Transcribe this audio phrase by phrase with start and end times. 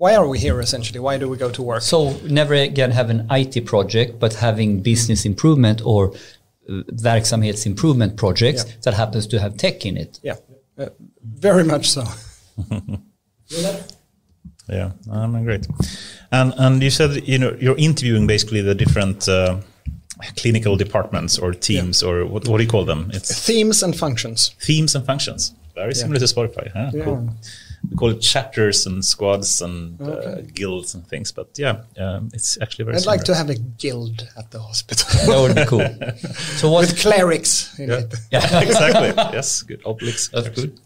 [0.00, 0.98] why are we here essentially?
[0.98, 1.82] Why do we go to work?
[1.82, 6.12] So never again have an IT project, but having business improvement or
[6.68, 8.72] uh, verksamhetsimprovement projects Yeah.
[8.84, 10.18] that happens to have tech in it.
[10.22, 10.36] yeah,
[10.78, 10.86] uh,
[11.22, 12.04] very much so.
[14.68, 15.66] Yeah, um, great.
[16.30, 19.56] And and you said you know you're interviewing basically the different uh,
[20.36, 23.10] clinical departments or teams or what, what do you call them?
[23.12, 24.54] It's Themes and functions.
[24.60, 25.54] themes and functions.
[25.74, 26.70] Very similar to Spotify.
[26.72, 26.90] Huh?
[26.94, 27.04] Yeah.
[27.04, 27.28] Cool.
[27.88, 32.58] We call it chapters and squads and uh, guilds and things, but yeah, um, it's
[32.60, 32.98] actually very.
[32.98, 35.88] I'd like to have a guild at the hospital That would be cool.
[36.58, 36.80] So what?
[36.80, 38.14] with clerics in it.
[38.30, 38.60] Yeah.
[38.60, 39.08] exactly.
[39.32, 39.82] Yes, good.
[39.84, 40.30] Obelix.
[40.30, 40.78] That's good.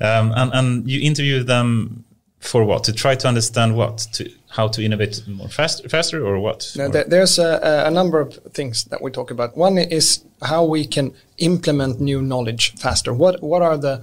[0.00, 2.04] Um, and and you interview them
[2.38, 2.84] for what?
[2.84, 4.06] To try to understand what?
[4.12, 6.70] To how to innovate more fast, faster or what?
[6.76, 9.56] Now, Or- there, there's a, a number of things that we talk about.
[9.56, 13.12] One is how we can implement new knowledge faster.
[13.14, 14.02] What what are the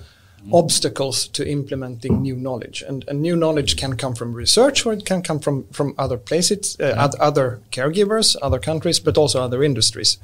[0.51, 2.83] obstacles to implementing new knowledge?
[2.87, 6.17] And, and new knowledge can come from research, or it can come from from other
[6.17, 10.17] places, uh, oth- other caregivers, other countries, but also other industries.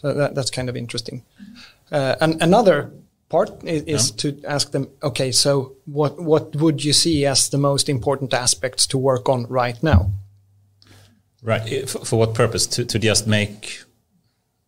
[0.00, 1.22] So that, that's kind of interesting.
[1.90, 2.90] Uh, and another
[3.28, 7.58] part is, is to ask them, okay, so what what would you see as the
[7.58, 10.10] most important aspects to work on right now?
[11.42, 11.88] Right.
[11.88, 12.66] For, for what purpose?
[12.66, 13.82] To, to just make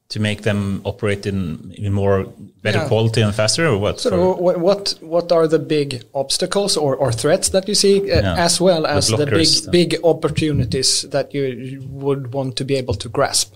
[0.09, 2.25] to make them operate in, in more
[2.63, 2.89] better Yeah.
[2.89, 4.01] quality and faster, or what?
[4.01, 8.23] So what, what what are the big obstacles or, or threats that you see, uh,
[8.23, 8.35] Yeah.
[8.45, 9.71] as well as the, blockers.
[9.71, 13.55] big big opportunities that you, you would want to be able to grasp?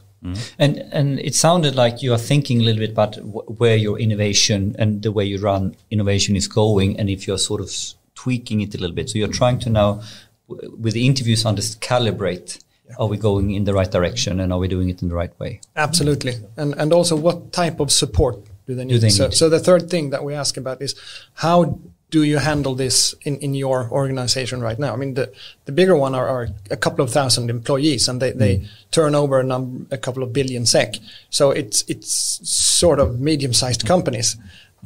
[0.59, 3.99] And and it sounded like you are thinking a little bit about wh- where your
[3.99, 7.71] innovation and the way you run innovation is going, and if you're sort of
[8.15, 9.11] tweaking it a little bit.
[9.11, 10.01] So you're trying to now,
[10.47, 12.59] with the interviews, on this calibrate.
[12.99, 15.39] Are we going in the right direction, and are we doing it in the right
[15.39, 15.61] way?
[15.77, 19.01] Absolutely, and and also what type of support do they need?
[19.01, 19.35] they so, need?
[19.35, 20.95] so the third thing that we ask about is
[21.35, 21.79] how
[22.13, 24.93] do you handle this in, in your organization right now?
[24.93, 25.33] I mean, the,
[25.65, 29.41] the bigger one are, are a couple of thousand employees, and they, they turn over
[29.41, 30.97] a, num- a couple of billion sec.
[31.31, 34.37] So it's it's sort of medium sized companies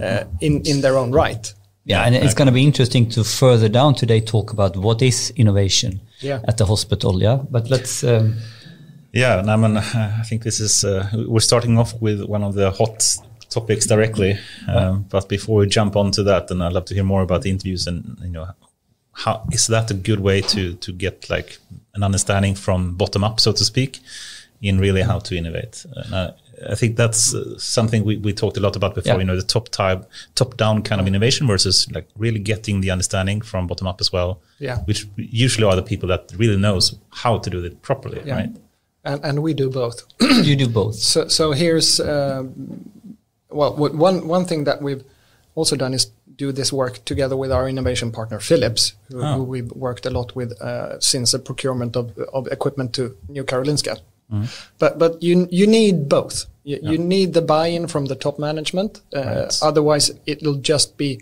[0.01, 1.53] uh, in in their own right.
[1.89, 5.33] Yeah, and it's going to be interesting to further down today talk about what is
[5.37, 6.41] innovation Yeah.
[6.49, 7.23] at the hospital.
[7.23, 8.03] Yeah, but let's.
[8.03, 8.35] Um,
[9.13, 12.55] Yeah, and I mean, I think this is uh, we're starting off with one of
[12.55, 13.17] the hot
[13.49, 14.37] topics directly.
[14.69, 17.51] Um, but before we jump onto that, and I'd love to hear more about the
[17.51, 18.47] interviews and you know,
[19.13, 21.59] how is that a good way to to get like
[21.95, 24.01] an understanding from bottom up, so to speak,
[24.61, 25.87] in really how to innovate?
[25.95, 26.33] And I,
[26.71, 29.13] I think that's uh, something we, we talked a lot about before.
[29.15, 29.19] Yeah.
[29.19, 32.91] You know, the top type, top down kind of innovation versus like really getting the
[32.91, 34.41] understanding from bottom up as well.
[34.59, 34.79] Yeah.
[34.87, 38.37] which usually are the people that really knows how to do it properly, Yeah.
[38.37, 38.51] right?
[39.05, 40.03] And, and we do both.
[40.21, 40.95] you do both.
[40.97, 42.91] So, so here's um,
[43.51, 45.05] well, what, one one thing that we've
[45.55, 49.35] also done is do this work together with our innovation partner Philips, who, Oh.
[49.37, 53.45] who we've worked a lot with uh, since the procurement of, of equipment to New
[53.45, 54.01] Karolinska.
[54.79, 56.47] But but you you need both.
[56.65, 59.01] You, you need the buy-in from the top management.
[59.15, 59.59] Uh, Right.
[59.63, 61.21] Otherwise, it'll just be,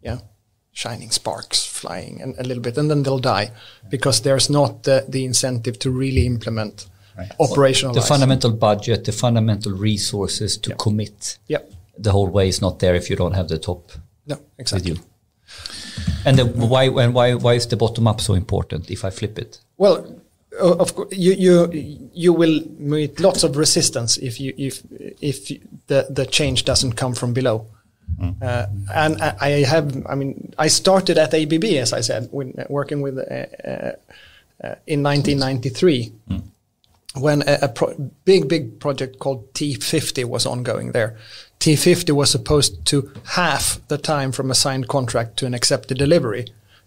[0.00, 0.18] yeah,
[0.72, 3.50] shining sparks flying and a little bit, and then they'll die
[3.90, 6.86] because there's not the, the incentive to really implement
[7.18, 7.32] Right.
[7.40, 7.94] operational.
[7.94, 11.38] The fundamental budget, the fundamental resources to commit.
[11.48, 11.72] Yep.
[11.98, 13.90] The whole way is not there if you don't have the top
[14.26, 14.92] No, with exactly.
[14.92, 14.98] you.
[16.24, 18.90] And the, why and why why is the bottom up so important?
[18.90, 20.04] If I flip it, Well,
[20.60, 24.82] of course, you you you will meet lots of resistance if you if
[25.20, 25.48] if
[25.86, 27.66] the the change doesn't come from below.
[28.40, 32.54] Uh, and I I have, I mean, I started at ABB, as I said, when
[32.58, 33.92] uh, working with uh, uh,
[34.64, 36.12] uh, in 1993,
[37.14, 37.94] when a, a pro-
[38.24, 41.16] big big project called T50 was ongoing there.
[41.60, 46.46] T50 was supposed to half the time from a signed contract to an accepted delivery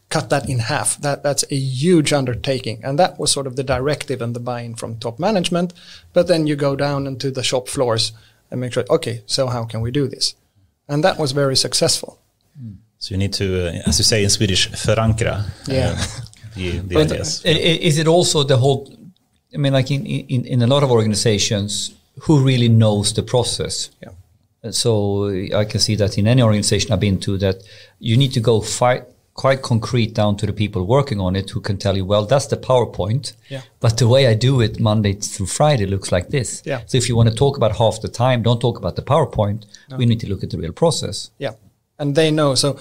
[0.10, 0.98] cut that in half.
[1.02, 4.76] That that's a huge undertaking, and that was sort of the directive and the buy-in
[4.76, 5.74] from top management.
[6.14, 8.12] But then you go down into the shop floors
[8.52, 10.36] and make sure, okay, so how can we do this?
[10.88, 12.18] And that was very successful.
[12.98, 15.92] So you need to, uh, as you say in Swedish, förankra Yeah.
[15.92, 15.98] uh,
[16.56, 17.42] the, the ideas.
[17.46, 18.88] i- i- is it also the whole?
[19.54, 21.92] I mean, like in, in in a lot of organizations,
[22.28, 23.90] who really knows the process?
[24.04, 24.72] Yeah.
[24.72, 25.30] So
[25.62, 27.56] I can see that in any organization I've been to, that
[28.00, 29.04] you need to go fi-
[29.44, 32.48] quite concrete down to the people working on it who can tell you, well, that's
[32.48, 33.62] the PowerPoint, Yeah.
[33.80, 36.62] but the way I do it Monday through Friday looks like this.
[36.66, 36.82] Yeah.
[36.88, 39.60] So if you want to talk about half the time, don't talk about the PowerPoint.
[39.98, 41.32] We need to look at the real process.
[41.46, 41.54] Yeah.
[42.02, 42.56] And they know.
[42.56, 42.78] So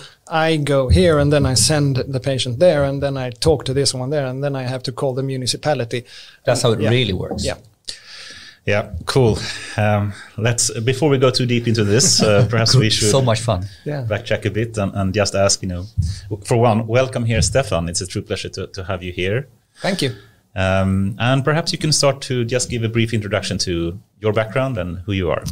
[0.47, 3.73] I go here and then I send the patient there and then I talk to
[3.75, 6.01] this one there and then I have to call the municipality.
[6.45, 6.91] That's how it Yeah.
[6.91, 7.45] really works.
[7.45, 7.59] Yeah.
[8.69, 9.39] Yeah, cool.
[9.79, 13.41] Um, let's before we go too deep into this, uh, perhaps we should so much
[13.41, 13.67] fun.
[13.87, 14.05] Yeah.
[14.07, 15.63] backtrack a bit and, and just ask.
[15.63, 15.85] You know,
[16.45, 17.89] for one, welcome here, Stefan.
[17.89, 19.49] It's a true pleasure to, to have you here.
[19.81, 20.11] Thank you.
[20.55, 24.77] Um, and perhaps you can start to just give a brief introduction to your background
[24.77, 25.45] and who you are.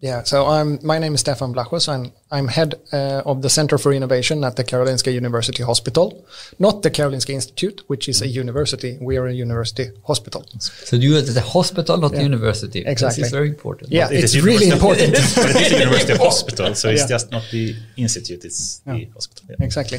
[0.00, 1.88] Yeah, so I'm, my name is Stefan Vlachos.
[1.88, 6.26] I'm, I'm head uh, of the Center for Innovation at the Karolinska University Hospital,
[6.58, 8.98] not the Karolinska Institute, which is a university.
[9.00, 10.44] We are a university hospital.
[10.58, 12.80] So you are at the hospital, not the university.
[12.80, 13.22] Exactly.
[13.22, 13.90] This is very important.
[13.90, 15.12] Yeah, It it's is really important.
[15.34, 17.06] but it is a university hospital, so it's Yeah.
[17.08, 19.46] just not the institute; it's the hospital.
[19.48, 19.64] Yeah.
[19.64, 19.98] exactly.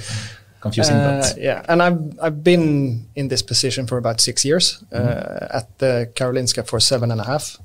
[0.61, 4.83] Confusing, Uh, but yeah, and I've I've been in this position for about six years
[4.91, 5.57] uh, Mm-hmm.
[5.57, 7.57] at the Karolinska for seven and a half.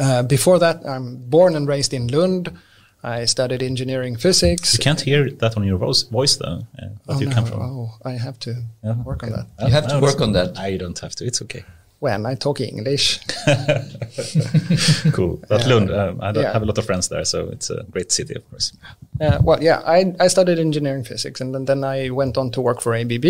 [0.00, 2.50] Uh, before that, I'm born and raised in Lund.
[3.02, 4.72] I studied engineering physics.
[4.74, 6.66] you can't hear that on your voice, voice though.
[6.78, 7.60] Uh, where oh, you no, come from?
[7.62, 9.46] oh, I have to Yeah, work on that.
[9.60, 10.54] You have to work on that.
[10.54, 11.24] No, you don't have to.
[11.24, 11.64] It's okay.
[12.00, 13.20] When I talk English.
[15.12, 15.40] cool.
[15.48, 16.52] But Lund, um, I Yeah.
[16.52, 18.72] have a lot of friends there, so it's a great city, of course.
[19.20, 22.60] Uh, well, yeah, I, I studied engineering physics and then, then I went on to
[22.60, 23.24] work for ABB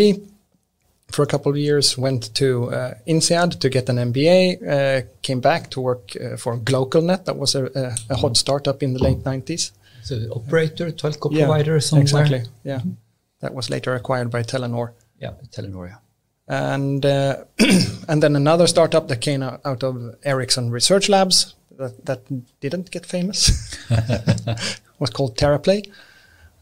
[1.08, 5.40] for a couple of years, went to uh, INSEAD to get an MBA, uh, came
[5.40, 7.24] back to work uh, for GlocalNet.
[7.24, 9.70] That was a, a, a hot startup in the late 90s.
[10.02, 12.02] So operator, telco Yeah, provider somewhere.
[12.02, 12.80] Exactly, yeah.
[13.40, 14.92] That was later acquired by Telenor.
[15.20, 15.88] Yeah, Telenor.
[15.88, 15.96] yeah.
[16.74, 17.44] And, uh,
[18.08, 22.20] and then another startup that came out of Ericsson Research Labs that, that
[22.60, 23.76] didn't get famous
[24.98, 25.88] was called TerraPlay.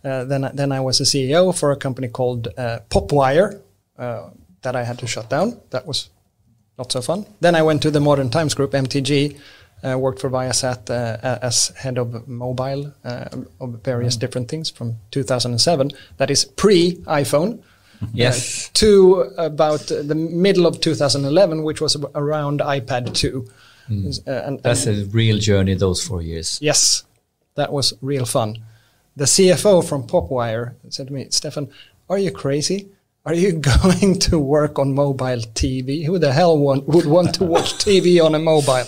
[0.04, 3.60] Uh, then, I- then I was a CEO for a company called uh, Popwire
[3.98, 4.30] uh,
[4.62, 5.60] that I had to shut down.
[5.70, 6.10] That was
[6.78, 7.26] not so fun.
[7.40, 9.38] Then I went to the Modern Times Group, MTG,
[9.84, 13.26] uh, worked for Viasat uh, as head of mobile uh,
[13.60, 15.90] of various different things from 2007.
[16.16, 17.62] That is pre iPhone.
[18.12, 18.68] Yes.
[18.74, 23.46] to about uh, the middle of 2011, which was around iPad 2.
[23.88, 26.58] Uh, and, That's a real journey, those four years.
[26.60, 27.04] yes,
[27.54, 28.58] that was real fun.
[29.16, 31.70] The CFO from Popwire said to me, Stefan,
[32.10, 32.88] are you crazy?
[33.26, 36.04] Are you going to work on mobile TV?
[36.04, 38.84] Who the hell want, would want to watch TV on a mobile?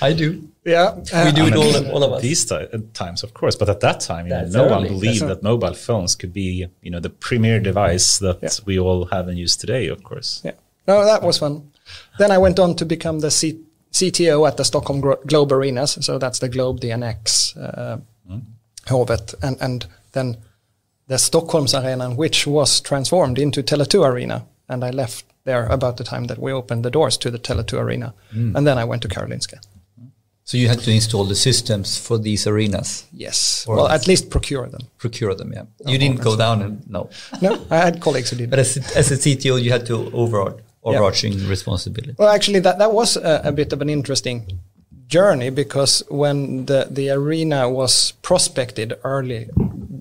[0.00, 0.48] I do.
[0.64, 1.56] Yeah, We do I it mean,
[1.86, 2.22] all, all of us.
[2.22, 4.82] These ti- uh, times, of course, but at that time, you know, That's no one
[4.82, 8.48] believed That's that mobile phones could be, you know, the premier device that Yeah.
[8.64, 9.86] we all have and use today.
[9.86, 10.42] Of course.
[10.44, 10.54] Yeah.
[10.88, 11.70] No, that was fun.
[12.18, 13.60] Then I went on to become the C-
[13.92, 15.98] CTO at the Stockholm Gro- Globe Arenas.
[16.04, 17.98] So that's the Globe, the Annex, uh,
[18.88, 20.36] Hovet, and, and then
[21.06, 24.44] the Stockholms Arena, which was transformed into Tele2 Arena.
[24.68, 27.78] And I left there about the time that we opened the doors to the Tele2
[27.78, 28.14] Arena.
[28.34, 28.56] Mm.
[28.56, 29.60] And then I went to Karolinska.
[30.44, 33.64] So you had to install the systems for these arenas, Yes.
[33.68, 34.82] Or- well, at least procure them.
[34.96, 35.52] procure them.
[35.52, 35.64] Yeah.
[35.84, 37.10] You didn't go down and no.
[37.42, 38.50] No, I had colleagues who did.
[38.50, 42.14] But as, as a CTO, you had to overarch, overarching responsibility.
[42.16, 44.60] Well, actually, that, that was a, a bit of an interesting
[45.08, 49.48] journey because when the, the arena was prospected early,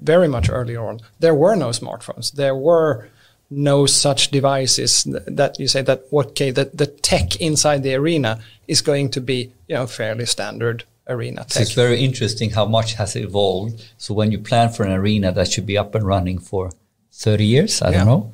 [0.06, 2.32] very much earlier on, there were no smartphones.
[2.34, 3.08] There were
[3.50, 5.04] no such devices
[5.40, 9.38] that you say that okay, the, the tech inside the arena is going to be
[9.68, 11.52] you know fairly standard arena tech.
[11.54, 13.84] So it's very interesting how much has evolved.
[13.98, 16.72] So when you plan for an arena that should be up and running for
[17.12, 17.98] 30 years, I Yeah.
[17.98, 18.34] don't know.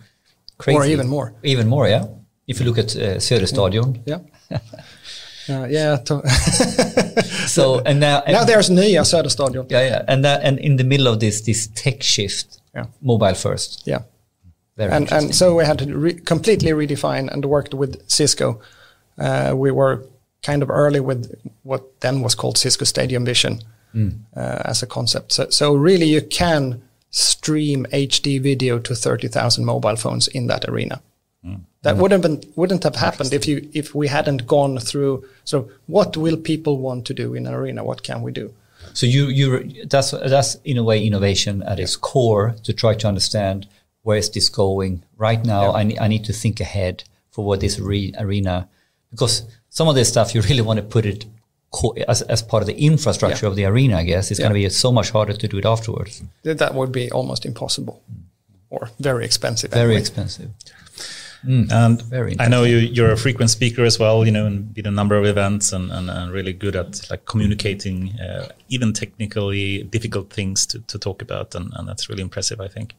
[0.57, 0.77] Crazy.
[0.79, 1.33] Or even more.
[1.43, 2.05] Even more, yeah.
[2.47, 3.99] If you look at uh, Söderstadion.
[4.05, 4.19] yeah.
[5.49, 5.97] Uh, yeah.
[6.05, 6.21] To
[7.47, 9.69] So and now, and now there's Nya Söderstadion.
[9.71, 12.85] yeah, yeah, and that, and in the middle of this this tech shift, Yeah.
[13.01, 13.83] mobile first.
[13.87, 13.99] Yeah.
[14.77, 15.27] Very and interesting.
[15.29, 18.61] and so we had to re- completely redefine and worked with Cisco.
[19.17, 20.03] Uh, we were
[20.43, 23.59] kind of early with what then was called Cisco Stadium Vision
[23.93, 25.33] uh, as a concept.
[25.33, 30.65] So, so really, you can stream HD video to thirty thousand mobile phones in that
[30.69, 31.01] arena.
[31.83, 35.25] That would have been wouldn't have happened if you if we hadn't gone through.
[35.45, 37.83] So, what will people want to do in an arena?
[37.83, 38.53] What can we do?
[38.93, 43.07] So you you that's that's in a way innovation at its core to try to
[43.07, 43.67] understand
[44.03, 45.73] where is this going right now.
[45.73, 48.67] I need I need to think ahead for what this re- arena
[49.11, 51.25] because some of this stuff you really want to put it
[51.71, 53.51] co- as as part of the infrastructure Yeah.
[53.51, 53.97] of the arena.
[53.97, 56.21] I guess it's going to be so much harder to do it afterwards.
[56.43, 58.01] That that would be almost impossible,
[58.69, 59.71] or very expensive.
[59.71, 59.99] Very anyway.
[60.01, 60.49] expensive.
[61.43, 64.85] And Very I know you, you're a frequent speaker as well, you know, and been
[64.85, 69.83] a number of events and, and, and really good at like communicating, uh, even technically
[69.83, 71.55] difficult things to, to talk about.
[71.55, 72.93] And, and that's really impressive, I think.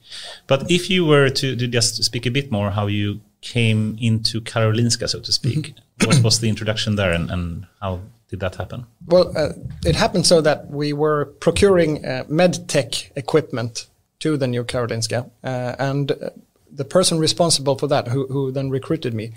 [0.46, 4.40] But if you were to, to just speak a bit more how you came into
[4.40, 8.86] Karolinska, so to speak, what was the introduction there and, and how did that happen?
[9.06, 9.52] Well, uh,
[9.84, 13.86] it happened so that we were procuring uh, med tech equipment
[14.20, 16.30] to the new Karolinska, uh, and uh,
[16.74, 19.32] the person responsible for that, who, who then recruited me,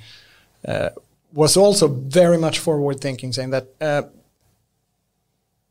[0.67, 0.89] uh,
[1.33, 4.03] was also very much forward thinking, saying that uh,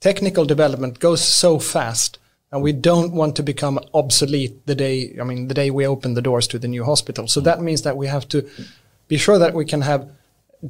[0.01, 2.19] technical development goes so fast
[2.53, 6.15] and we don't want to become obsolete the day i mean the day we open
[6.15, 8.47] the doors to the new hospital so that means that we have to
[9.09, 10.09] be sure that we can have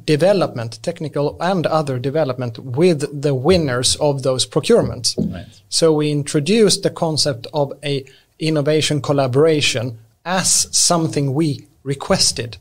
[0.05, 5.45] development technical and other development with the winners of those procurements Right.
[5.69, 8.05] so we introduced the concept of a
[8.39, 12.57] innovation collaboration as something we requested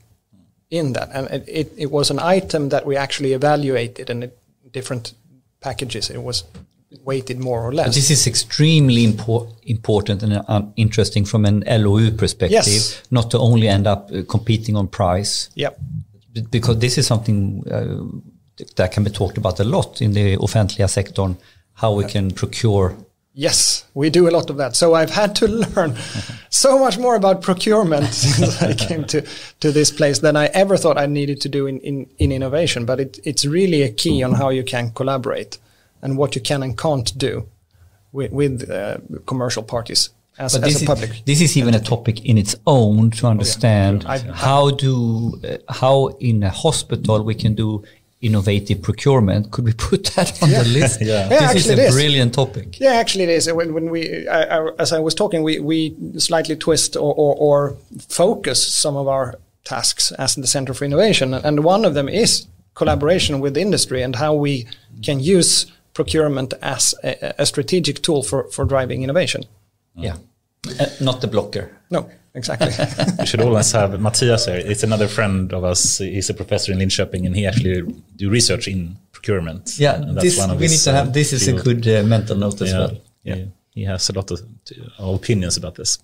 [0.70, 4.30] in that and it, it, it was an item that we actually evaluated in
[4.72, 5.14] different
[5.60, 6.44] packages it was
[7.04, 11.64] weighted more or less But this is extremely impor- important and uh, interesting from an
[11.66, 13.02] LOU perspective, Yes.
[13.10, 15.78] not to only end up uh, competing on price, Yep.
[16.50, 20.88] because this is something uh, that can be talked about a lot in the offentliga
[20.88, 21.36] sektorn,
[21.74, 22.94] how we can procure.
[23.36, 24.76] Yes, we do a lot of that.
[24.76, 25.96] So I've had to learn
[26.50, 29.22] so much more about procurement since I came to,
[29.60, 32.86] to this place than I ever thought I needed to do in, in, in innovation.
[32.86, 35.58] But it, it's really a key on how you can collaborate
[36.00, 37.48] and what you can and can't do
[38.12, 41.22] with, with uh, commercial parties as, But as this a is, public.
[41.26, 46.08] this is even a topic in its own to understand I've- how do uh, how
[46.20, 47.84] in a hospital we can do
[48.24, 49.50] innovative procurement.
[49.50, 51.00] Could we put that on the list?
[51.00, 51.28] Yeah.
[51.30, 51.94] Yeah, this is a is.
[51.94, 52.80] brilliant topic.
[52.80, 53.52] Yeah, actually, it is.
[53.52, 57.34] When, when we, I, I, as I was talking, we, we slightly twist or, or,
[57.36, 57.76] or
[58.08, 62.46] focus some of our tasks as the Center for Innovation, and one of them is
[62.74, 64.66] collaboration with industry and how we
[65.02, 69.44] can use procurement as a, a strategic tool for, for driving innovation.
[69.96, 70.16] Yeah,
[70.80, 71.70] Uh, not the blocker.
[71.90, 72.70] No, exactly.
[73.18, 74.56] We should always have Matthias here.
[74.56, 75.98] It's another friend of us.
[75.98, 77.82] He's a professor in Linköping, and he actually
[78.16, 79.78] do research in procurement.
[79.78, 81.12] Yeah, that's this, one of we need to have.
[81.12, 82.96] This is a good uh, mental note as yeah, well.
[83.22, 83.44] yeah.
[83.74, 84.40] He has a lot of
[85.00, 85.98] uh, opinions about this.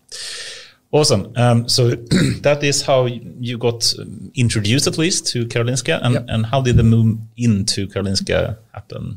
[0.92, 1.32] Awesome.
[1.36, 1.90] Um, so
[2.40, 6.24] that is how you got um, introduced, at least, to Karolinska, and, Yep.
[6.28, 9.16] and how did the move into Karolinska happen?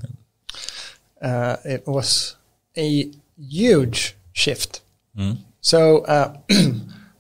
[1.22, 2.36] uh, it was
[2.78, 4.82] a huge shift.
[5.62, 6.38] So uh,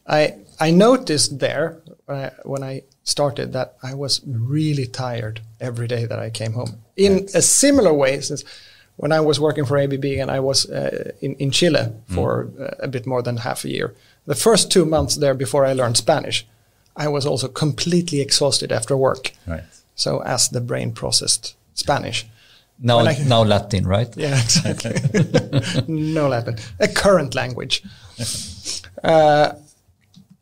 [0.07, 5.88] I I noticed there when I, when I started that I was really tired every
[5.88, 6.79] day that I came home.
[6.95, 8.43] In a similar way, since
[8.98, 12.83] when I was working for ABB and I was uh, in in Chile for uh,
[12.83, 13.93] a bit more than half a year,
[14.27, 16.45] the first two months there before I learned Spanish,
[16.95, 19.31] I was also completely exhausted after work.
[19.48, 19.63] Right.
[19.95, 22.25] So as the brain processed Spanish.
[22.79, 24.17] Now, I- now Latin, right?
[24.17, 24.93] Yeah, exactly.
[25.88, 26.55] no Latin.
[26.79, 27.83] A current language.
[29.03, 29.53] Uh,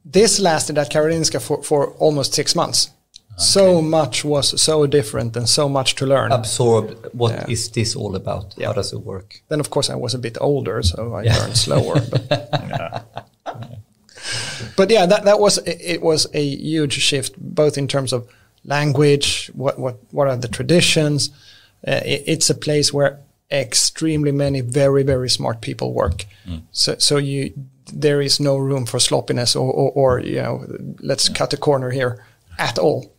[0.06, 2.90] this lasted at Karolinska for, for almost six months.
[3.38, 6.32] So much was so different and so much to learn.
[6.32, 7.10] Absorb.
[7.14, 7.72] What is Yeah.
[7.74, 8.54] this all about?
[8.58, 8.68] Yeah.
[8.68, 9.42] How does it work?
[9.48, 11.38] Then, of course, I was a bit older, so I Yeah.
[11.38, 11.96] learned slower.
[12.12, 12.30] But,
[14.78, 18.28] but yeah, that, that was it was a huge shift, both in terms of
[18.66, 21.30] language, what what what are the traditions.
[21.88, 23.20] Uh, it, it's a place where
[23.52, 26.26] extremely many very very smart people work.
[26.72, 27.54] So so you
[27.94, 30.66] there is no room for sloppiness or or, or you know
[31.00, 32.24] let's cut a corner here
[32.58, 33.14] at all.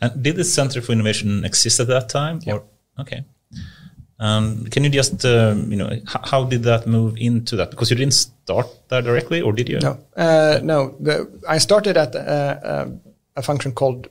[0.00, 2.40] And did the Center for Innovation exist at that time?
[2.46, 2.62] Or
[2.98, 3.24] okay.
[4.18, 7.70] Um, can you just um, you know how did that move into that?
[7.70, 9.78] Because you didn't start there directly, or did you?
[9.80, 10.94] No, uh, no.
[11.00, 12.88] The, I started at uh, uh,
[13.36, 14.08] a function called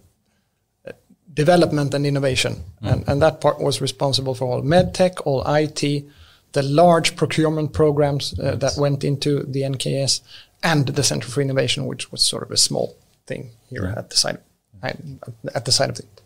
[0.88, 0.94] uh,
[1.32, 6.06] development and innovation, and, and that part was responsible for all medtech, all IT,
[6.54, 10.22] the large procurement programs uh, that went into the NKS,
[10.64, 14.18] and the Center for Innovation, which was sort of a small thing here at the
[14.18, 14.40] side,
[14.84, 16.22] at the side of it.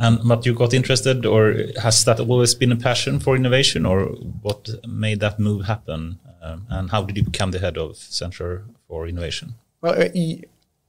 [0.00, 4.06] And but you got interested, or has that always been a passion for innovation, or
[4.42, 6.18] what made that move happen?
[6.42, 9.54] Um, and how did you become the head of Center for Innovation?
[9.80, 10.08] Well, uh,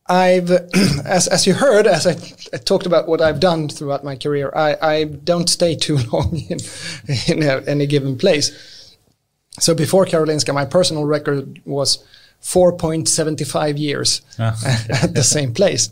[0.10, 0.50] I've,
[1.06, 2.18] as, as you heard, as I,
[2.52, 6.36] I talked about what I've done throughout my career, I, I don't stay too long
[6.50, 6.60] in,
[7.28, 8.96] in a, any given place.
[9.60, 12.04] So before Karolinska, my personal record was
[12.42, 14.58] 4.75 years Ah,
[15.04, 15.90] at the same place.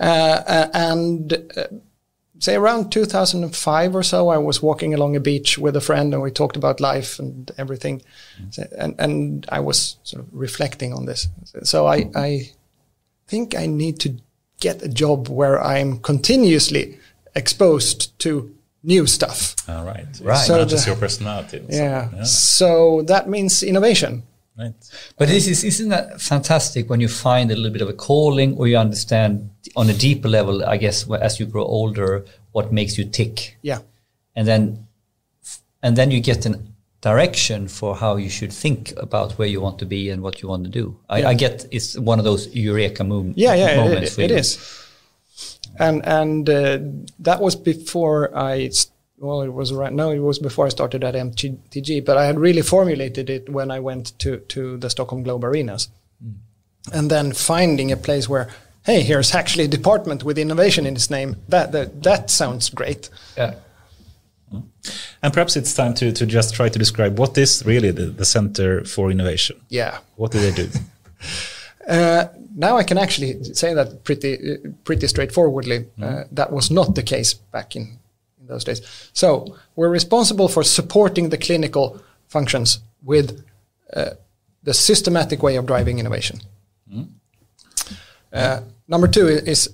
[0.00, 1.66] Uh, uh, and uh,
[2.38, 6.22] say around 2005 or so, I was walking along a beach with a friend and
[6.22, 8.02] we talked about life and everything.
[8.50, 11.28] So, and, and I was sort of reflecting on this.
[11.62, 12.50] So I, I
[13.28, 14.10] think I need to
[14.60, 16.98] get a job where I'm continuously
[17.34, 18.50] exposed to
[18.82, 19.54] new stuff.
[19.68, 20.06] All right.
[20.22, 20.38] Right.
[20.46, 21.60] So So matches the- your personality.
[21.70, 22.22] So, Yeah.
[22.24, 24.22] So that means innovation.
[24.58, 24.74] Right.
[25.16, 28.56] But this is isn't that fantastic when you find a little bit of a calling,
[28.56, 32.98] or you understand on a deeper level, I guess, as you grow older, what makes
[32.98, 33.80] you tick, Yeah.
[34.34, 34.86] and then
[35.82, 39.78] and then you get an direction for how you should think about where you want
[39.78, 40.96] to be and what you want to do.
[41.08, 41.28] I, Yeah.
[41.30, 43.54] I get it's one of those eureka mom- Yeah.
[43.54, 43.76] Yeah.
[43.76, 44.36] moments It, it you.
[44.36, 44.58] is.
[45.78, 46.78] and and uh,
[47.20, 48.70] that was before I.
[49.20, 49.92] Well, it was right.
[49.92, 53.70] No, it was before I started at MTG, but I had really formulated it when
[53.70, 55.88] I went to to the Stockholm Globe Arenas,
[56.24, 56.34] mm.
[56.92, 58.46] and then finding a place where,
[58.86, 61.34] hey, here's actually a department with innovation in its name.
[61.48, 63.10] That that that sounds great.
[63.36, 63.54] Yeah.
[65.22, 68.24] And perhaps it's time to, to just try to describe what is really the, the
[68.24, 69.60] Center for Innovation.
[69.68, 69.98] Yeah.
[70.16, 70.68] What do they do?
[71.88, 72.26] uh,
[72.56, 75.86] now I can actually say that pretty pretty straightforwardly.
[75.98, 76.02] Mm.
[76.02, 77.98] Uh, that was not the case back in,
[78.40, 78.80] in those days.
[79.12, 83.44] So we're responsible for supporting the clinical functions with
[83.94, 84.10] uh,
[84.62, 86.40] the systematic way of driving innovation.
[86.92, 87.08] Mm.
[88.32, 89.70] Uh, number two is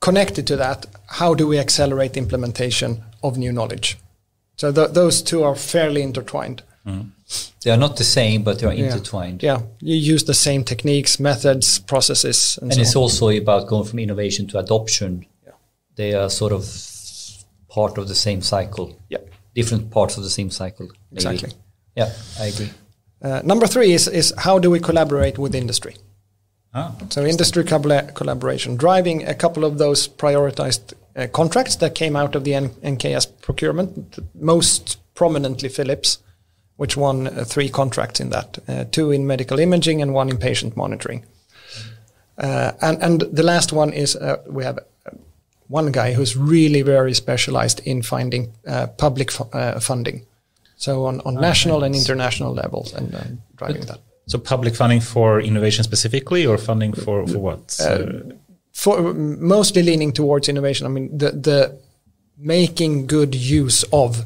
[0.00, 0.86] connected to that.
[1.06, 3.98] How do we accelerate implementation of new knowledge?
[4.58, 6.62] So th- those two are fairly intertwined.
[6.84, 7.10] Mm.
[7.62, 9.42] They are not the same, but they are intertwined.
[9.42, 13.02] Yeah, you use the same techniques, methods, processes, and, and so it's on.
[13.02, 15.26] also about going from innovation to adoption.
[15.44, 15.52] Yeah.
[15.94, 16.64] They are sort of
[17.68, 18.96] part of the same cycle.
[19.10, 19.18] Yeah,
[19.54, 20.86] different parts of the same cycle.
[21.12, 21.16] Maybe.
[21.16, 21.52] Exactly.
[21.94, 22.70] Yeah, I agree.
[23.20, 25.94] Uh, number three is is how do we collaborate with industry?
[26.74, 32.34] Ah, so industry collaboration, driving a couple of those prioritized uh, contracts that came out
[32.34, 36.18] of the N- NKS procurement, most prominently Philips
[36.78, 40.38] which won uh, three contracts in that, uh, two in medical imaging and one in
[40.38, 41.24] patient monitoring.
[42.38, 44.78] Uh, and, and the last one is uh, we have
[45.66, 50.24] one guy who's really very specialized in finding uh, public fu- funding.
[50.76, 53.10] So on, on oh, national and international levels and
[53.56, 54.00] driving but, that.
[54.28, 57.76] So public funding for innovation specifically or funding for, for what?
[58.78, 60.86] For mostly leaning towards innovation.
[60.86, 61.78] I mean, the, the
[62.36, 64.24] making good use of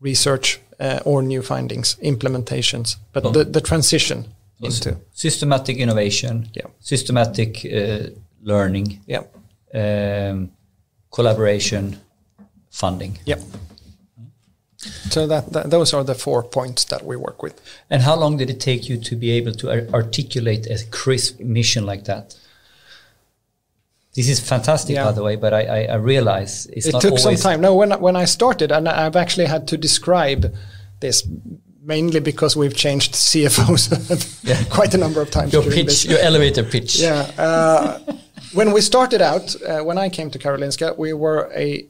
[0.00, 3.30] research uh, or new findings, implementations, but oh.
[3.30, 4.26] the, the transition
[4.60, 6.66] into systematic innovation, yeah.
[6.80, 8.10] systematic uh,
[8.42, 9.22] learning, yeah.
[9.72, 10.50] Um,
[11.12, 12.00] collaboration,
[12.70, 13.18] funding.
[13.24, 13.40] Yeah.
[15.10, 17.60] So that, that, those are the four points that we work with.
[17.90, 21.86] And how long did it take you to be able to articulate a crisp mission
[21.86, 22.34] like that?
[24.14, 25.04] This is fantastic, yeah.
[25.04, 27.60] by the way, but I, I, I realize it took some time.
[27.60, 30.54] No, when when I started, and I've actually had to describe
[31.00, 31.26] this
[31.82, 34.62] mainly because we've changed CFOs yeah.
[34.70, 35.52] quite a number of times.
[35.52, 36.04] Your pitch, this.
[36.04, 37.00] your elevator pitch.
[37.00, 37.30] Yeah.
[37.36, 37.98] Uh,
[38.52, 41.86] when we started out, uh, when I came to Karolinska, we were a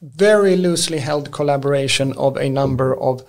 [0.00, 3.24] very loosely held collaboration of a number of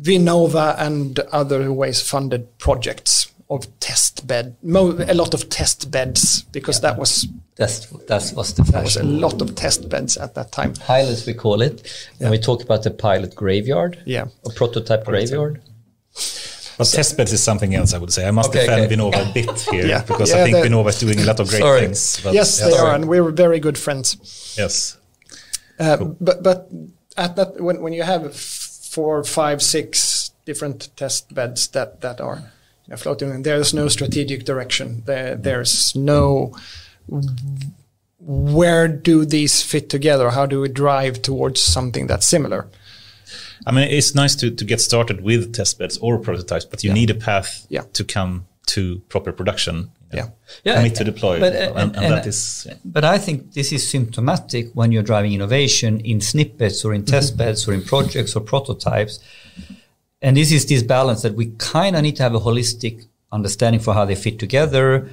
[0.00, 6.78] Vinnova and other ways funded projects of test bed, a lot of test beds because
[6.82, 6.90] yeah.
[6.90, 10.52] that was that's that was the that was a lot of test beds at that
[10.52, 10.74] time.
[10.74, 11.82] Pilots we call it,
[12.18, 12.26] yeah.
[12.26, 15.04] and we talk about the pilot graveyard, yeah, or prototype, prototype.
[15.04, 15.62] graveyard.
[16.78, 18.28] But so, test beds is something else, I would say.
[18.28, 18.94] I must okay, defend okay.
[18.94, 20.04] Vinnova a bit here yeah.
[20.04, 21.80] because I think Vinnova is doing a lot of great sorry.
[21.80, 22.24] things.
[22.24, 24.54] yes, they are, and we're very good friends.
[24.56, 24.98] Yes,
[25.80, 26.16] uh, cool.
[26.20, 26.68] but but
[27.16, 32.36] at that when when you have four, five, six different test beds that that are
[32.36, 32.48] you know,
[32.96, 33.30] floating.
[33.30, 35.02] And there's no strategic direction.
[35.06, 36.54] There, there's no
[38.20, 40.30] where do these fit together?
[40.30, 42.68] How do we drive towards something that's similar?
[43.66, 46.88] I mean, it's nice to, to get started with test beds or prototypes, but you
[46.88, 46.94] yeah.
[46.94, 47.82] need a path yeah.
[47.94, 49.90] to come to proper production.
[50.12, 50.32] You know,
[50.64, 52.66] yeah, commit to deploy, but, uh, and, and, and, that is.
[52.82, 57.32] But I think this is symptomatic when you're driving innovation in snippets or in test
[57.32, 57.38] mm-hmm.
[57.38, 59.20] beds or in projects or prototypes
[60.20, 63.80] and this is this balance that we kind of need to have a holistic understanding
[63.80, 65.08] for how they fit together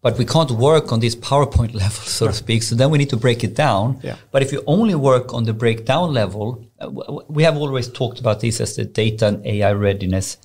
[0.00, 2.62] but we can't work on this PowerPoint level, so to speak.
[2.62, 4.00] So then we need to break it down.
[4.02, 4.16] Yeah.
[4.30, 6.88] But if you only work on the breakdown level, uh,
[7.28, 10.38] we have always talked about this as the data and AI readiness,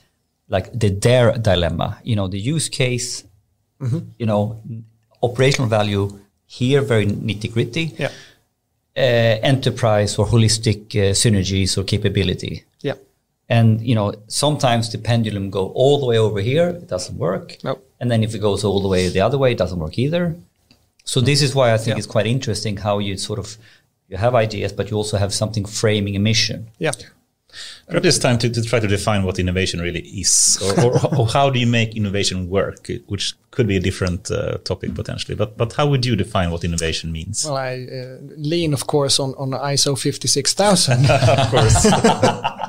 [0.49, 1.99] like the DARE dilemma.
[2.03, 3.23] You know, the use case,
[3.79, 3.99] mm-hmm.
[4.17, 4.61] you know,
[5.21, 7.93] operational value here, very nitty gritty.
[7.97, 8.09] Yeah.
[8.95, 12.63] Uh, enterprise or holistic uh, synergies or capability.
[12.81, 12.93] Yeah.
[13.49, 17.57] And you know, sometimes the pendulum go all the way over here, it doesn't work.
[17.63, 17.85] Nope.
[17.99, 20.35] And then if it goes all the way the other way, it doesn't work either.
[21.03, 21.97] So this is why I think yeah.
[21.97, 23.57] it's quite interesting how you sort of
[24.07, 26.69] you have ideas, but you also have something framing a mission.
[26.77, 26.91] Yeah.
[27.87, 31.27] Perhaps it's time to, to try to define what innovation really is, or, or, or,
[31.27, 35.35] how do you make innovation work, which could be a different uh, topic potentially.
[35.35, 37.45] But but how would you define what innovation means?
[37.45, 41.09] Well, I uh, lean, of course, on on ISO fifty six thousand.
[41.09, 41.85] of course.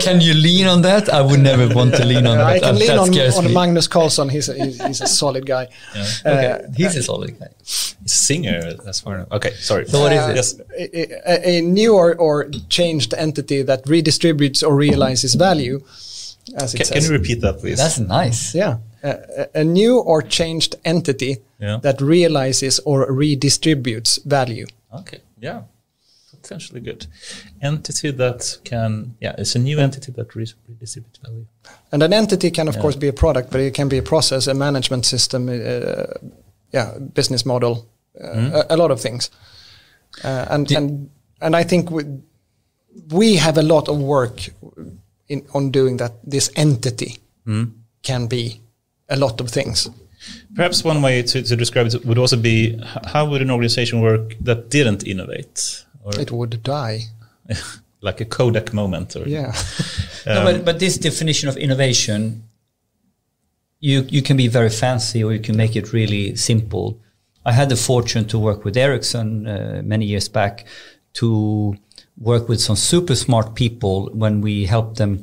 [0.00, 1.08] can you lean on that?
[1.08, 2.46] I would never want to lean on that.
[2.46, 4.30] I can that, lean that on, on Magnus Carlsson.
[4.30, 5.68] He's a, he's, he's a solid guy.
[5.94, 6.06] Yeah.
[6.26, 6.52] Okay.
[6.52, 7.48] Uh, he's a solid guy.
[7.58, 8.74] He's a singer.
[8.84, 9.26] That's far.
[9.32, 9.86] Okay, sorry.
[9.86, 10.36] So what is it?
[10.36, 10.60] Yes.
[10.78, 15.82] A, a, new or, or changed entity that redistributes or realizes value.
[16.56, 16.90] As it can, says.
[16.94, 17.78] can you repeat that, please?
[17.78, 18.54] That's nice.
[18.54, 18.78] Yeah.
[19.02, 21.78] a, a new or changed entity Yeah.
[21.82, 24.66] that realizes or redistributes value.
[24.92, 25.18] Okay.
[25.40, 25.62] Yeah.
[26.42, 27.06] Potentially good.
[27.60, 31.46] Entity that can, yeah, it's a new entity that re- redistributes value.
[31.92, 34.46] And an entity can, of course, be a product, but it can be a process,
[34.46, 36.04] a management system, uh,
[36.72, 37.88] yeah, business model,
[38.22, 39.30] uh, a, a lot of things.
[40.24, 42.04] Uh, and and and I think we,
[43.10, 44.50] we have a lot of work
[45.28, 46.12] in on doing that.
[46.24, 47.18] This entity
[48.02, 48.60] can be
[49.08, 49.90] a lot of things.
[50.54, 54.34] Perhaps one way to, to describe it would also be how would an organization work
[54.40, 55.84] that didn't innovate?
[56.08, 57.00] Or It would die.
[58.00, 59.14] like a Kodak moment?
[59.16, 59.52] Or, Yeah.
[60.26, 62.42] no, but, but this definition of innovation,
[63.80, 66.98] you you can be very fancy or you can make it really simple.
[67.46, 70.66] I had the fortune to work with Ericsson uh, many years back
[71.14, 71.76] to
[72.16, 75.22] work with some super smart people when we helped them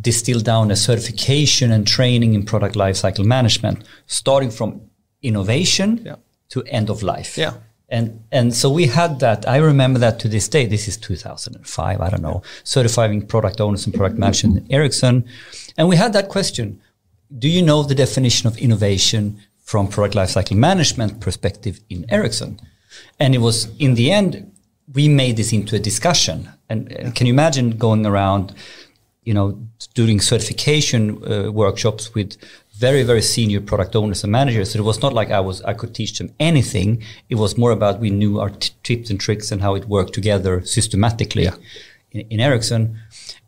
[0.00, 4.80] distill down a certification and training in product lifecycle management, starting from
[5.22, 6.16] innovation Yeah.
[6.48, 7.38] to end of life.
[7.40, 7.52] Yeah.
[7.88, 9.46] And and so we had that.
[9.46, 10.66] I remember that to this day.
[10.66, 12.00] This is 2005.
[12.00, 12.42] I don't know.
[12.64, 15.24] Certifying product owners and product managers in Ericsson,
[15.76, 16.80] and we had that question:
[17.38, 22.58] Do you know the definition of innovation from product lifecycle management perspective in Ericsson?
[23.20, 24.50] And it was in the end
[24.92, 26.48] we made this into a discussion.
[26.68, 28.54] And, and can you imagine going around,
[29.24, 29.58] you know,
[29.94, 32.36] doing certification uh, workshops with
[32.78, 34.70] very very senior product owners and managers.
[34.72, 37.02] So it was not like I was I could teach them anything.
[37.28, 40.12] It was more about we knew our t- tips and tricks and how it worked
[40.14, 41.48] together systematically
[42.12, 42.98] in, in Ericsson.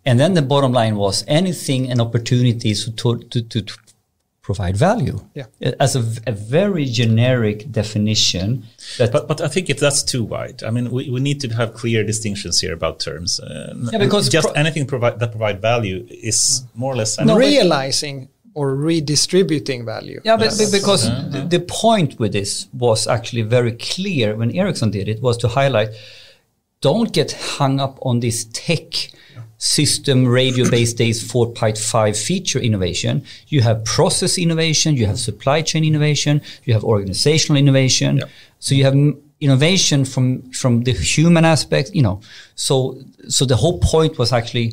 [0.04, 3.74] And then the bottom line was anything and opportunities to to, to, to
[4.42, 5.18] provide value.
[5.34, 5.46] Yeah.
[5.80, 6.00] As a
[6.32, 8.62] very generic definition
[8.98, 11.48] that But, but I think if that's too wide, I mean, we, we need to
[11.48, 13.40] have clear distinctions here about terms.
[13.40, 17.18] Uh, Yeah, because just pro- anything provide, that provide value is more or less.
[17.18, 20.18] I No, mean, realizing or redistributing value.
[20.24, 20.70] Yeah, but, Yes.
[20.70, 25.36] because the, the point with this was actually very clear when Ericsson did it was
[25.38, 25.90] to highlight
[26.80, 29.10] don't get hung up on this tech
[29.58, 33.24] system radio based days 4.5 feature innovation.
[33.48, 38.22] You have process innovation, you have supply chain innovation, you have organizational innovation.
[38.58, 38.96] So you have
[39.40, 42.20] innovation from from the human aspect, you know.
[42.54, 42.74] So
[43.28, 44.68] so the whole point was actually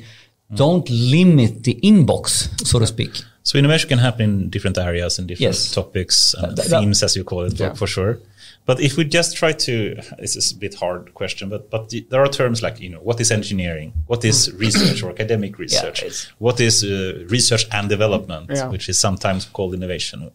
[0.53, 3.13] don't limit the inbox, so to speak.
[3.43, 5.71] So innovation can happen in different areas and different Yes.
[5.71, 7.73] topics and That- that- themes, as you call it, for, Yeah.
[7.73, 8.19] for sure.
[8.65, 12.05] But if we just try to, this is a bit hard question, but but the-
[12.09, 15.99] there are terms like you know what is engineering, what is research or academic research,
[16.01, 16.89] it's- what is uh,
[17.27, 18.69] research and development, Yeah.
[18.69, 20.31] which is sometimes called innovation.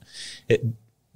[0.50, 0.56] Uh,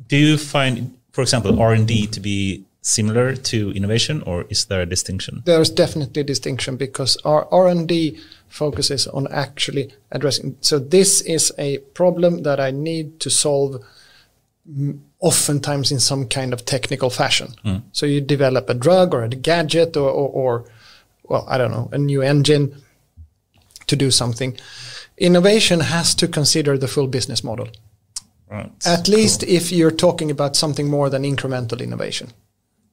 [0.08, 0.74] do you find,
[1.14, 5.42] for example, R and D to be similar to innovation, or is there a distinction?
[5.44, 8.18] There's definitely a distinction because our R&D
[8.52, 10.56] focuses on actually addressing.
[10.60, 13.82] So this is a problem that I need to solve
[14.70, 17.54] mm, oftentimes in some kind of technical fashion.
[17.92, 20.64] So you develop a drug or a gadget or, or, or,
[21.24, 22.74] well, I don't know, a new engine
[23.86, 24.58] to do something.
[25.16, 27.68] Innovation has to consider the full business model.
[28.50, 28.70] Right.
[28.84, 32.28] At least if you're talking about something more than incremental innovation,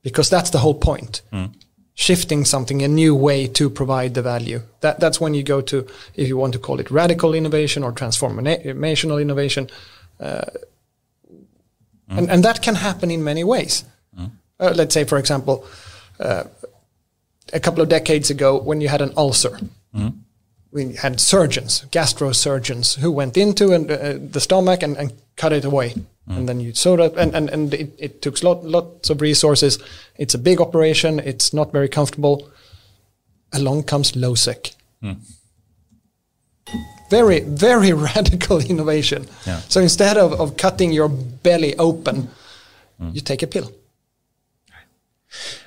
[0.04, 1.22] because that's the whole point.
[1.96, 4.62] Shifting something, a new way to provide the value.
[4.80, 7.92] That, that's when you go to, if you want to call it radical innovation or
[7.92, 9.70] transformational innovation.
[10.20, 10.46] Uh,
[12.10, 13.84] and, and that can happen in many ways.
[14.62, 15.66] Uh, let's say, for example,
[16.20, 16.44] uh,
[17.54, 19.60] a couple of decades ago when you had an ulcer,
[20.72, 25.66] we had surgeons, gastrosurgeons, who went into and, uh, the stomach and, and cut it
[25.66, 25.96] away.
[26.30, 26.38] Mm.
[26.38, 29.80] And then you sewed up, and, and, and it, it took lot, lots of resources.
[30.18, 31.20] It's a big operation.
[31.20, 32.50] It's not very comfortable.
[33.52, 34.76] Along comes LOSEC.
[35.04, 35.18] Mm.
[37.10, 39.26] Very, very radical innovation.
[39.48, 39.60] Yeah.
[39.70, 42.30] So instead of, of cutting your belly open,
[43.02, 43.16] mm.
[43.16, 43.72] you take a pill.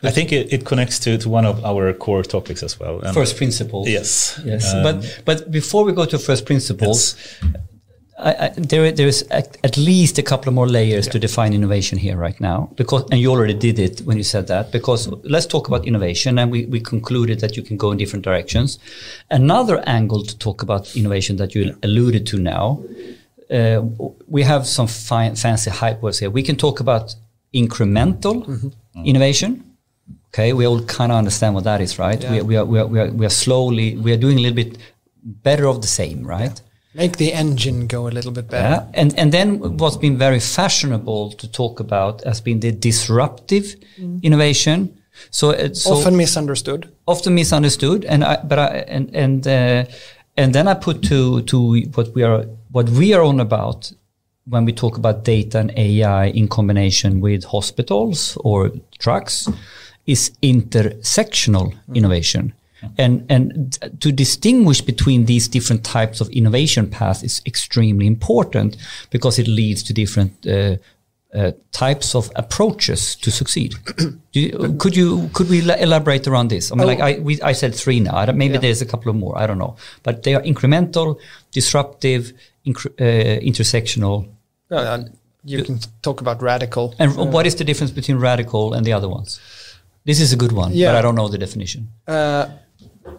[0.03, 3.01] I think it, it connects to, to one of our core topics as well.
[3.01, 3.89] And First principles.
[3.89, 4.41] Yes.
[4.45, 7.17] Yes, Um, but but before we go to first principles,
[8.23, 11.99] I, I, there there is at, least a couple of more layers to define innovation
[11.99, 12.71] here right now.
[12.77, 14.71] Because and you already did it when you said that.
[14.71, 18.25] Because let's talk about innovation, and we, we concluded that you can go in different
[18.25, 18.79] directions.
[19.31, 22.83] Another angle to talk about innovation that you alluded to now,
[23.51, 23.83] uh,
[24.29, 26.31] we have some fi- fancy hype words here.
[26.31, 27.15] We can talk about
[27.53, 28.73] incremental
[29.05, 29.65] innovation.
[30.29, 32.23] Okay, we all kind of understand what that is, right?
[32.31, 34.57] We, we, are, we, are, we, are, we are slowly, we are doing a little
[34.57, 34.79] bit
[35.23, 36.61] better of the same, right?
[36.95, 38.85] Make the engine go a little bit better.
[38.85, 39.01] Yeah.
[39.01, 43.77] And, and then what's been very fashionable to talk about has been the disruptive
[44.23, 45.01] innovation.
[45.31, 46.89] So, it's so Often misunderstood.
[47.07, 49.85] often misunderstood, and I, but I, and and uh,
[50.37, 53.93] and then I put to to what we are what we are on about
[54.47, 59.49] when we talk about data and AI in combination with hospitals or trucks
[60.07, 62.53] is intersectional innovation.
[62.99, 68.77] And, and to distinguish between these different types of innovation paths is extremely important
[69.11, 70.77] because it leads to different uh,
[71.35, 73.75] uh, types of approaches to succeed.
[74.33, 76.71] you, could you could we elaborate around this?
[76.71, 76.87] I mean, Oh.
[76.87, 78.25] like I we, I said three now.
[78.33, 78.61] Maybe Yeah.
[78.61, 79.39] there's a couple of more.
[79.39, 81.17] I don't know, but they are incremental,
[81.53, 82.33] disruptive,
[82.67, 84.27] incre- uh, intersectional.
[84.71, 86.95] Uh, and you can talk about radical.
[86.99, 89.41] And what is the difference between radical and the other ones?
[90.05, 90.89] This is a good one, Yeah.
[90.93, 91.89] but I don't know the definition.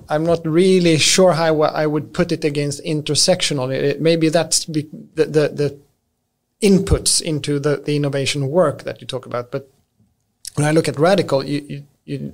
[0.10, 3.74] I'm not really sure how I would put it against intersectional.
[3.74, 5.78] It, maybe that's the, the the
[6.62, 9.52] inputs into the, the innovation work that you talk about.
[9.52, 9.70] But
[10.56, 12.34] when I look at radical, you, you, you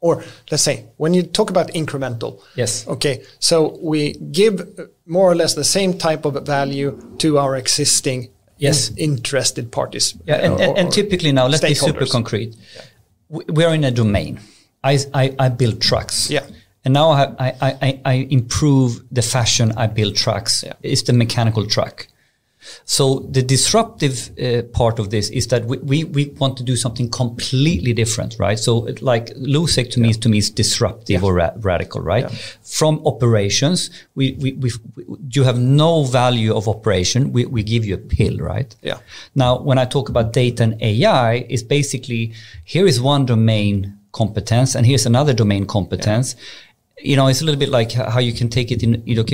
[0.00, 2.86] or let's say when you talk about incremental, Yes.
[2.88, 8.28] Okay, so we give more or less the same type of value to our existing
[8.58, 8.90] Yes.
[8.90, 10.14] in- interested parties.
[10.24, 12.54] Yeah, and, or- and, and typically now, let's be super concrete.
[13.28, 14.40] We We are in a domain.
[14.84, 16.30] I, I, I build trucks.
[16.30, 16.46] Yeah.
[16.84, 20.64] And now I, I, I, I improve the fashion I build trucks.
[20.64, 20.74] Yeah.
[20.82, 22.08] It's the mechanical truck.
[22.84, 26.76] So the disruptive uh, part of this is that we, we, we want to do
[26.76, 28.58] something completely different, right?
[28.58, 32.24] So it, like Losec to me is to me is disruptive or ra- radical, right?
[32.24, 32.38] Yeah.
[32.62, 37.32] From operations, we, we, we, we you have no value of operation.
[37.32, 38.74] We, we give you a pill, right?
[38.82, 38.98] Yeah.
[39.34, 42.32] Now, when I talk about data and AI, is basically
[42.64, 46.36] here is one domain competence and here's another domain competence.
[46.98, 49.24] You know, it's a little bit like how you can take it in, you know,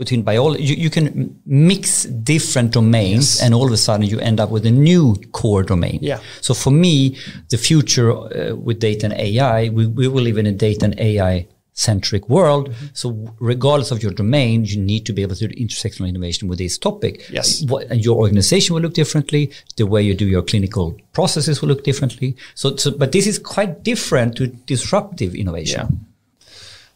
[0.00, 0.64] between biology.
[0.64, 3.42] You, you can mix different domains Yes.
[3.42, 5.98] and all of a sudden you end up with a new core domain.
[6.00, 6.20] Yeah.
[6.40, 7.16] So for me,
[7.50, 10.98] the future uh, with data and AI, we, we will live in a data and
[10.98, 12.70] AI centric world.
[12.70, 12.86] Mm-hmm.
[12.94, 16.58] So regardless of your domain, you need to be able to do intersectional innovation with
[16.58, 17.28] this topic.
[17.30, 17.62] Yes.
[17.66, 19.52] What, and your organization will look differently.
[19.76, 22.36] The way you do your clinical processes will look differently.
[22.54, 25.80] So, so but this is quite different to disruptive innovation.
[25.80, 25.96] Yeah.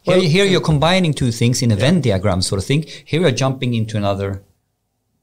[0.05, 2.85] Here, Well, here you're combining two things in a Venn diagram sort of thing.
[3.05, 4.43] Here you're jumping into another.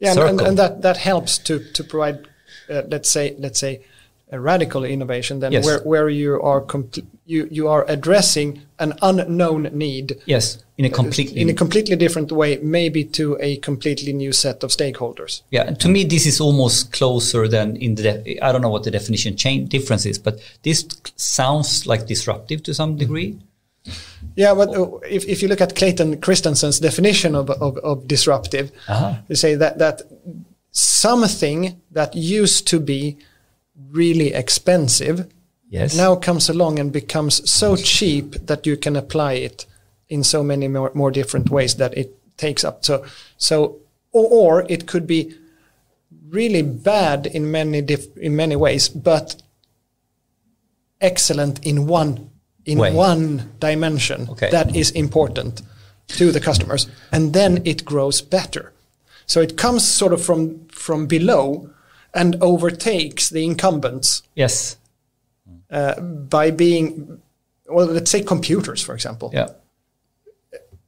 [0.00, 2.26] Yeah, and, and, and that that helps to to provide,
[2.68, 3.82] uh, let's say let's say,
[4.32, 5.38] a radical innovation.
[5.38, 5.64] Then Yes.
[5.64, 10.90] where where you are compl- you you are addressing an unknown need Yes, in a
[10.90, 15.42] completely in a completely different way, maybe to a completely new set of stakeholders.
[15.52, 18.02] Yeah, and to me, this is almost closer than in the.
[18.02, 22.64] De- I don't know what the definition change difference is, but this sounds like disruptive
[22.64, 23.38] to some degree.
[24.36, 28.70] Yeah, but uh, if, if you look at Clayton Christensen's definition of, of, of disruptive,
[28.88, 29.14] Uh-huh.
[29.28, 30.02] they say that, that
[30.70, 33.16] something that used to be
[33.90, 35.26] really expensive
[35.68, 35.96] Yes.
[35.96, 39.66] now comes along and becomes so cheap that you can apply it
[40.08, 42.84] in so many more, more different ways that it takes up.
[42.84, 43.04] So,
[43.38, 43.78] so
[44.12, 45.34] or, or it could be
[46.28, 49.36] really bad in many diff, in many ways, but
[51.00, 52.30] excellent in one
[52.64, 52.92] in Way.
[52.92, 54.50] one dimension Okay.
[54.50, 55.62] that is important
[56.08, 58.72] to the customers, and then it grows better.
[59.26, 61.70] So it comes sort of from from below
[62.14, 64.76] and overtakes the incumbents yes.
[65.70, 67.20] uh, by being,
[67.66, 69.30] well, let's say computers, for example.
[69.32, 69.48] Yeah.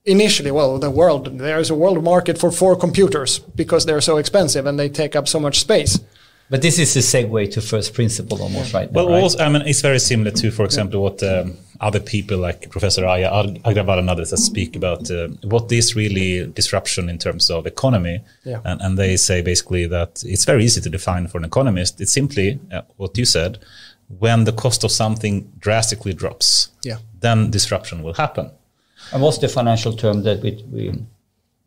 [0.04, 4.18] Initially, well, the world, there is a world market for four computers because they're so
[4.18, 5.98] expensive and they take up so much space.
[6.50, 8.90] But this is a segue to first principle almost, right?
[8.92, 9.22] now, Well, right?
[9.22, 13.02] also, I mean, it's very similar to, for example, what um, other people like Professor
[13.02, 17.48] Ajay Ag- Agrawal and others that speak about uh, what is really disruption in terms
[17.50, 18.20] of economy.
[18.44, 18.60] Yeah.
[18.64, 22.00] And, and they say basically that it's very easy to define for an economist.
[22.00, 23.58] It's simply uh, what you said
[24.18, 26.98] when the cost of something drastically drops, Yeah.
[27.20, 28.50] then disruption will happen.
[29.12, 30.92] and what's the financial term that we, we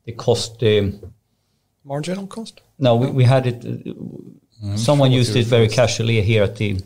[0.05, 0.61] the cost?
[0.63, 1.13] Um,
[1.83, 2.61] Marginal cost?
[2.77, 3.65] no, we, we had it.
[3.65, 3.93] Uh,
[4.75, 6.79] someone used it very casually here at the.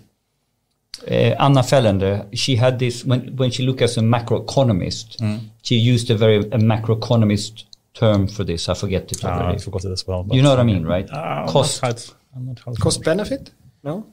[1.09, 5.17] Uh, Anna Felländer, she had this when when she looked as a macroeconomist.
[5.63, 8.69] She used a very a macroeconomist term for this.
[8.69, 9.55] I forget it Ah, already.
[9.55, 10.27] I forgot it as well.
[10.31, 11.07] you know what I mean, right?
[11.11, 11.81] Ah, I'm Cost.
[11.81, 13.51] not I'm not how- Cost benefit?
[13.83, 14.05] No?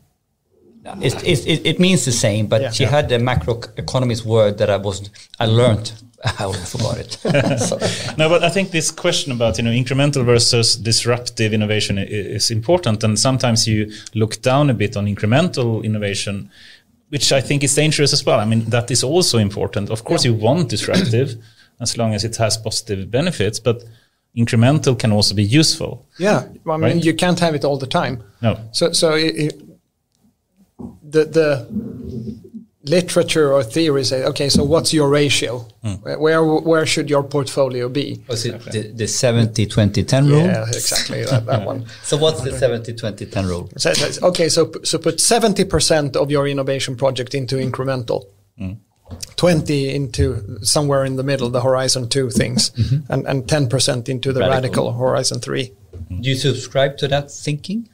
[1.03, 2.71] It, it, it, it means the same, but Yeah.
[2.71, 2.91] she Yeah.
[2.91, 5.93] had a macroeconomist word that I was I learned.
[6.25, 7.13] I already forgot it.
[7.61, 7.79] So-
[8.17, 12.03] No, but I think this question about you know incremental versus disruptive innovation i-
[12.37, 16.51] is important, and sometimes you look down a bit on incremental innovation,
[17.11, 18.41] which I think is dangerous as well.
[18.41, 19.91] I mean that is also important.
[19.91, 21.37] Of course, you want disruptive
[21.81, 23.85] as long as it has positive benefits, but
[24.37, 26.05] incremental can also be useful.
[26.19, 26.43] Yeah.
[26.67, 27.05] I mean, Right.
[27.05, 28.23] you can't have it all the time.
[28.43, 29.63] No, So, so it, it,
[31.11, 31.67] the the
[32.89, 35.67] literature or theory say, okay, so what's your ratio?
[35.83, 35.95] Hmm.
[35.95, 38.23] Where, where where should your portfolio be?
[38.29, 40.45] Was it the, the 70 20 10 rule?
[40.45, 41.87] Yeah, exactly that, that one.
[42.03, 43.71] So what's the 70 20 10 rule?
[43.77, 48.73] So, so- okay, so so put seventy percent of your innovation project into incremental, hmm.
[49.37, 53.13] twenty into somewhere in the middle, the horizon two things, mm-hmm.
[53.13, 54.87] and and ten percent into the Radical.
[54.87, 54.93] radical.
[54.93, 55.73] horizon three.
[56.09, 57.89] Do you subscribe to that thinking?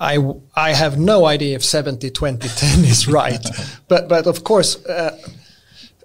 [0.00, 0.18] I,
[0.54, 3.46] I have no idea if 70, 20, 10 is right.
[3.88, 5.16] but, but of course, uh,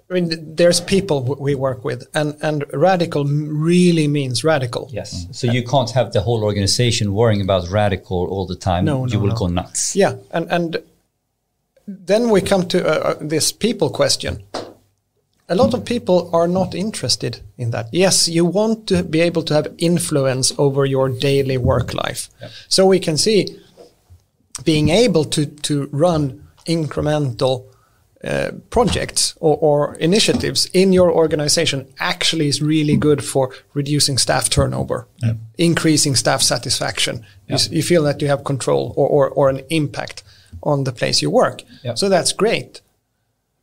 [0.08, 4.88] I mean, there's people w- we work with, and, and radical m- really means radical.
[4.92, 5.26] Yes.
[5.32, 8.84] So you can't have the whole organization worrying about radical all the time.
[8.84, 9.34] No, you no, will no.
[9.34, 9.96] go nuts.
[9.96, 10.76] Yeah, and, and
[11.88, 14.42] then we come to uh, uh, this people question.
[15.48, 17.86] A lot of people are not interested in that.
[17.92, 22.28] Yes, you want to be able to have influence over your daily work life.
[22.68, 23.56] So we can see
[24.64, 27.66] being able to, to run incremental
[28.24, 34.48] uh, projects or, or initiatives in your organization actually is really good for reducing staff
[34.48, 35.06] turnover,
[35.58, 37.24] increasing staff satisfaction.
[37.46, 40.24] You, you feel that you have control or, or, or an impact
[40.62, 41.62] on the place you work.
[41.84, 41.94] Yeah.
[41.94, 42.80] So that's great.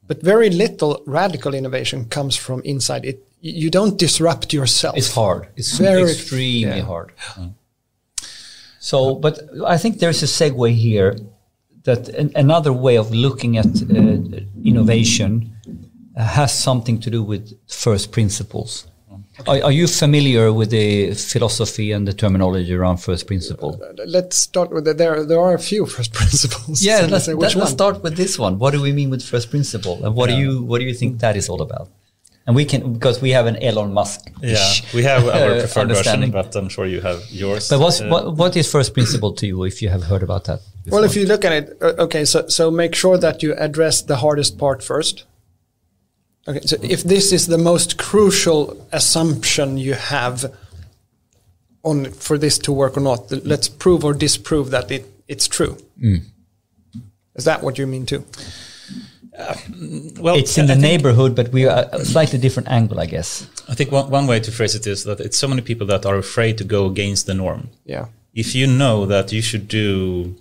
[0.07, 3.25] But very little radical innovation comes from inside it.
[3.41, 4.95] You don't disrupt yourself.
[4.97, 5.47] It's hard.
[5.57, 6.81] It's Very- extremely yeah.
[6.81, 7.11] hard.
[8.83, 11.15] So, but I think there's a segue here
[11.83, 14.41] that an, another way of looking at uh,
[14.71, 15.55] innovation
[16.17, 18.85] uh, has something to do with first principles.
[19.47, 23.79] Are, are you familiar with the philosophy and the terminology around first principle?
[24.05, 25.23] Let's start with the, there.
[25.23, 26.83] There are a few first principles.
[26.83, 27.67] Yeah, So let's, let's one?
[27.67, 28.59] start with this one.
[28.59, 31.19] What do we mean with first principle, and what do you what do you think
[31.19, 31.87] that is all about?
[32.45, 34.19] And we can because we have an Elon Musk.
[34.41, 36.31] Yeah, we have our uh, preferred version, understanding.
[36.31, 37.69] but I'm sure you have yours.
[37.69, 39.63] But what's, Uh, what what is first principle to you?
[39.63, 40.59] If you have heard about that.
[40.87, 44.01] Well, if you look at it, uh, okay, so so make sure that you address
[44.01, 45.25] the hardest part first.
[46.47, 50.51] Okay, so if this is the most crucial assumption you have
[51.83, 55.47] on for this to work or not, th- let's prove or disprove that it, it's
[55.47, 55.77] true.
[57.35, 58.25] Is that what you mean too?
[60.19, 63.47] Well, it's in I the neighborhood, but we are a slightly different angle, I guess.
[63.67, 66.05] I think one, one way to phrase it is that it's so many people that
[66.05, 67.69] are afraid to go against the norm.
[67.85, 68.05] Yeah.
[68.33, 70.35] If you know that you should do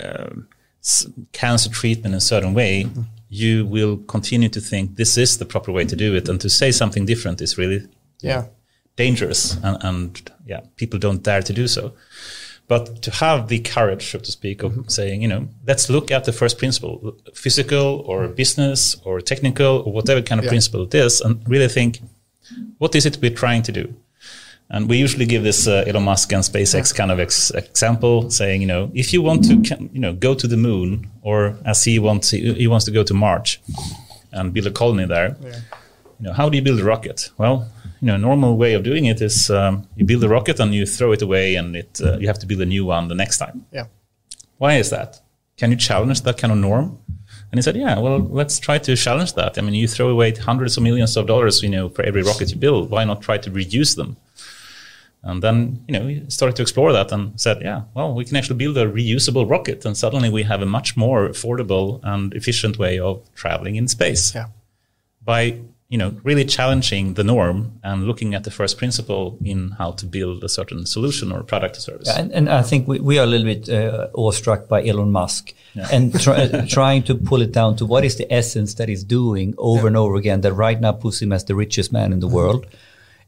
[0.00, 0.48] um,
[0.82, 3.02] s- cancer treatment in a certain way, mm-hmm.
[3.28, 6.48] you will continue to think this is the proper way to do it, and to
[6.48, 7.86] say something different is really
[8.22, 8.44] Yeah.
[8.96, 11.92] dangerous, and, and yeah, people don't dare to do so.
[12.68, 16.24] But to have the courage, so to speak, of saying, you know, let's look at
[16.24, 20.50] the first principle, physical or business or technical or whatever kind of Yeah.
[20.50, 22.00] principle it is, and really think,
[22.78, 23.94] what is it we're trying to do?
[24.70, 28.60] And we usually give this uh, Elon Musk and SpaceX kind of ex- example, saying,
[28.60, 29.54] you know, if you want to,
[29.94, 33.02] you know, go to the moon, or as he wants, he, he wants to go
[33.02, 33.56] to Mars
[34.30, 35.36] and build a colony there.
[36.20, 37.30] You know, how do you build a rocket?
[37.38, 37.66] Well,
[38.00, 40.74] you know, a normal way of doing it is um, you build a rocket and
[40.74, 43.14] you throw it away, and it uh, you have to build a new one the
[43.14, 43.64] next time.
[43.72, 43.86] Yeah.
[44.58, 45.20] Why is that?
[45.56, 46.98] Can you challenge that kind of norm?
[47.50, 49.56] And he said, yeah, well, let's try to challenge that.
[49.58, 52.50] I mean, you throw away hundreds of millions of dollars, you know, for every rocket
[52.50, 52.90] you build.
[52.90, 54.16] Why not try to reduce them?
[55.22, 58.36] And then, you know, he started to explore that and said, yeah, well, we can
[58.36, 59.84] actually build a reusable rocket.
[59.84, 64.34] And suddenly we have a much more affordable and efficient way of traveling in space
[64.34, 64.48] Yeah.
[65.24, 65.58] by,
[65.88, 70.04] you know, really challenging the norm and looking at the first principle in how to
[70.04, 72.08] build a certain solution or product or service.
[72.14, 75.54] And, and I think we, we are a little bit uh, awestruck by Elon Musk
[75.90, 79.02] and try, uh, trying to pull it down to what is the essence that he's
[79.02, 82.20] doing over and over again that right now puts him as the richest man in
[82.20, 82.66] the world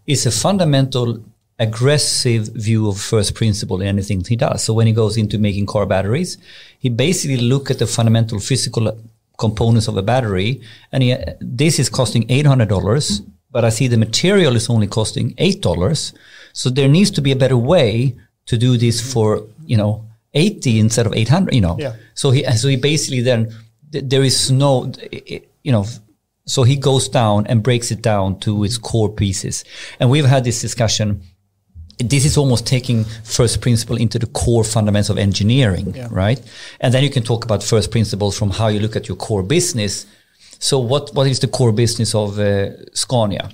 [0.06, 1.24] is a fundamental
[1.58, 4.62] aggressive view of first principle in anything he does.
[4.64, 6.36] So when he goes into making car batteries,
[6.78, 8.98] he basically look at the fundamental physical
[9.46, 10.60] components of a battery
[10.92, 16.12] and he, this is costing $800 but I see the material is only costing $8
[16.52, 18.14] so there needs to be a better way
[18.46, 19.26] to do this for
[19.64, 19.92] you know
[20.34, 21.76] 80 instead of 800 you know.
[21.78, 21.94] Yeah.
[22.14, 23.40] so he so he basically then
[23.92, 24.92] th- there is no
[25.66, 25.84] you know
[26.50, 29.64] so he goes down and breaks it down to its core pieces.
[30.00, 31.22] And we've had this discussion
[32.08, 36.08] this is almost taking first principle into the core fundamentals of engineering, Yeah.
[36.10, 36.40] right?
[36.80, 39.42] And then you can talk about first principles from how you look at your core
[39.42, 40.06] business.
[40.58, 43.50] So what, what is the core business of uh, Scania?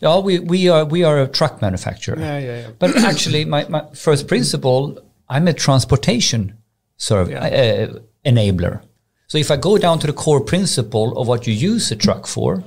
[0.00, 2.16] Yeah, we, we are we are a truck manufacturer.
[2.18, 2.70] Yeah, yeah, yeah.
[2.78, 4.96] But actually, my, my first principle,
[5.28, 6.56] I'm a transportation
[6.96, 8.82] serv- uh, enabler.
[9.26, 12.26] So if I go down to the core principle of what you use a truck
[12.28, 12.62] for,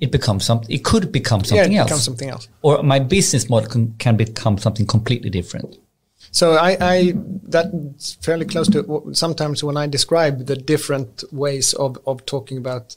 [0.00, 0.70] it becomes something.
[0.74, 2.48] It could become Yeah, something it else becomes something else.
[2.62, 5.78] or my business model can, can become something completely different.
[6.30, 7.12] So I, I
[7.44, 12.96] that's fairly close to sometimes when I describe the different ways of, of talking about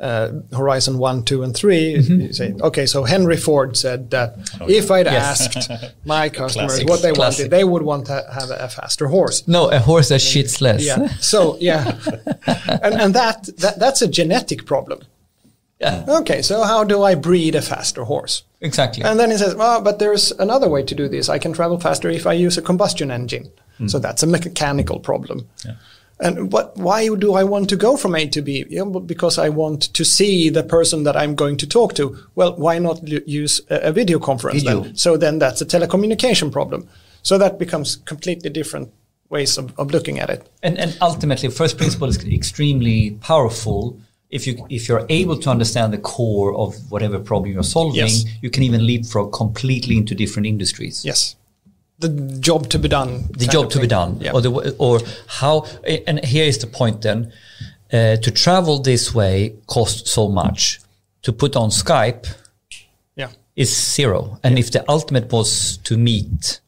[0.00, 4.36] uh, Horizon One, Two, and 3 You say, okay, so Henry Ford said that
[4.68, 5.56] if I'd Yes.
[5.56, 5.70] asked
[6.04, 6.88] my customers Classic.
[6.88, 7.44] what they Classic.
[7.44, 9.46] wanted, they would want to have a, a faster horse.
[9.48, 10.84] No, a horse that shits less.
[10.84, 11.08] Yeah.
[11.20, 11.98] So yeah,
[12.82, 15.00] and and that, that that's a genetic problem.
[15.78, 18.42] Yeah, Okay, so how do I breed a faster horse?
[18.62, 19.04] exactly.
[19.04, 21.28] And then he says, well, but there's another way to do this.
[21.28, 23.50] I can travel faster if I use a combustion engine.
[23.78, 23.88] Hmm.
[23.88, 25.46] So that's a mechanical problem.
[26.18, 28.64] And what, why do I want to go from A to B?
[28.70, 32.16] Yeah, because I want to see the person that I'm going to talk to.
[32.34, 34.80] Well, why not use a, a video conference Video.
[34.80, 34.96] then?
[34.96, 36.88] So then that's a telecommunication problem.
[37.22, 38.88] So that becomes completely different
[39.28, 40.48] ways of, of looking at it.
[40.62, 44.00] and, and ultimately, first principle is extremely powerful.
[44.36, 48.24] If you if you're able to understand the core of whatever problem you're solving, Yes.
[48.42, 50.96] you can even leapfrog completely into different industries.
[51.10, 51.36] Yes.
[52.04, 52.10] The
[52.48, 53.10] job to be done.
[53.42, 54.34] the job to be done, Yeah.
[54.34, 54.50] or the
[54.86, 54.94] or
[55.40, 55.54] how.
[56.08, 56.96] And here is the point.
[57.02, 57.18] Then,
[57.92, 59.34] uh, to travel this way
[59.66, 60.80] costs so much.
[61.22, 62.24] To put on Skype
[63.20, 63.30] yeah.
[63.62, 66.60] is zero, and if the ultimate was to meet,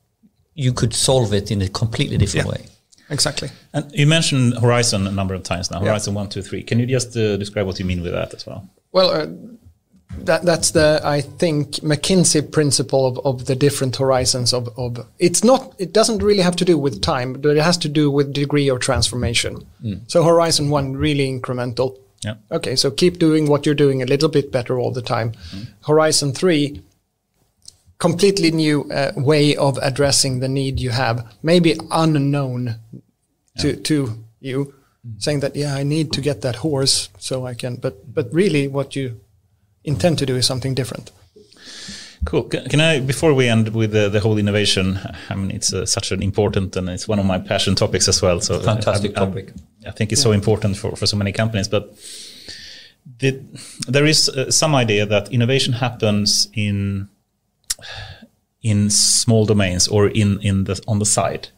[0.54, 2.52] you could solve it in a completely different Yeah.
[2.54, 2.62] way.
[3.10, 3.50] Exactly.
[3.72, 5.80] And you mentioned Horizon a number of times now.
[5.80, 6.20] Horizon Yeah.
[6.20, 6.62] One, two, three.
[6.62, 8.68] Can you just uh, describe what you mean with that as well?
[8.92, 9.26] Well, uh,
[10.24, 15.44] that that's the I think McKinsey principle of, of the different horizons of, of it's
[15.44, 18.32] not it doesn't really have to do with time, but it has to do with
[18.32, 19.66] degree of transformation.
[20.06, 21.98] So Horizon one really incremental.
[22.24, 22.34] Yeah.
[22.50, 25.34] Okay, so keep doing what you're doing a little bit better all the time.
[25.86, 26.82] Horizon three,
[27.98, 32.76] completely new uh, way of addressing the need you have, maybe unknown
[33.58, 34.74] to to you,
[35.18, 37.76] saying that yeah, I need to get that horse so I can.
[37.76, 39.20] But but really, what you
[39.84, 41.10] intend to do is something different.
[42.24, 42.42] Cool.
[42.42, 44.98] Can, can I, before we end with the, the whole innovation,
[45.30, 48.20] I mean, it's uh, such an important and it's one of my passion topics as
[48.20, 48.40] well.
[48.40, 49.52] So Fantastic I, I- topic.
[49.86, 51.68] I think it's so important for, for so many companies.
[51.68, 51.96] But
[53.20, 53.40] the,
[53.86, 57.08] there is uh, some idea that innovation happens in
[58.62, 61.48] in small domains or in in the on the side.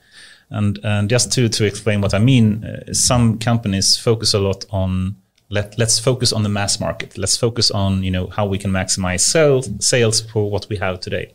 [0.50, 4.64] And and just to to explain what I mean, uh, some companies focus a lot
[4.70, 5.16] on
[5.48, 7.16] let let's focus on the mass market.
[7.18, 11.00] Let's focus on you know how we can maximize sales sales for what we have
[11.00, 11.32] today.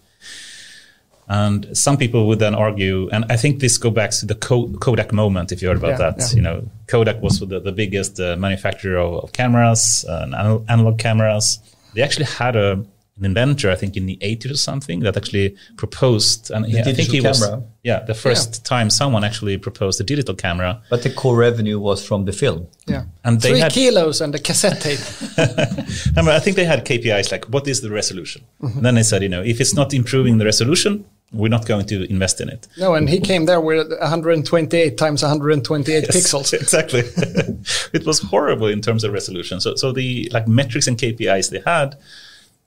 [1.28, 5.12] And some people would then argue, and I think this go back to the Kodak
[5.12, 5.52] moment.
[5.52, 6.36] If you heard about Yeah, that, yeah.
[6.36, 11.00] you know, Kodak was the, the biggest uh, manufacturer of, of cameras, uh, and analog
[11.00, 11.60] cameras.
[11.96, 12.86] They actually had a
[13.18, 16.84] an inventor, I think in the 80s or something, that actually proposed, and he- I
[16.84, 17.64] think digital he was, camera.
[17.84, 20.82] yeah, the first time someone actually proposed a digital camera.
[20.90, 22.68] But the core revenue was from the film.
[22.88, 25.00] Yeah, And they three had- kilos and a cassette tape.
[26.16, 28.44] No, but I think they had KPIs like what is the resolution?
[28.62, 28.78] Mm-hmm.
[28.78, 31.86] And then they said, you know, if it's not improving the resolution, we're not going
[31.88, 32.68] to invest in it.
[32.78, 36.54] no, and he came there with 128 times 128 pixels.
[36.62, 37.00] exactly.
[37.94, 39.60] it was horrible in terms of resolution.
[39.62, 41.98] So, so the like metrics and KPIs they had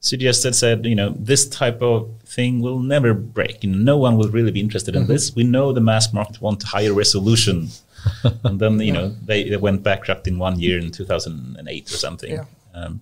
[0.01, 3.65] suggested said, you know, this type of thing will never break.
[3.65, 5.35] You know, no one will really be interested in this.
[5.35, 7.69] We know the mass market want higher resolution.
[8.45, 12.31] and then you know they, they went bankrupt in one year in 2008 or something.
[12.31, 12.45] Yeah.
[12.73, 13.01] Um,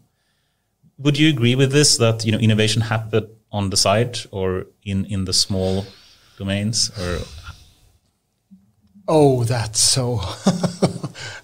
[0.98, 5.04] would you agree with this that you know innovation happened on the side or in
[5.04, 5.84] in the small
[6.38, 7.20] domains or
[9.08, 10.18] Oh, that's so.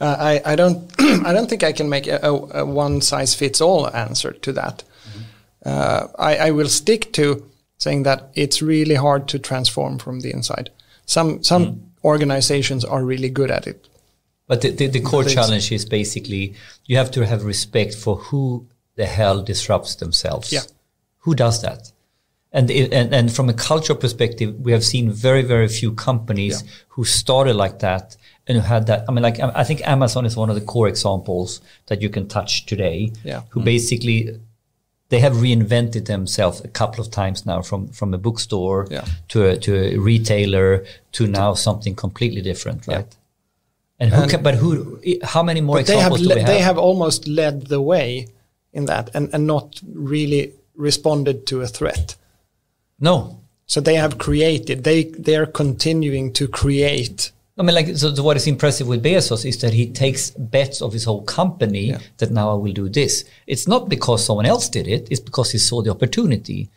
[0.01, 3.35] uh, I I don't I don't think I can make a, a, a one size
[3.35, 4.83] fits all answer to that.
[5.65, 7.49] Uh, I, I will stick to
[7.79, 10.71] saying that it's really hard to transform from the inside.
[11.07, 13.89] Some some organizations are really good at it.
[14.47, 16.55] But the, the, the core challenge is basically
[16.87, 20.53] you have to have respect for who the hell disrupts themselves.
[20.53, 20.63] Yeah.
[21.19, 21.93] Who does that?
[22.53, 26.63] And, it, and and from a cultural perspective, we have seen very very few companies
[26.63, 26.69] Yeah.
[26.89, 29.05] who started like that and who had that.
[29.09, 32.11] I mean, like I I think Amazon is one of the core examples that you
[32.11, 33.13] can touch today.
[33.25, 33.43] Yeah.
[33.51, 34.39] Who basically
[35.13, 39.05] they have reinvented themselves a couple of times now from from a bookstore Yeah.
[39.29, 40.71] to a, to a retailer
[41.17, 42.97] to now something completely different, Yeah.
[42.97, 43.17] right?
[44.01, 44.73] And who can, but who?
[45.35, 46.47] How many more But they have examples do we have?
[46.53, 48.27] they have almost led the way
[48.73, 49.67] in that and, and not
[50.13, 50.43] really
[50.89, 52.17] responded to a threat.
[52.99, 53.15] no,
[53.67, 54.77] So they have created.
[54.85, 57.33] They they are continuing to create.
[57.63, 60.83] I mean, like, so, so what is impressive with Bezos is that he takes bets
[60.83, 61.99] of his whole company Yeah.
[62.19, 63.25] that now I will do this.
[63.47, 66.69] It's not because someone else did it; it's because he saw the opportunity.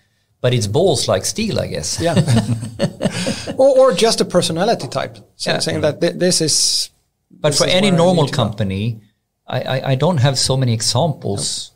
[0.42, 2.00] But it's balls like steel, I guess.
[2.00, 2.14] Yeah.
[3.58, 5.18] or, or just a personality type.
[5.36, 5.60] So Yeah.
[5.60, 6.90] saying that thi- this is.
[7.32, 8.44] But this for is any where I normal need to go.
[8.44, 9.00] company,
[9.48, 11.72] I, I, I don't have so many examples.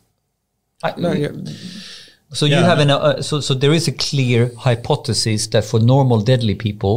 [0.83, 1.43] I, No, you-
[2.31, 2.69] So you Yeah.
[2.69, 6.95] have an uh, so so there is a clear hypothesis that for normal deadly people,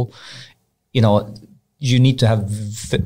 [0.95, 1.15] you know,
[1.91, 2.41] you need to have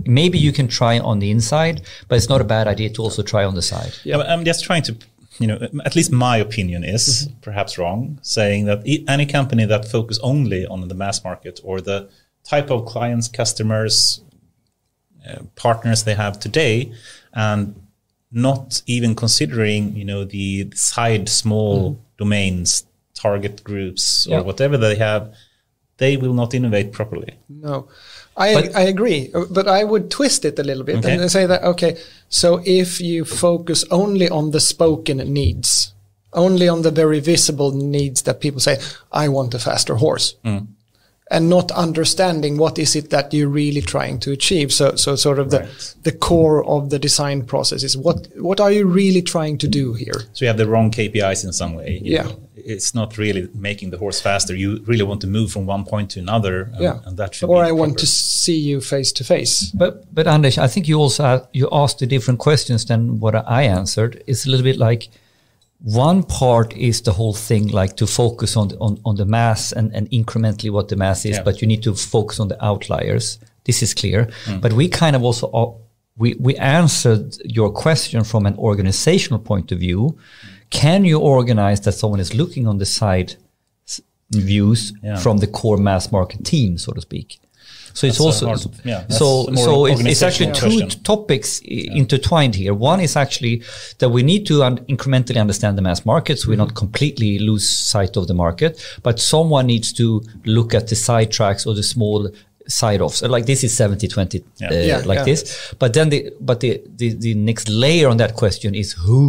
[0.06, 3.24] maybe you can try on the inside, but it's not a bad idea to also
[3.24, 3.94] try on the side.
[4.04, 4.96] Yeah, but I'm just trying to,
[5.40, 9.84] you know, at least my opinion is perhaps wrong, saying that e- any company that
[9.96, 12.08] focus only on the mass market or the
[12.44, 14.22] type of clients, customers,
[15.28, 16.92] uh, partners they have today,
[17.34, 17.74] and
[18.32, 24.42] not even considering, you know, the side small domains, target groups, or Yeah.
[24.42, 25.34] whatever they have,
[25.98, 27.34] they will not innovate properly.
[27.50, 27.88] No,
[28.38, 31.16] I But- I agree, but I would twist it a little bit Okay.
[31.18, 31.98] and say that okay,
[32.30, 35.94] so if you focus only on the spoken needs,
[36.34, 38.78] only on the very visible needs that people say,
[39.12, 40.68] I want a faster horse, Mm.
[41.30, 44.72] And not understanding what is it that you're really trying to achieve.
[44.72, 45.94] So so sort of the Right.
[46.04, 49.94] the core of the design process is what what are you really trying to do
[49.94, 50.20] here?
[50.34, 52.00] So you have the wrong KPIs in some way.
[52.04, 52.24] you Yeah.
[52.24, 52.40] know.
[52.56, 54.54] It's not really making the horse faster.
[54.56, 56.70] You really want to move from one point to another.
[56.74, 59.72] And, Yeah, and that should or be I want to see you face to face.
[59.74, 63.64] But but Anders, I think you also you asked a different questions than what I
[63.80, 64.24] answered.
[64.28, 65.10] It's a little bit like
[65.80, 69.94] one part is the whole thing like to focus on on, on the mass and,
[69.96, 71.44] and incrementally what the mass is, Yeah.
[71.44, 73.40] but you need to focus on the outliers.
[73.64, 74.28] This is clear.
[74.46, 74.62] Mm.
[74.62, 75.76] But we kind of also
[76.18, 80.18] we we answered your question from an organizational point of view.
[80.70, 83.36] Can you organize that someone is looking on the side
[84.32, 85.18] views Yeah.
[85.20, 87.40] from the core mass market team, so to speak?
[87.98, 89.28] So it's That's a also hard- yeah, so
[89.66, 90.90] so it's, it's actually two question.
[91.14, 92.74] topics i- intertwined here.
[92.92, 93.56] One is actually
[94.00, 96.42] that we need to un- incrementally understand the mass markets.
[96.46, 96.64] We Mm-hmm.
[96.66, 98.72] not completely lose sight of the market,
[99.08, 100.06] but someone needs to
[100.58, 102.20] look at the side tracks or the small
[102.82, 103.20] side offs.
[103.36, 104.70] Like this is 70 20 Yeah.
[104.70, 105.24] uh, Yeah, like yeah.
[105.32, 105.40] this.
[105.80, 106.20] But then the
[106.50, 109.22] but the, the the next layer on that question is who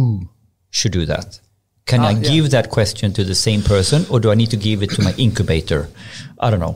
[0.77, 1.39] should do that?
[1.85, 2.29] Can Ah, I yeah.
[2.33, 5.01] give that question to the same person or do I need to give it to
[5.07, 5.81] my incubator?
[6.45, 6.75] I don't know.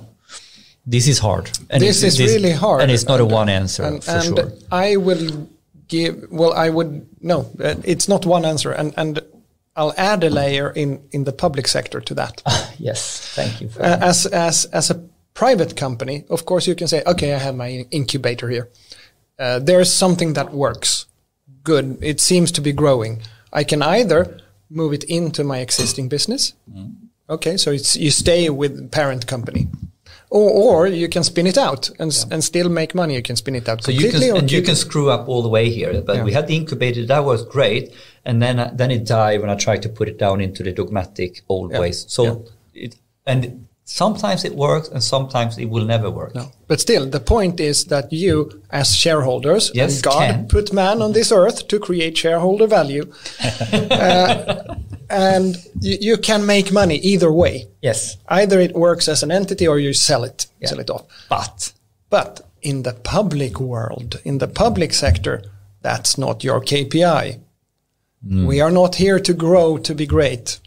[0.86, 1.50] This is hard.
[1.70, 4.52] And this is really hard, And it's not a one answer and, for and sure.
[4.72, 5.48] I will
[5.88, 6.26] give.
[6.30, 7.50] Well, I would no.
[7.64, 9.22] uh, It's not one answer, and and
[9.76, 12.42] I'll add a layer in in the public sector to that.
[12.80, 13.70] Yes, thank you.
[13.70, 14.96] For Uh, as as as a
[15.34, 18.68] private company, of course, you can say, okay, I have my incubator here.
[19.40, 21.08] Uh, there's something that works.
[21.64, 21.98] Good.
[22.02, 23.22] It seems to be growing.
[23.60, 24.38] I can either
[24.70, 26.54] move it into my existing business.
[27.30, 29.68] Okay, so it's you stay with parent company.
[30.40, 33.14] Or, or you can spin it out and, s and still make money.
[33.20, 35.24] You can spin it out so you completely can or and you can screw up
[35.30, 35.92] all the way here.
[36.08, 36.24] But Yeah.
[36.28, 37.84] we had the incubator that was great,
[38.28, 40.72] and then uh, then it died when I tried to put it down into the
[40.80, 41.82] dogmatic old Yeah.
[41.82, 41.98] ways.
[42.08, 42.84] So Yeah.
[42.86, 42.92] it
[43.32, 43.42] and
[43.86, 46.34] sometimes it works and sometimes it will never work.
[46.34, 46.46] No.
[46.68, 48.36] But still, the point is that you,
[48.82, 50.48] as shareholders, Yes, and God can.
[50.48, 53.06] put man on this earth to create shareholder value,
[53.92, 54.64] uh,
[55.14, 57.68] and you, you can make money either way.
[57.82, 60.70] Yes, Either it works as an entity or you sell it, Yeah.
[60.70, 61.04] sell it off.
[61.30, 61.74] but
[62.10, 65.42] But in the public world, in the public sector,
[65.82, 67.40] that's not your KPI.
[68.28, 68.48] Mm.
[68.48, 70.60] We are not here to grow to be great.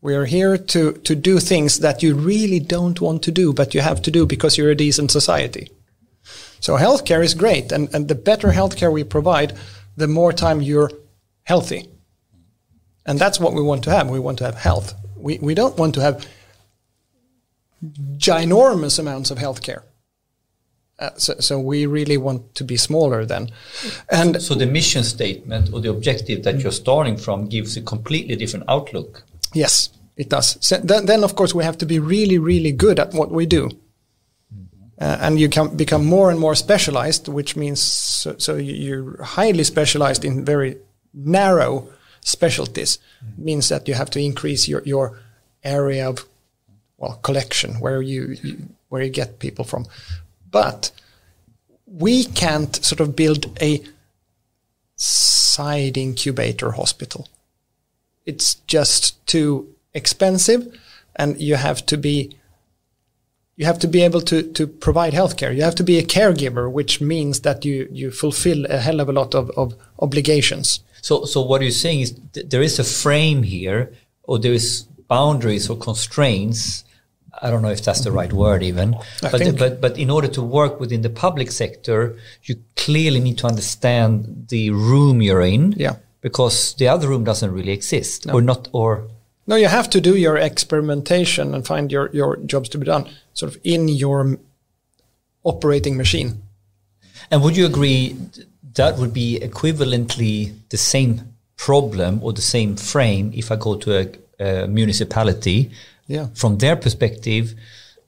[0.00, 3.74] We are here to, to do things that you really don't want to do, but
[3.74, 5.70] you have to do because you're a decent society.
[6.60, 9.52] So healthcare is great, and, and the better healthcare we provide,
[9.96, 10.90] the more time you're
[11.44, 11.88] healthy.
[13.08, 14.08] And that's what we want to have.
[14.10, 14.94] We want to have health.
[15.16, 16.24] We, we don't want to have
[18.16, 19.82] ginormous amounts of healthcare.
[20.98, 23.50] Uh, so, so we really want to be smaller then.
[24.10, 28.36] And so the mission statement or the objective that you're starting from gives a completely
[28.36, 29.22] different outlook.
[29.54, 30.58] yes, it does.
[30.60, 33.46] So then, then, of course, we have to be really, really good at what we
[33.46, 33.70] do.
[35.00, 39.22] Uh, and you can become more and more specialized, which means so, so you- you're
[39.22, 40.76] highly specialized in very
[41.14, 41.86] narrow
[42.28, 42.98] specialties.
[43.36, 45.18] Means that you have to increase your, your
[45.64, 46.26] area of
[46.98, 49.86] well collection where you, you where you get people from.
[50.50, 50.90] But
[51.86, 53.82] we can't sort of build a
[54.96, 57.28] side incubator hospital.
[58.26, 60.66] It's just too expensive,
[61.16, 62.36] and you have to be
[63.56, 65.54] you have to be able to to provide healthcare.
[65.54, 69.08] You have to be a caregiver, which means that you you fulfill a hell of
[69.08, 70.80] a lot of, of obligations.
[71.00, 73.92] So, so what you're saying is th- there is a frame here,
[74.24, 76.84] or there is boundaries or constraints.
[77.40, 78.94] I don't know if that's the right word, even.
[78.94, 83.20] I but, think- but but in order to work within the public sector, you clearly
[83.20, 85.72] need to understand the room you're in.
[85.76, 85.96] Yeah.
[86.20, 89.08] Because the other room doesn't really exist, or not, or
[89.46, 93.08] No, you have to do your experimentation and find your, your jobs to be done
[93.34, 94.36] sort of in your
[95.44, 96.42] operating machine.
[97.30, 98.16] And would you agree
[98.74, 103.90] that would be equivalently the same problem or the same frame if I go to
[103.98, 105.70] a, uh, municipality,
[106.06, 106.28] Yeah.
[106.34, 107.54] from their perspective,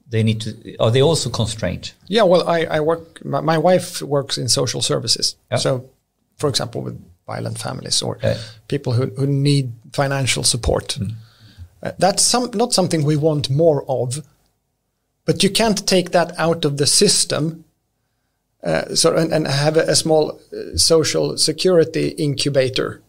[0.09, 0.77] they need to.
[0.79, 1.91] Are they also constrained?
[2.07, 3.23] Yeah, well, I, I work.
[3.25, 5.35] My, my wife works in social services.
[5.51, 5.57] Yeah.
[5.59, 5.89] So,
[6.37, 8.37] for example, with violent families or Yeah.
[8.67, 10.97] people who, who need financial support.
[11.83, 14.21] Uh, that's some, not something we want more of,
[15.25, 17.63] but you can't take that out of the system.
[18.63, 23.01] Uh, so and, and have a, a small uh, social security incubator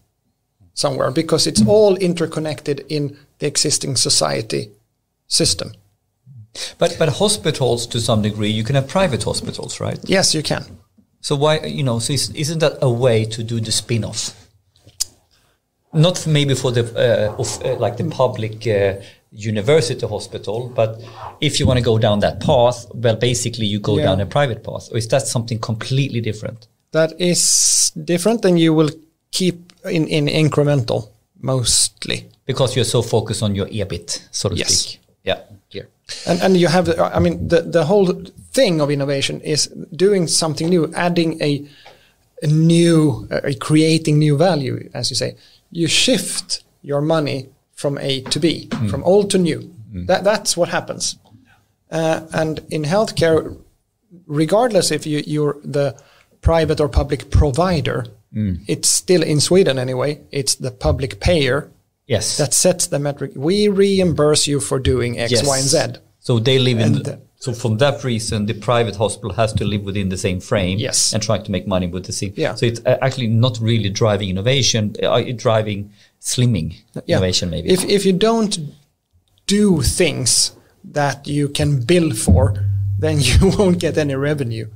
[0.74, 4.70] somewhere because it's all interconnected in the existing society
[5.26, 5.72] system.
[6.78, 9.98] But but hospitals to some degree, you can have private hospitals, right?
[10.04, 10.64] Yes, you can.
[11.20, 11.98] So why you know?
[11.98, 14.34] So is, isn't that a way to do the spin-off?
[15.92, 18.94] Not maybe for the uh, of, uh, like the public uh,
[19.32, 21.00] university hospital, but
[21.40, 24.04] if you want to go down that path, well, basically you go Yeah.
[24.06, 26.66] down a private path, or is that something completely different?
[26.92, 28.90] that is different and you will
[29.30, 31.08] keep in, in incremental
[31.40, 32.26] mostly.
[32.44, 34.74] Because you're so focused on your EBIT, so to Yes.
[34.74, 35.00] speak.
[35.24, 35.38] Yeah,
[35.70, 35.88] clear.
[36.26, 38.12] And, and you have, I mean, the, the whole
[38.52, 41.64] thing of innovation is doing something new, adding a,
[42.42, 45.36] a new, uh, creating new value, as you say.
[45.70, 47.46] You shift your money
[47.82, 49.60] from A to B, from old to new.
[50.10, 51.04] That, that's what happens.
[51.90, 53.58] Uh, and in healthcare,
[54.26, 55.94] regardless if you, you're the
[56.40, 58.06] private or public provider,
[58.66, 61.70] it's still in Sweden anyway, it's the public payer
[62.06, 62.36] Yes.
[62.38, 63.32] that sets the metric.
[63.36, 65.46] We reimburse you for doing X, Yes.
[65.46, 65.78] Y, and Z.
[66.18, 66.96] So they live in.
[66.96, 70.16] And, the- uh, so from that reason, the private hospital has to live within the
[70.16, 70.78] same frame.
[70.78, 71.12] Yes.
[71.12, 72.32] And trying to make money with the same.
[72.36, 72.54] Yeah.
[72.54, 74.94] So it's uh, actually not really driving innovation.
[75.02, 75.90] Uh, driving
[76.22, 77.16] slimming Yeah.
[77.16, 77.68] innovation, maybe.
[77.68, 78.58] If if you don't
[79.46, 80.52] do things
[80.92, 82.54] that you can bill for,
[83.00, 84.66] then you won't get any revenue.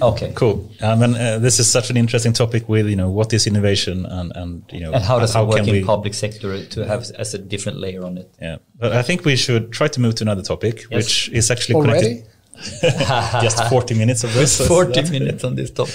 [0.00, 0.32] okay.
[0.34, 0.70] Cool.
[0.80, 2.68] I mean, uh, this is such an interesting topic.
[2.68, 5.56] With you know, what is innovation, and and you know, And how does it work
[5.58, 8.30] can in we- public sector to have as a different layer on it?
[8.40, 10.96] Yeah, but I think we should try to move to another topic, Yes.
[10.96, 12.00] which is actually Already?
[12.00, 12.31] connected.
[13.42, 14.56] Just 40 minutes of this.
[14.58, 15.94] so 40 that's- minutes on this topic.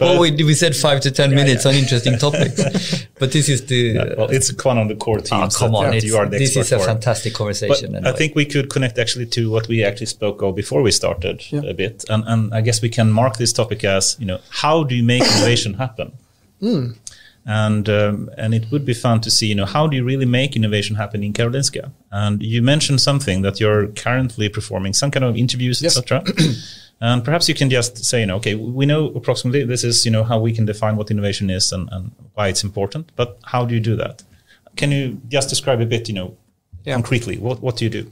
[0.00, 3.04] well, we, we said five to 10 minutes on interesting topics.
[3.18, 4.14] But this is the.
[4.18, 5.90] Well, it's one of the core oh, come on.
[5.90, 6.84] that you are the this is a for.
[6.84, 8.06] fantastic But conversation.
[8.06, 11.42] I think we could connect actually to what we actually spoke of before we started
[11.50, 11.62] Yeah.
[11.64, 14.84] a bit, and and I guess we can mark this topic as you know how
[14.84, 16.12] do you make innovation happen,
[17.46, 20.26] and um, and it would be fun to see you know how do you really
[20.26, 25.24] make innovation happen in Karolinska, and you mentioned something that you're currently performing some kind
[25.24, 25.96] of interviews, Yes.
[25.96, 26.22] etc.
[26.98, 30.10] And perhaps you can just say, you know, okay, we know approximately this is, you
[30.10, 33.12] know, how we can define what innovation is and, and why it's important.
[33.16, 34.22] But how do you do that?
[34.76, 36.36] Can you just describe a bit, you know,
[36.86, 36.94] Yeah.
[36.94, 37.36] concretely?
[37.36, 38.10] What what do you do?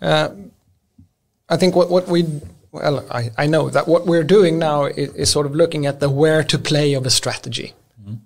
[0.00, 0.28] Uh,
[1.48, 2.24] I think what, what we,
[2.70, 5.98] well, I, I know that what we're doing now is, is sort of looking at
[5.98, 7.74] the where to play of a strategy.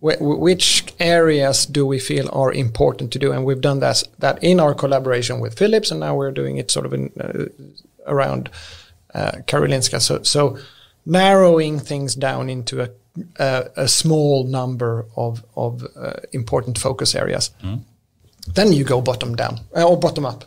[0.00, 3.32] Wh- which areas do we feel are important to do?
[3.32, 6.70] And we've done that, that in our collaboration with Philips, and now we're doing it
[6.70, 7.44] sort of in, uh,
[8.06, 8.50] around
[9.14, 10.00] uh, Karolinska.
[10.00, 10.58] So, so
[11.06, 12.90] narrowing things down into a,
[13.38, 17.50] a, a small number of, of uh, important focus areas.
[18.54, 20.44] Then you go bottom down uh, or bottom up.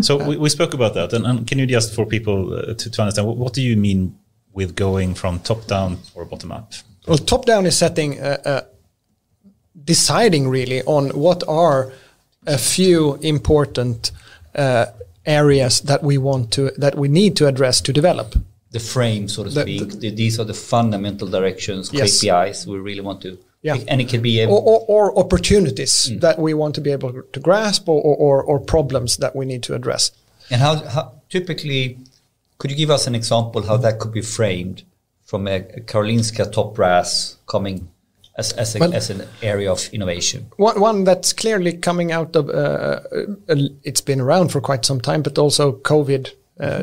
[0.00, 2.90] So we, we spoke about that, and, and can you just for people uh, to,
[2.90, 4.18] to understand what, what do you mean
[4.52, 6.72] with going from top down or bottom up?
[7.06, 8.60] Well, top down is setting, uh, uh,
[9.84, 11.92] deciding really on what are
[12.46, 14.10] a few important
[14.54, 14.86] uh,
[15.26, 18.34] areas that we want to, that we need to address to develop.
[18.70, 20.00] the frame, so to speak.
[20.00, 22.20] The- these are the fundamental directions, Yes.
[22.20, 23.38] KPIs we really want to.
[23.62, 23.76] Yeah.
[23.88, 27.40] And it can be Or, or, or opportunities that we want to be able to
[27.40, 30.10] grasp or, or, or problems that we need to address.
[30.50, 31.98] and how, how typically
[32.58, 34.82] could you give us an example how that could be framed
[35.24, 37.88] from a, a Karolinska top brass coming
[38.36, 40.46] as, as, a, Well- as an area of innovation?
[40.56, 43.00] One, one that's clearly coming out of, uh,
[43.48, 46.82] uh, it's been around for quite some time, but also COVID uh,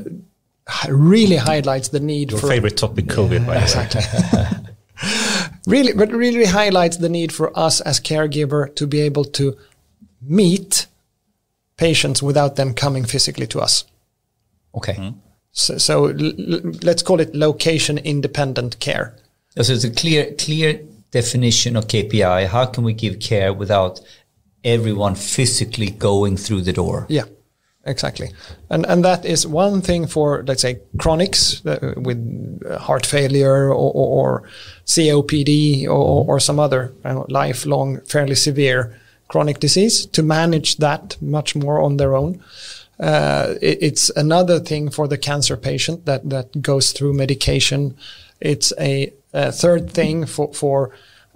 [0.89, 4.67] really highlights the need Your for favorite topic, COVID, by the way.
[5.67, 9.57] really but really highlights the need for us as caregiver to be able to
[10.21, 10.85] meet
[11.77, 13.85] patients without them coming physically to us
[14.75, 15.13] Okay.
[15.51, 16.03] So, so
[16.83, 19.15] let's call it location independent care
[19.59, 20.79] So it's a clear, clear
[21.11, 22.47] definition of KPI.
[22.47, 23.99] How can we give care without
[24.63, 27.05] everyone physically going through the door?
[27.09, 27.25] yeah
[27.83, 28.31] exactly
[28.69, 33.73] and and that is one thing for let's say chronics uh, with heart failure or,
[33.73, 34.49] or, or
[34.85, 38.95] COPD or, or some other know, lifelong fairly severe
[39.29, 42.39] chronic disease to manage that much more on their own
[43.01, 47.95] Uh, it, it's another thing for the cancer patient that, that goes through medication.
[48.39, 50.91] It's a, a third thing for, for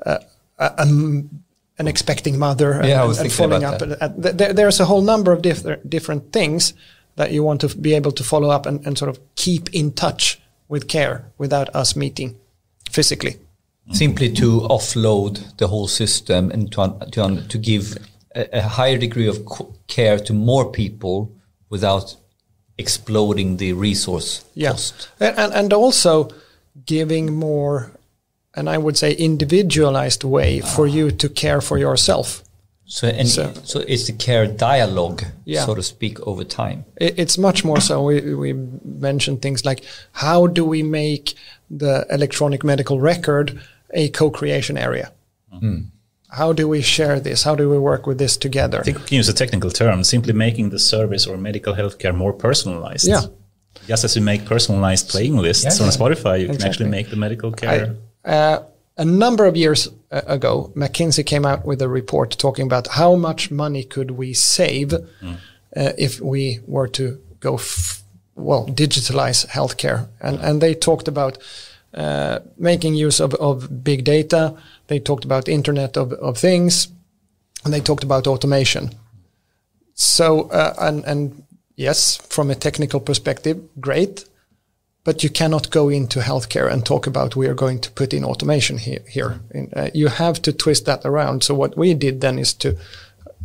[0.05, 0.19] uh,
[0.59, 1.43] a, a m-
[1.77, 4.01] an expecting mother and, Yeah, I was and thinking following about up.
[4.01, 6.73] And, and there, there's a whole number of different different things
[7.15, 9.91] that you want to be able to follow up and, and sort of keep in
[9.91, 10.39] touch
[10.69, 12.35] with care without us meeting
[12.91, 13.37] physically.
[13.91, 17.97] simply to offload the whole system and to un- to, un- to give
[18.35, 19.37] a, a higher degree of
[19.87, 21.31] care to more people
[21.69, 22.15] without
[22.77, 25.09] exploding the resource Yeah, cost.
[25.19, 26.29] and, and also
[26.85, 27.91] giving more,
[28.53, 32.43] and I would say individualized way for you to care for yourself.
[32.87, 35.65] So and So- so, it's the care dialogue, Yeah.
[35.65, 36.83] so to speak, over time.
[37.01, 38.03] It, it's much more so.
[38.03, 38.53] We we
[38.83, 41.33] mentioned things like how do we make
[41.77, 43.59] the electronic medical record
[43.93, 45.11] a co-creation area?
[45.51, 45.79] Hmm.
[46.29, 47.43] How do we share this?
[47.43, 48.79] How do we work with this together?
[48.79, 52.13] I think we can use a technical term, simply making the service or medical healthcare
[52.15, 53.07] more personalized.
[53.07, 53.21] Yeah.
[53.87, 55.97] Just as you make personalized playing lists Yeah, on yeah.
[55.97, 57.95] Spotify, you can actually make the medical I, care.
[58.25, 58.59] uh,
[58.97, 63.15] a number of years uh, ago, McKinsey came out with a report talking about how
[63.15, 64.99] much money could we save uh,
[65.75, 68.01] if we were to go, f-
[68.35, 71.37] well, digitalize healthcare, and and they talked about
[71.95, 74.55] uh, making use of, of big data.
[74.87, 76.89] They talked about Internet of, of Things,
[77.63, 78.91] and they talked about automation.
[79.93, 81.43] So, uh, and and
[81.75, 84.25] yes, from a technical perspective, great
[85.05, 88.25] but you cannot go into healthcare and talk about we are going to put in
[88.25, 89.03] automation here.
[89.07, 89.39] here.
[89.51, 91.43] In, uh, you have to twist that around.
[91.43, 92.75] So what we did then is to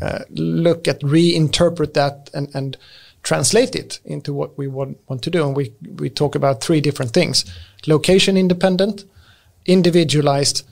[0.03, 2.79] uh, look at reinterpret that and, and
[3.23, 5.47] translate it into what we want, want to do.
[5.47, 7.45] And we we talk about three different things:
[7.87, 9.05] location independent,
[9.67, 10.63] individualized,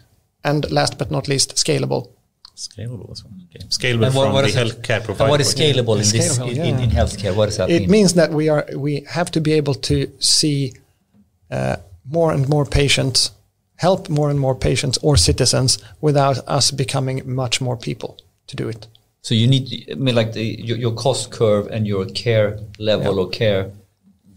[0.45, 2.09] and last but not least, scalable.
[2.57, 3.33] Scalable as well.
[3.55, 3.65] Okay.
[3.69, 5.31] Scalable And what- from what the healthcare provider.
[5.31, 7.35] what is point of scalable in this Scalable, in, in, in healthcare?
[7.35, 7.91] What does that It mean?
[7.91, 10.75] means that we are we have to be able to see
[11.51, 11.77] uh,
[12.11, 13.31] more and more patients,
[13.77, 18.17] help more and more patients or citizens without us becoming much more people
[18.49, 18.87] to do it.
[19.23, 23.15] So you need, I mean, like the, your, your cost curve and your care level
[23.15, 23.23] Yeah.
[23.23, 23.71] or care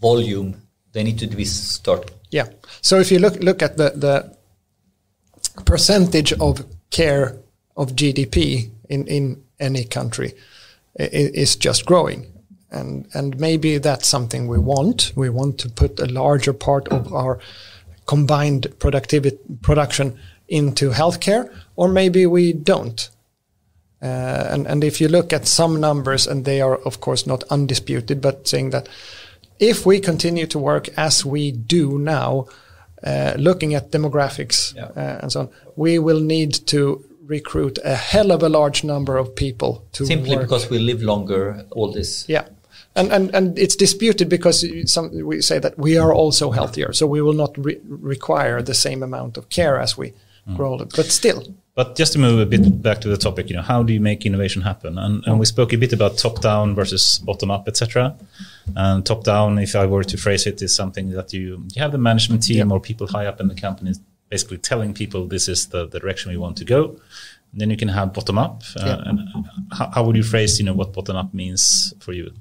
[0.00, 0.54] volume,
[0.92, 2.10] they need to be start.
[2.32, 2.48] Yeah.
[2.80, 4.36] So if you look look at the the
[5.64, 7.36] percentage of care
[7.76, 10.32] of GDP in in any country,
[10.98, 12.26] is just growing.
[12.70, 15.12] And and maybe that's something we want.
[15.14, 17.38] We want to put a larger part of our
[18.06, 20.18] combined productivity production
[20.48, 23.10] into healthcare, or maybe we don't.
[24.02, 27.44] Uh, and, and if you look at some numbers, and they are of course not
[27.50, 28.88] undisputed, but saying that
[29.62, 32.46] if we continue to work as we do now,
[33.06, 34.90] uh, looking at demographics Yeah.
[34.96, 36.80] uh, and so on, we will need to
[37.26, 40.42] recruit a hell of a large number of people to Simply work.
[40.42, 42.24] because we live longer, all this.
[42.28, 42.44] Yeah.
[42.94, 47.06] And, and, and it's disputed because some, we say that we are also healthier, so
[47.06, 50.12] we will not re- require the same amount of care as we
[50.56, 50.84] grow older.
[50.96, 51.42] But still,
[51.74, 54.00] But just to move a bit back to the topic, you know, how do you
[54.00, 54.98] make innovation happen?
[54.98, 58.14] And, and we spoke a bit about top down versus bottom up, etc.
[58.76, 61.92] And top down, if I were to phrase it, is something that you you have
[61.92, 62.74] the management team Yeah.
[62.74, 63.92] or people high up in the company
[64.28, 66.96] basically telling people this is the, the direction we want to go.
[67.52, 68.62] And then you can have bottom up.
[68.76, 69.02] Uh, Yeah.
[69.08, 69.18] And
[69.72, 72.32] how, how would you phrase, you know, what bottom up means for you?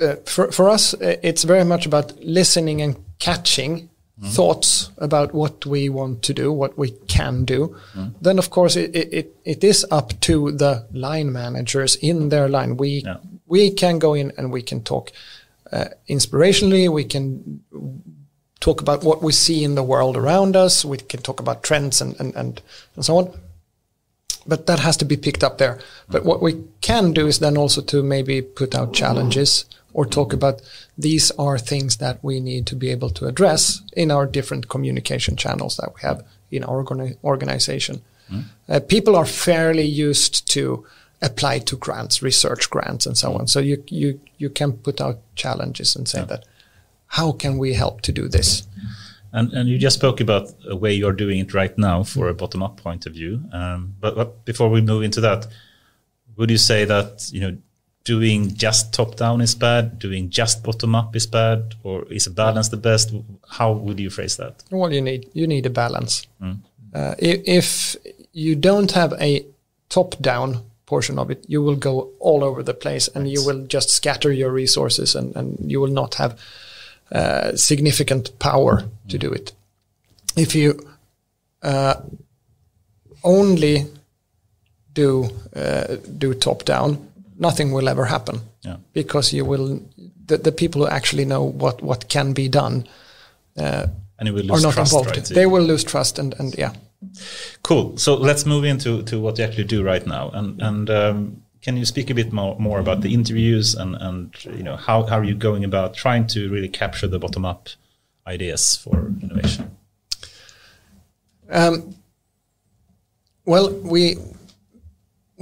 [0.00, 4.30] uh, for for us, uh, it's very much about listening and catching Mm-hmm.
[4.30, 7.74] thoughts about what we want to do, what we can do.
[7.94, 8.10] Mm-hmm.
[8.20, 12.76] Then, of course, it, it, it, is up to the line managers in their line.
[12.76, 13.16] We Yeah.
[13.48, 15.10] we can go in and we can talk
[15.72, 16.88] uh, inspirationally.
[16.88, 17.64] We can
[18.60, 20.84] talk about what we see in the world around us.
[20.84, 22.62] We can talk about trends and and, and,
[22.94, 23.32] and so on
[24.46, 25.78] but that has to be picked up there.
[26.08, 26.28] But mm-hmm.
[26.28, 29.64] what we can do is then also to maybe put out challenges
[29.94, 30.60] or talk about
[30.98, 35.36] these are things that we need to be able to address in our different communication
[35.36, 38.02] channels that we have in our organi- organization.
[38.68, 40.84] Uh, people are fairly used to
[41.22, 43.46] apply to grants, research grants, and so on.
[43.46, 46.44] So you you you can put out challenges and say that
[47.06, 48.66] how can we help to do this?
[49.32, 52.34] And, and you just spoke about a way you're doing it right now for a
[52.34, 53.42] bottom up point of view.
[53.52, 55.48] Um, but, but before we move into that,
[56.36, 57.56] would you say that you know
[58.04, 62.30] doing just top down is bad, doing just bottom up is bad, or is a
[62.30, 63.14] balance the best?
[63.48, 64.62] How would you phrase that?
[64.70, 66.26] Well, you need you need a balance.
[66.94, 67.96] Uh, if, if
[68.32, 69.44] you don't have a
[69.88, 73.90] top-down portion of it, you will go all over the place, and you will just
[73.90, 76.38] scatter your resources, and, and you will not have
[77.10, 79.52] uh, significant power to do it.
[80.36, 80.86] If you
[81.62, 81.94] uh,
[83.22, 83.86] only
[84.92, 87.08] do uh, do top-down,
[87.38, 88.76] nothing will ever happen Yeah.
[88.92, 89.80] because you will
[90.26, 92.86] the, the people who actually know what what can be done
[93.58, 93.86] uh,
[94.18, 95.16] and will are not trust, involved.
[95.16, 95.24] right?
[95.34, 96.72] They will lose trust, and and yeah.
[97.62, 97.96] Cool.
[97.98, 101.76] So let's move into to what you actually do right now, and and um, can
[101.76, 105.18] you speak a bit more, more about the interviews and and you know how how
[105.18, 107.68] are you going about trying to really capture the bottom up
[108.26, 109.70] ideas for innovation?
[111.50, 111.94] Um,
[113.44, 114.16] well, we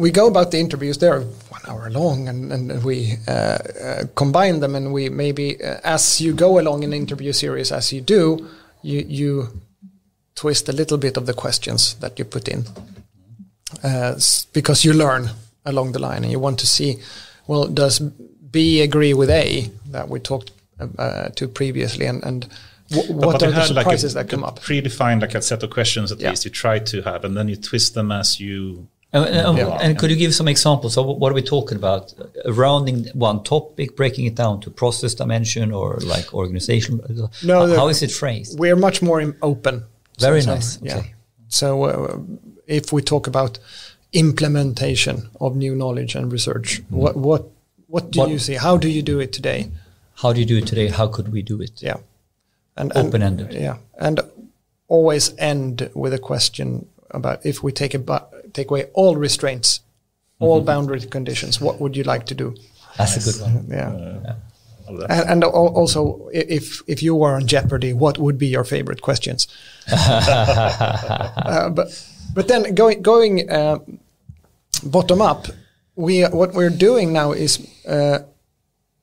[0.02, 0.98] we go about the interviews.
[0.98, 2.96] They're one hour long, and, and we
[3.28, 7.72] uh, uh, combine them, and we maybe uh, as you go along an interview series,
[7.72, 8.22] as you do,
[8.82, 9.48] you you
[10.34, 12.64] twist a little bit of the questions that you put in,
[13.84, 14.14] uh,
[14.52, 15.30] because you learn
[15.64, 16.96] along the line, and you want to see,
[17.46, 20.50] well, does B agree with A that we talked
[20.98, 22.48] uh, to previously, and and
[22.90, 24.58] w- But- what but are the had like a- surprises that come up?
[24.60, 26.30] Predefined like a set of questions at Yeah.
[26.30, 28.88] least you try to have, and then you twist them as you.
[29.14, 29.78] And, and- Yeah.
[29.82, 32.14] and could you give some examples of what are we talking about?
[32.18, 37.00] Uh, Rounding one topic, breaking it down to process dimension or like organization.
[37.44, 38.58] No, how, how is it phrased?
[38.58, 39.84] we're much more open.
[40.18, 40.78] Very So- nice.
[40.82, 40.98] Yeah.
[40.98, 41.14] Okay.
[41.48, 42.18] So uh,
[42.66, 43.58] if we talk about
[44.14, 47.42] implementation of new knowledge and research, what what
[47.88, 48.54] what do What- you see?
[48.54, 49.68] How do you do it today?
[50.22, 50.88] How do you do it today?
[50.88, 51.82] How could we do it?
[51.82, 51.96] Yeah.
[52.76, 53.52] And, and- Open-ended.
[53.52, 54.20] Yeah, and
[54.88, 59.80] always end with a question about if we take a bu- take away all restraints,
[60.40, 60.66] all Mm-hmm.
[60.66, 62.54] boundary conditions, what would you like to do?
[62.98, 63.66] That's a good one.
[63.68, 64.34] Yeah.
[64.98, 65.10] that.
[65.10, 69.48] And, and also, if if you were on Jeopardy, what would be your favorite questions?
[69.92, 71.88] uh, but
[72.34, 73.78] but then going going uh,
[74.82, 75.46] bottom up,
[75.96, 78.18] we what we're doing now is uh,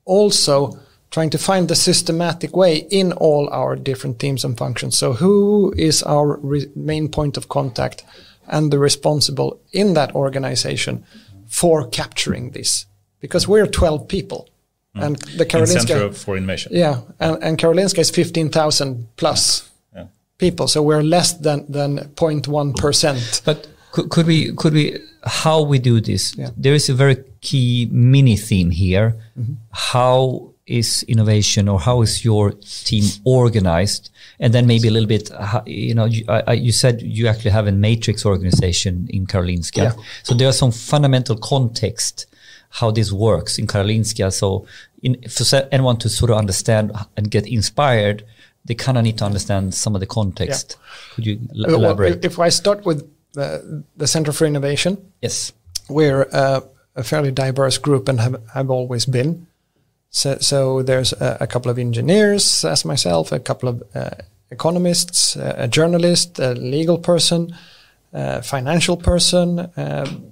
[0.04, 0.78] also
[1.10, 4.96] trying to find the systematic way in all our different teams and functions.
[4.96, 6.38] So who is our
[6.76, 8.04] main point of contact
[8.50, 11.04] and the responsible in that organization
[11.48, 12.86] for capturing this?
[13.20, 14.48] Because we're 12 people.
[14.96, 15.02] Mm.
[15.04, 16.72] And the in Center Karolinska, of- for Innovation.
[16.74, 20.06] yeah, and, and Karolinska is 15,000 plus Yeah.
[20.38, 20.66] people.
[20.68, 23.44] So we're less than, than 0.1%.
[23.44, 26.34] But could, could we could we how we do this?
[26.36, 26.50] Yeah.
[26.56, 29.14] There is a very key mini theme here.
[29.38, 29.54] Mm-hmm.
[29.70, 32.52] How is innovation or how is your
[32.84, 34.10] team organized?
[34.42, 35.30] And then maybe a little bit,
[35.66, 39.76] you know, you, I, you said you actually have a matrix organization in Karolinska.
[39.76, 39.92] Yeah.
[40.22, 42.26] So there are some fundamental context
[42.70, 44.32] how this works in Karolinska.
[44.32, 44.66] So
[45.02, 48.24] in, for anyone to sort of understand and get inspired,
[48.64, 50.78] they kind of need to understand some of the context.
[51.14, 52.24] Could you Uh, well, elaborate?
[52.24, 55.52] If I start with the, the Center for Innovation, yes.
[55.88, 56.60] we're uh,
[56.96, 59.46] a fairly diverse group and have, have always been.
[60.10, 64.10] So, so there's a, a couple of engineers, as myself, a couple of uh,
[64.50, 67.54] economists, uh, a journalist, a legal person,
[68.12, 70.24] a financial person, um,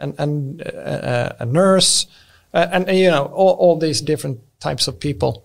[0.00, 2.06] and, and uh, a nurse,
[2.52, 5.44] uh, and, you know all, all these different types of people.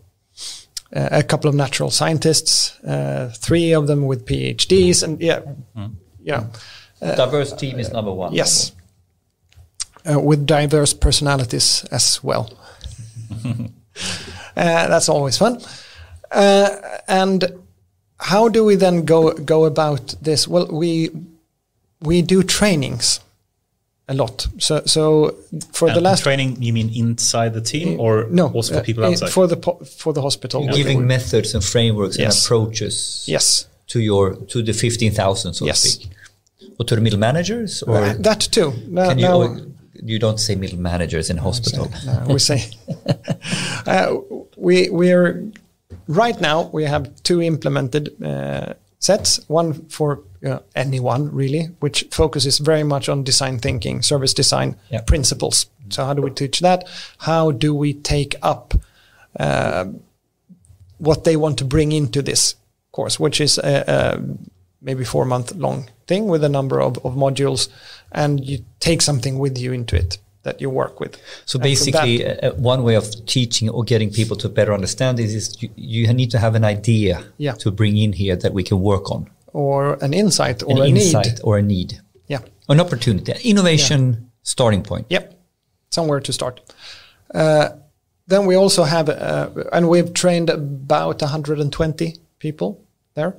[0.96, 5.42] Uh, a couple of natural scientists, uh, three of them with PhDs, and yeah,
[5.76, 6.50] you know,
[7.00, 8.34] Diverse team is number one.
[8.34, 8.74] Yes.
[10.10, 12.52] Uh, with diverse personalities as well.
[13.46, 13.68] uh,
[14.56, 15.62] that's always fun.
[16.32, 16.70] Uh,
[17.08, 17.44] and
[18.20, 20.48] how do we then go go about this?
[20.48, 21.10] Well, we
[22.02, 23.20] we do trainings
[24.08, 24.48] a lot.
[24.58, 25.36] So so
[25.72, 29.04] for the last training, you mean inside the team or no also for uh, people
[29.04, 29.30] in- outside?
[29.32, 30.68] for the po- for the hospital.
[30.68, 33.68] Giving methods and frameworks and approaches yes.
[33.88, 35.82] to your to the fifteen thousand, so Yes.
[35.82, 36.10] to speak,
[36.80, 38.74] or to the middle managers, or Uh, that too.
[38.88, 39.26] Now, can you?
[39.28, 39.62] now- or
[40.02, 41.88] you don't say middle managers in hospital.
[42.06, 42.60] No, we say
[43.86, 44.16] uh,
[44.58, 45.44] we we're
[46.10, 49.40] right now we have two implemented uh, sets.
[49.48, 55.02] One for uh, anyone really, which focuses very much on design thinking, service design Yeah.
[55.02, 55.68] principles.
[55.90, 56.84] So how do we teach that?
[57.20, 58.74] How do we take up
[59.40, 59.86] uh,
[60.98, 62.56] what they want to bring into this
[62.92, 64.22] course, which is a, a
[64.82, 67.70] maybe four month long thing with a number of, of modules,
[68.12, 71.18] and you take something with you into it that you work with.
[71.46, 75.34] So basically, that- uh, one way of teaching or getting people to better understand this
[75.34, 77.54] is you, you need to have an idea Yeah.
[77.60, 80.86] to bring in here that we can work on, or an insight or an a
[80.86, 81.40] insight need.
[81.44, 82.42] or a need, Yeah.
[82.70, 85.06] an opportunity, innovation starting point.
[85.10, 85.34] Yep.
[85.92, 86.62] Somewhere to start.
[87.34, 87.70] Uh,
[88.28, 92.80] then we also have, uh, and we've trained about 120 people
[93.16, 93.34] there.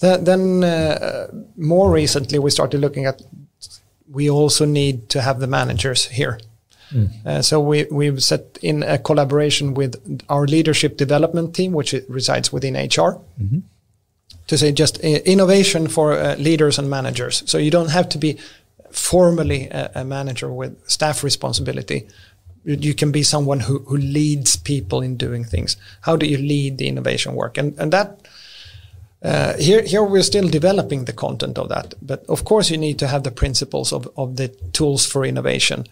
[0.00, 1.26] Th- then uh,
[1.56, 3.22] more recently, we started looking at.
[4.10, 6.38] We also need to have the managers here.
[7.26, 9.96] Uh, so we we've set in a collaboration with
[10.28, 13.18] our leadership development team, which resides within HR,
[14.46, 17.42] to say just uh, innovation for uh, leaders and managers.
[17.46, 18.38] So you don't have to be
[18.92, 22.06] formally a, a manager with staff responsibility.
[22.64, 25.76] You, you can be someone who, who leads people in doing things.
[26.02, 27.58] How do you lead the innovation work?
[27.58, 28.20] And and that
[29.24, 32.98] Uh, here, here we're still developing the content of that, but of course you need
[32.98, 35.86] to have the principles of, of the tools for innovation.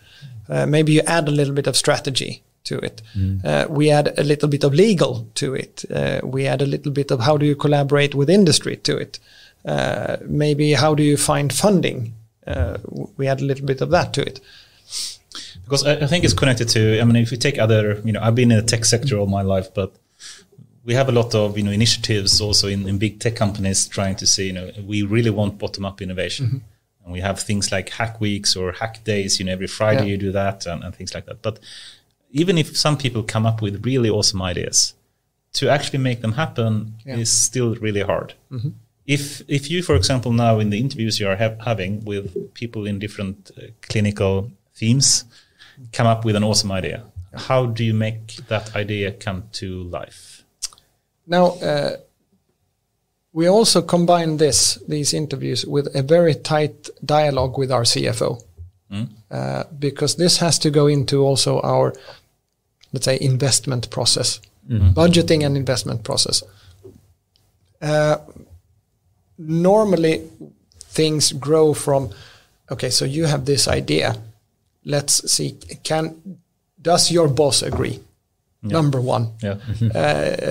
[0.48, 3.00] Uh, maybe you add a little bit of strategy to it.
[3.44, 5.84] Uh, we add a little bit of legal to it.
[5.90, 9.18] Uh, we add a little bit of how do you collaborate with industry to it.
[9.64, 12.12] Uh, maybe how do you find funding?
[12.46, 12.78] Uh,
[13.16, 14.40] we add a little bit of that to it.
[15.64, 17.00] because I, I think it's connected to.
[17.00, 19.26] I mean, if you take other, you know, I've been in the tech sector all
[19.26, 19.94] my life, but
[20.84, 24.16] we have a lot of you know initiatives also in, in big tech companies trying
[24.16, 26.62] to say, you know, we really want bottom up innovation.
[27.04, 29.38] And we have things like hack weeks or hack days.
[29.40, 30.10] You know, every Friday Yeah.
[30.12, 31.42] you do that and, and things like that.
[31.42, 31.58] But
[32.30, 34.94] even if some people come up with really awesome ideas,
[35.54, 37.16] to actually make them happen Yeah.
[37.16, 38.34] is still really hard.
[39.06, 42.86] If if you, for example, now in the interviews you are ha- having with people
[42.86, 45.24] in different uh, clinical themes,
[45.92, 47.02] come up with an awesome idea,
[47.34, 50.31] how do you make that idea come to life?
[51.26, 51.96] Now, uh,
[53.32, 58.42] we also combine this these interviews with a very tight dialogue with our CFO,
[59.30, 61.94] uh, because this has to go into also our,
[62.92, 64.40] let's say, investment process,
[64.94, 66.42] budgeting and investment process.
[67.80, 68.16] Uh,
[69.38, 70.22] normally,
[70.94, 72.10] things grow from,
[72.70, 74.14] okay, so you have this idea.
[74.84, 76.38] Let's see, can
[76.82, 78.00] does your boss agree?
[78.62, 79.58] Number one Yeah.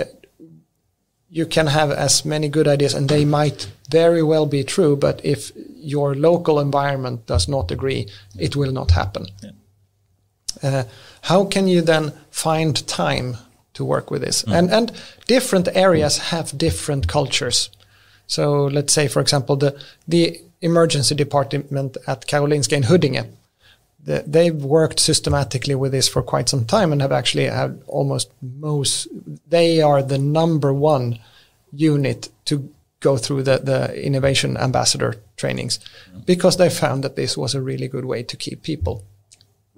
[1.33, 5.23] you can have as many good ideas and they might very well be true but
[5.23, 8.07] if your local environment does not agree
[8.37, 9.25] it will not happen.
[10.61, 10.83] Uh,
[11.21, 13.37] how can you then find time
[13.73, 14.43] to work with this?
[14.43, 14.91] And and
[15.27, 17.69] different areas have different cultures.
[18.27, 19.73] So let's say for example the
[20.07, 23.25] the emergency department at Karolinska in Huddinge
[24.03, 28.31] the, they've worked systematically with this for quite some time and have actually had almost
[28.41, 29.07] most
[29.47, 31.19] they are the number one
[31.71, 35.79] unit to go through the, the innovation ambassador trainings
[36.25, 39.03] because they found that this was a really good way to keep people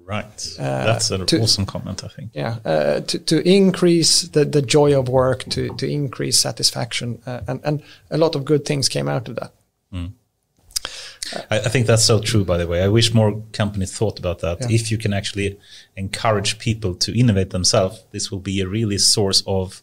[0.06, 0.26] Right.
[0.58, 2.30] That's an to- awesome comment, I think.
[2.34, 7.40] yeah uh, to, to increase the, the joy of work to, to increase satisfaction uh,
[7.48, 9.52] and, and a lot of good things came out of that
[11.50, 12.82] I, I think that's so true, by the way.
[12.82, 14.58] I wish more companies thought about that.
[14.60, 14.68] Yeah.
[14.70, 15.58] If you can actually
[15.96, 19.82] encourage people to innovate themselves, this will be a really source of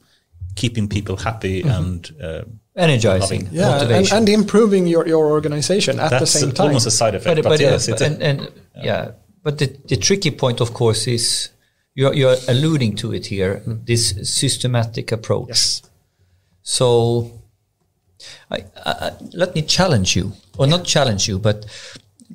[0.56, 2.42] keeping people happy and uh,
[2.76, 3.48] Energizing, Loving.
[3.52, 4.18] yeah and, motivation.
[4.18, 7.36] and improving your, your organization at the that's same time almost a side effect.
[7.38, 9.12] But, but, but, yes, it's a- and, and yeah.
[9.44, 11.50] but the, the tricky point, of course, is
[11.96, 13.62] you're, you're alluding to it here.
[13.66, 15.50] This systematic approach.
[15.50, 15.82] yes
[16.62, 17.41] So,
[18.50, 21.66] I, I, let me challenge you, or not challenge you, but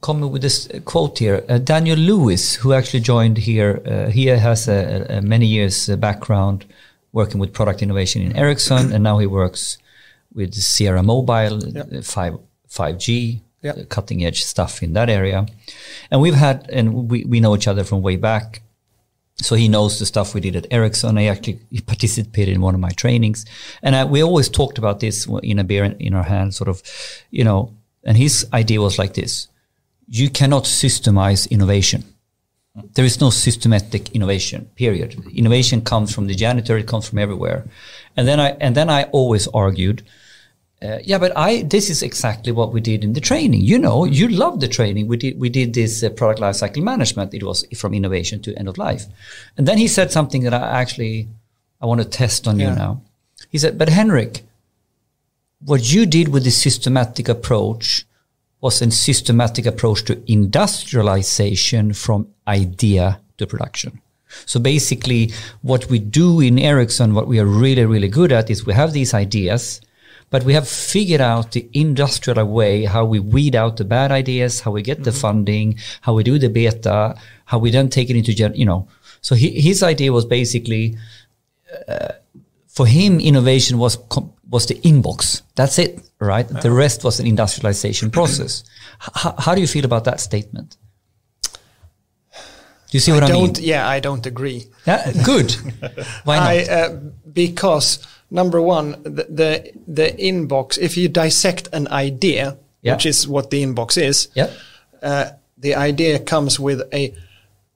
[0.02, 1.44] come with this quote here.
[1.48, 5.96] Uh, Daniel Lewis, who actually joined here, uh, he has a, a many years uh,
[5.96, 6.64] background
[7.12, 9.78] working with product innovation in Ericsson, and now he works
[10.34, 12.34] with Sierra Mobile, uh, five
[12.68, 13.84] five G, Yeah.
[13.88, 15.46] cutting edge stuff in that area.
[16.10, 18.60] And we've had, and we, we know each other from way back.
[19.42, 21.18] So he knows the stuff we did at Ericsson.
[21.18, 23.44] I actually he participated in one of my trainings,
[23.82, 26.82] and I, we always talked about this in a beer in our hand, sort of,
[27.30, 27.74] you know.
[28.04, 29.48] And his idea was like this:
[30.08, 32.04] you cannot systemize innovation.
[32.94, 34.70] There is no systematic innovation.
[34.74, 35.16] Period.
[35.34, 36.76] Innovation comes from the janitor.
[36.76, 37.64] It comes from everywhere.
[38.16, 40.02] And then I and then I always argued.
[40.82, 43.62] Uh, yeah, but I this is exactly what we did in the training.
[43.62, 45.08] You know, you love the training.
[45.08, 47.32] We did we did this uh, product lifecycle management.
[47.32, 49.06] It was from innovation to end of life.
[49.56, 51.28] And then he said something that I actually
[51.80, 53.00] I want to test on you now.
[53.50, 54.44] He said, "But Henrik,
[55.64, 58.06] what you did with the systematic approach
[58.60, 64.00] was a systematic approach to industrialization from idea to production.
[64.44, 68.66] So basically, what we do in Ericsson, what we are really, really good at is
[68.66, 69.80] we have these ideas,
[70.30, 74.60] but we have figured out the industrial way how we weed out the bad ideas,
[74.60, 75.20] how we get the mm-hmm.
[75.20, 78.88] funding, how we do the beta, how we then take it into, gen- you know.
[79.20, 80.96] So he, his idea was basically
[81.88, 82.12] uh,
[82.68, 85.42] for him, innovation was com- was the inbox.
[85.54, 86.46] That's it, right?
[86.46, 86.70] The uh-huh.
[86.70, 88.64] rest was an industrialization process.
[89.02, 90.76] H- how do you feel about that statement?
[92.32, 93.52] Do you see what I, mean?
[93.52, 95.52] don't yeah i don't agree Yeah, good.
[96.24, 96.48] Why not?
[96.48, 97.00] I, uh,
[97.32, 97.98] because
[98.30, 100.78] number one, the, the the inbox.
[100.78, 102.94] If you dissect an idea, Yeah.
[102.94, 104.50] which is what the inbox is, yeah,
[105.02, 105.24] uh,
[105.58, 107.14] the idea comes with a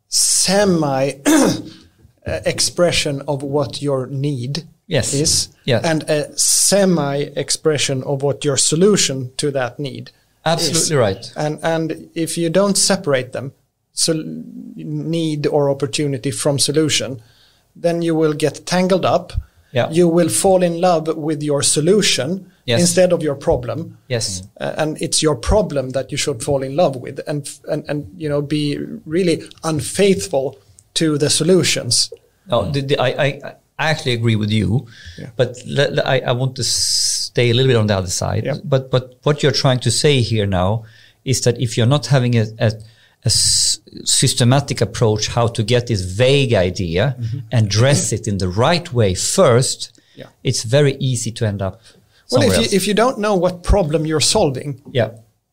[0.09, 1.12] semi
[2.26, 5.14] expression of what your need Yes.
[5.14, 5.84] is, Yes.
[5.84, 10.11] and a semi expression of what your solution to that need.
[10.44, 10.92] absolutely is.
[10.94, 11.32] right.
[11.36, 13.53] And and if you don't separate them,
[13.92, 14.12] so
[14.76, 17.22] need or opportunity from solution,
[17.82, 19.32] then you will get tangled up,
[19.72, 19.88] Yeah.
[19.90, 22.80] you will fall in love with your solution Yes.
[22.80, 23.98] instead of your problem.
[24.08, 24.42] Yes.
[24.60, 28.06] Uh, and it's your problem that you should fall in love with and, and, and
[28.16, 30.58] you know, be really unfaithful
[30.94, 32.12] to the solutions.
[32.48, 33.40] No, the, the, I, I
[33.78, 34.86] I actually agree with you,
[35.18, 35.30] Yeah.
[35.36, 38.44] but le- le- I, I want to stay a little bit on the other side.
[38.44, 38.56] Yeah.
[38.62, 40.84] But but what you're trying to say here now
[41.24, 42.72] is that if you're not having a, a,
[43.24, 47.16] a s- systematic approach how to get this vague idea
[47.52, 50.20] and dress it in the right way first, Mm-hmm.
[50.20, 50.26] Yeah.
[50.50, 51.80] it's very easy to end up
[52.32, 52.72] Well, if you, else.
[52.72, 55.10] if you don't know what problem you're solving, yeah.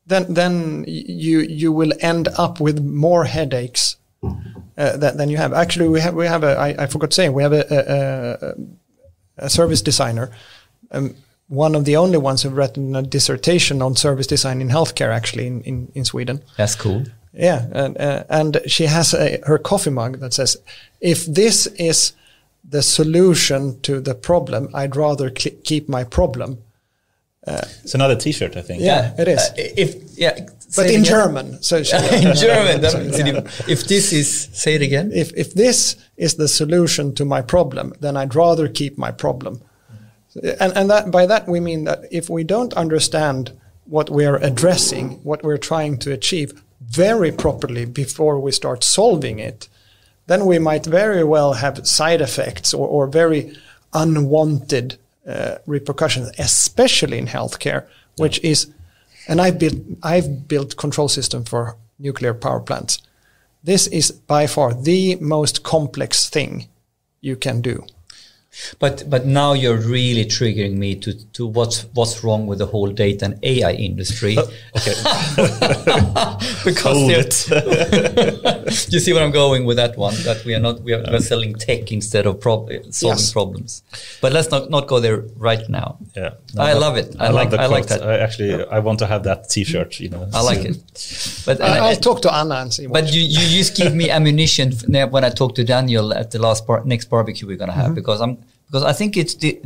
[0.07, 5.53] then then you you will end up with more headaches uh, than, than you have.
[5.53, 7.79] Actually, we have we have a I, I forgot to say we have a a,
[8.47, 10.29] a, a service designer,
[10.91, 11.13] um,
[11.49, 15.11] one of the only ones who've written a dissertation on service design in healthcare.
[15.15, 16.41] Actually, in in, in Sweden.
[16.57, 17.03] That's cool.
[17.37, 20.57] Yeah, and uh, and she has a, her coffee mug that says,
[21.01, 22.13] "If this is
[22.69, 26.57] the solution to the problem, I'd rather cl- keep my problem."
[27.83, 28.81] It's another T-shirt, I think.
[28.81, 29.39] Yeah, it is.
[29.39, 31.03] Uh, if yeah, But say it in again.
[31.05, 32.81] German, so she, in German.
[32.81, 33.41] that- So, yeah.
[33.73, 35.11] If this is say it again.
[35.13, 39.61] if if this is the solution to my problem, then I'd rather keep my problem.
[40.59, 43.51] And and that by that we mean that if we don't understand
[43.85, 46.51] what we are addressing, what we're trying to achieve
[46.89, 49.67] very properly before we start solving it,
[50.27, 53.55] then we might very well have side effects or, or very
[53.93, 57.85] unwanted uh, repercussions, especially in healthcare,
[58.17, 58.71] which is,
[59.27, 63.01] and I've built I've built control system for nuclear power plants.
[63.63, 66.67] This is by far the most complex thing
[67.19, 67.85] you can do.
[68.79, 72.91] But but now you're really triggering me to to what's what's wrong with the whole
[72.91, 74.37] data and AI industry.
[74.37, 74.95] Oh, okay.
[76.65, 78.53] because Hold.
[78.89, 80.15] you see where I'm going with that one?
[80.23, 83.31] That we are not we are we're selling tech instead of prob- solving Yes.
[83.31, 83.83] problems.
[84.21, 85.97] But let's not not go there right now.
[86.15, 86.31] Yeah.
[86.57, 87.15] I but love it.
[87.19, 88.01] I I, like- like the I like that.
[88.03, 89.99] I actually, I want to have that T-shirt.
[89.99, 90.29] You know.
[90.33, 90.75] I like soon.
[90.75, 91.43] it.
[91.45, 92.87] But I, and I- I'll talk to Anna and see.
[92.87, 96.39] What But you, you just give me ammunition when I talk to Daniel at the
[96.39, 97.95] last bar, next barbecue we're gonna have mm-hmm.
[97.95, 98.37] because I'm
[98.67, 99.61] because I think it's the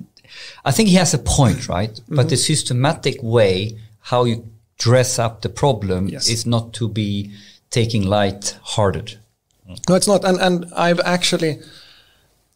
[0.64, 1.94] I think he has a point, right?
[2.08, 2.28] But mm-hmm.
[2.30, 4.48] the systematic way how you
[4.78, 6.28] dress up the problem Yes.
[6.28, 7.32] is not to be
[7.72, 9.20] taking light hearted.
[9.90, 10.24] No, it's not.
[10.24, 11.60] And and I've actually.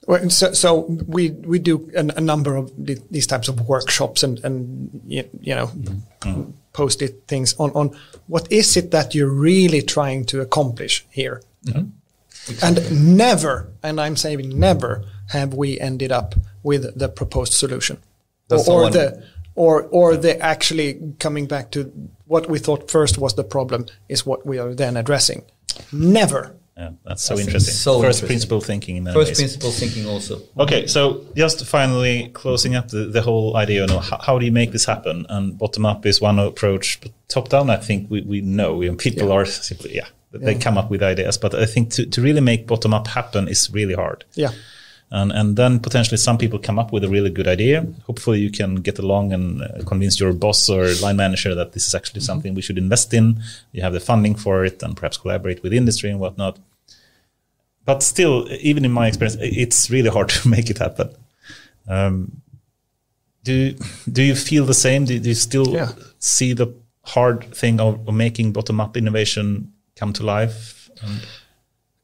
[0.07, 4.23] well, So, so we we do a, a number of the, these types of workshops
[4.23, 5.23] and and you,
[5.55, 6.51] know mm-hmm.
[6.73, 7.97] post it things on on
[8.27, 12.65] what is it that you're really trying to accomplish here, mm-hmm.
[12.65, 17.97] and never and I'm saying never have we ended up with the proposed solution,
[18.47, 19.23] That's or, the or the
[19.55, 21.91] or or the actually coming back to
[22.27, 25.43] what we thought first was the problem is what we are then addressing.
[25.91, 26.55] Never.
[26.77, 27.73] Yeah, that's so That's interesting.
[27.73, 28.27] so First interesting.
[28.27, 29.37] principle thinking in many First ways.
[29.39, 30.41] principle thinking also.
[30.59, 34.45] Okay, so just finally closing up the, the whole idea, you know, how, how do
[34.45, 35.25] you make this happen?
[35.29, 38.97] And bottom up is one approach, but top down, I think we, we know, and
[38.99, 40.59] people are simply, yeah, they Yeah.
[40.59, 41.37] come up with ideas.
[41.37, 44.25] But I think to, to really make bottom up happen is really hard.
[44.33, 44.51] Yeah.
[45.11, 47.85] And, and then potentially some people come up with a really good idea.
[48.07, 51.87] Hopefully you can get along and uh, convince your boss or line manager that this
[51.87, 53.39] is actually something we should invest in.
[53.71, 56.57] You have the funding for it and perhaps collaborate with industry and whatnot.
[57.85, 61.09] But still, even in my experience, it's really hard to make it happen.
[61.87, 62.41] Um,
[63.43, 63.75] do
[64.11, 65.05] do you feel the same?
[65.05, 65.91] Do, do you still Yeah.
[66.17, 70.89] see the hard thing of, of making bottom up innovation come to life?
[71.03, 71.21] And,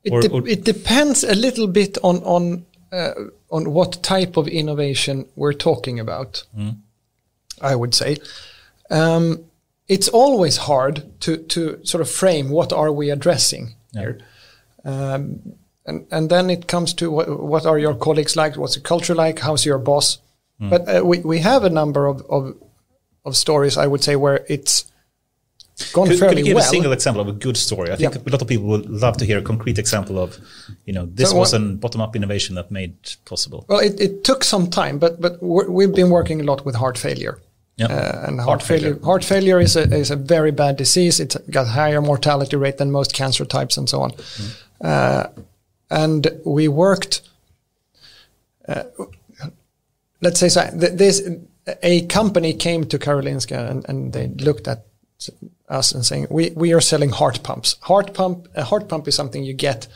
[0.03, 3.13] It, Or- de- or- it depends a little bit on on uh,
[3.49, 6.43] on what type of innovation we're talking about.
[7.61, 8.17] I would say
[8.89, 9.45] um,
[9.87, 14.19] it's always hard to to sort of frame what are we addressing here,
[14.83, 15.53] um,
[15.85, 18.57] and and then it comes to what what are your colleagues like?
[18.57, 19.39] What's the culture like?
[19.39, 20.19] How's your boss?
[20.69, 22.55] But uh, we we have a number of of
[23.25, 24.91] of stories I would say where it's
[25.93, 26.63] gone could, could you give well.
[26.66, 27.91] a single example of a good story?
[27.91, 28.21] I think Yeah.
[28.25, 30.37] a lot of people would love to hear a concrete example of,
[30.86, 32.93] you know, this So was what- a bottom up innovation that made
[33.25, 33.66] possible.
[33.67, 36.97] Well, it, it took some time, but but we've been working a lot with heart
[36.97, 37.36] failure.
[37.78, 37.87] Yeah.
[37.87, 38.93] Uh, and heart, Heart failure.
[38.93, 39.05] failure.
[39.05, 41.20] Heart failure is a is a very bad disease.
[41.24, 44.12] It's got higher mortality rate than most cancer types and so on.
[44.82, 45.24] Uh,
[45.89, 47.21] and we worked.
[48.67, 48.83] Uh,
[50.21, 51.21] let's say so, th- this
[51.83, 54.86] a company came to Karolinska and, and they looked at
[55.69, 57.75] us and saying we we are selling heart pumps.
[57.81, 59.87] Heart pump a heart pump is something you get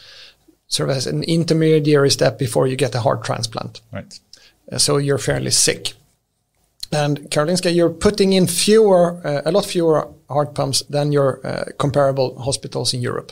[0.68, 3.82] sort of as an intermediary step before you get a heart transplant.
[3.92, 4.20] Right.
[4.72, 5.94] Uh, so you're fairly sick.
[6.92, 11.66] And Karolinska, you're putting in fewer, uh, a lot fewer heart pumps than your uh,
[11.78, 13.32] comparable hospitals in Europe.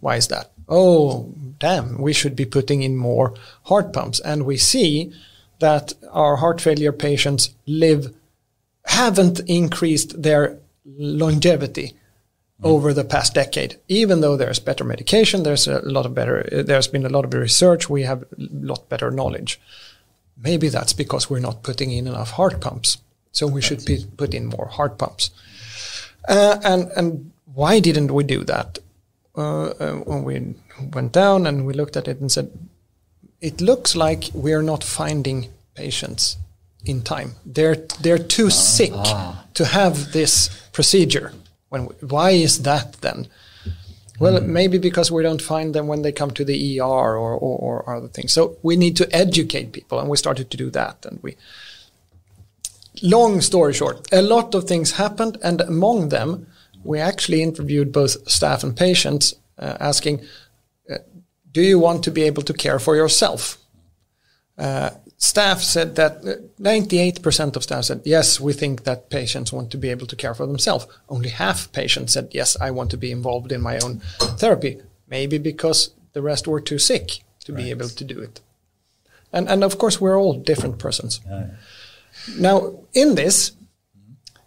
[0.00, 0.52] Why is that?
[0.68, 3.34] Oh, damn, we should be putting in more
[3.64, 4.20] heart pumps.
[4.20, 5.12] And we see
[5.58, 8.14] that our heart failure patients live
[8.84, 10.58] haven't increased their
[10.98, 11.94] longevity
[12.62, 13.78] over the past decade.
[13.88, 16.46] Even though there's better medication, there's a lot of better.
[16.50, 17.88] There's been a lot of research.
[17.88, 19.60] We have a lot better knowledge.
[20.36, 22.98] Maybe that's because we're not putting in enough heart pumps.
[23.32, 25.30] So we should be, put in more heart pumps.
[26.28, 28.78] Uh, and and why didn't we do that?
[29.36, 30.54] Uh, uh, when we
[30.92, 32.50] went down and we looked at it and said,
[33.40, 36.36] it looks like we're not finding patients
[36.84, 37.34] in time.
[37.44, 38.92] They're they're too sick
[39.54, 41.32] to have this procedure.
[41.68, 43.28] When why is that then?
[44.18, 47.80] Well, maybe because we don't find them when they come to the ER or, or,
[47.86, 48.34] or other things.
[48.34, 51.06] So we need to educate people, and we started to do that.
[51.06, 51.36] And we,
[53.00, 56.46] long story short, a lot of things happened, and among them,
[56.84, 60.20] we actually interviewed both staff and patients, uh, asking,
[60.90, 60.98] uh,
[61.50, 63.56] "Do you want to be able to care for yourself?"
[64.58, 64.90] Uh,
[65.20, 69.78] staff said that uh, 98% of staff said, yes, we think that patients want to
[69.78, 70.86] be able to care for themselves.
[71.08, 74.00] Only half patients said, yes, I want to be involved in my own
[74.38, 74.80] therapy.
[75.08, 77.62] Maybe because the rest were too sick to right.
[77.62, 78.40] be able to do it.
[79.32, 81.20] And, and of course, we're all different persons.
[81.28, 81.50] Yeah.
[82.38, 83.52] Now, in this,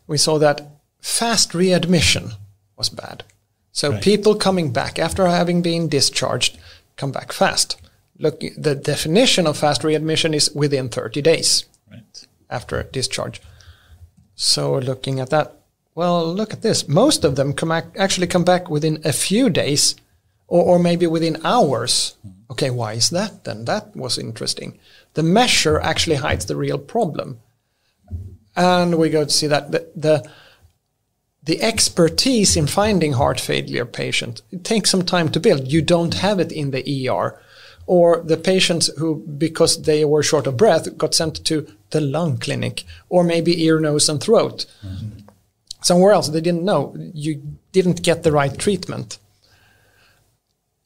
[0.07, 0.67] we saw that
[0.99, 2.31] fast readmission
[2.77, 3.23] was bad.
[3.71, 4.03] So right.
[4.03, 6.57] people coming back after having been discharged
[6.95, 7.77] come back fast
[8.19, 12.27] look, the definition of fast readmission is within 30 days right.
[12.49, 13.41] after discharge.
[14.35, 15.56] So looking at that,
[15.95, 16.88] well, look at this.
[16.88, 19.95] Most of them come ac- actually come back within a few days
[20.48, 22.15] or, or maybe within hours.
[22.26, 22.34] Mm.
[22.52, 23.65] Okay, why is that then?
[23.65, 24.80] That was interesting.
[25.14, 27.40] The measure actually hides the real problem.
[28.56, 30.30] And we go to see that the, the
[31.45, 35.72] the expertise in finding heart failure patients it takes some time to build.
[35.72, 37.40] You don't have it in the ER
[37.85, 42.38] or the patients who, because they were short of breath, got sent to the lung
[42.38, 44.65] clinic, or maybe ear, nose, and throat.
[44.85, 45.19] Mm-hmm.
[45.81, 46.95] Somewhere else, they didn't know.
[47.14, 47.41] You
[47.72, 49.19] didn't get the right treatment.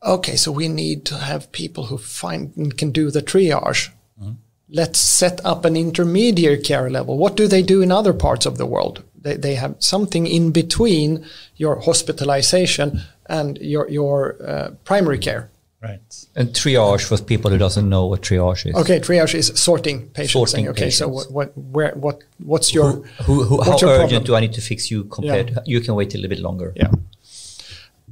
[0.04, 3.90] Okay, so we need to have people who find and can do the triage.
[4.20, 4.32] Mm-hmm.
[4.70, 7.18] Let's set up an intermediate care level.
[7.18, 9.04] What do they do in other parts of the world?
[9.16, 11.26] They, they have something in between
[11.56, 15.50] your hospitalization and your, your uh, primary care
[15.82, 16.26] Right.
[16.36, 18.76] And triage for people who doesn't know what triage is.
[18.76, 20.34] Okay, triage is sorting patients.
[20.34, 20.98] Sorting okay, patients.
[20.98, 24.24] so what, what, where, what, what's your, who, who, who what's how your urgent problem?
[24.24, 25.50] do I need to fix you compared?
[25.50, 25.56] Yeah.
[25.56, 26.74] To, you can wait a little bit longer.
[26.76, 26.92] Yeah.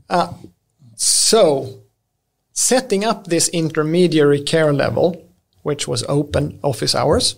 [0.10, 0.34] Uh,
[0.96, 1.82] so,
[2.54, 5.28] setting up this intermediary care level,
[5.64, 7.36] which was open office hours,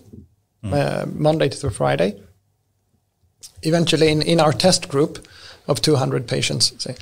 [0.62, 0.74] mm.
[0.74, 2.20] uh, Monday through Friday.
[3.62, 5.26] Eventually, in, in our test group
[5.66, 6.96] of 200 patients, say,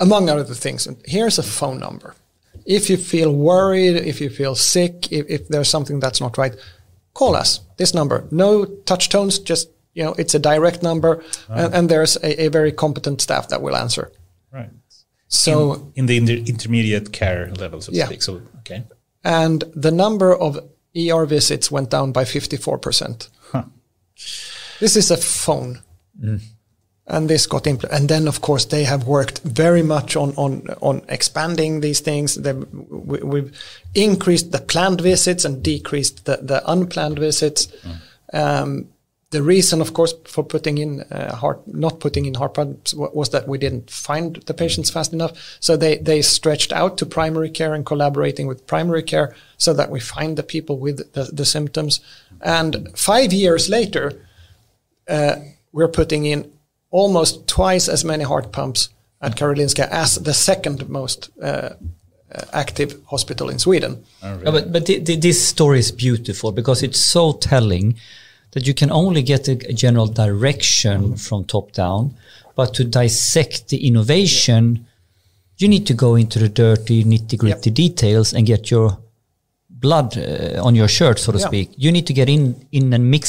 [0.00, 2.16] among other things, here's a phone number
[2.66, 6.54] if you feel worried, if you feel sick, if, if there's something that's not right,
[7.12, 7.60] call us.
[7.76, 12.16] This number, no touch tones, just you know, it's a direct number, and, and, there's
[12.16, 14.10] a, a, very competent staff that will answer.
[14.52, 14.70] Right.
[15.28, 18.06] So in, in the inter- intermediate care level, so to yeah.
[18.06, 18.22] speak.
[18.22, 18.82] So okay.
[19.22, 20.58] And the number of
[20.96, 23.28] ER visits went down by fifty four percent.
[24.80, 25.80] This is a phone.
[26.20, 26.40] Mm
[27.06, 28.00] and this got implemented.
[28.00, 32.38] And then, of course, they have worked very much on on on expanding these things.
[32.38, 33.52] We, have
[33.94, 37.66] increased the planned visits and decreased the, the unplanned visits.
[37.66, 38.00] Mm.
[38.32, 38.88] Um,
[39.34, 43.30] the reason, of course, for putting in uh, heart, not putting in heart pumps was
[43.30, 45.32] that we didn't find the patients fast enough.
[45.58, 49.90] So they, they stretched out to primary care and collaborating with primary care so that
[49.90, 52.00] we find the people with the, the symptoms.
[52.42, 54.24] And five years later,
[55.08, 55.36] uh,
[55.72, 56.53] we're putting in
[56.94, 58.88] almost twice as many heart pumps
[59.20, 61.70] at Karolinska as the second most uh,
[62.52, 64.04] active hospital in Sweden.
[64.22, 64.52] Oh, really?
[64.52, 67.96] but but th th this story is beautiful because it's so telling
[68.52, 71.18] that you can only get a, a general direction mm -hmm.
[71.26, 72.02] from top down,
[72.56, 74.84] but to dissect the innovation, yeah.
[75.60, 77.76] you need to go into the dirty, nitty gritty yep.
[77.76, 78.98] details and get your
[79.68, 81.48] blood uh, on your shirt, so to yeah.
[81.48, 81.68] speak.
[81.76, 83.26] You need to get in in and mix.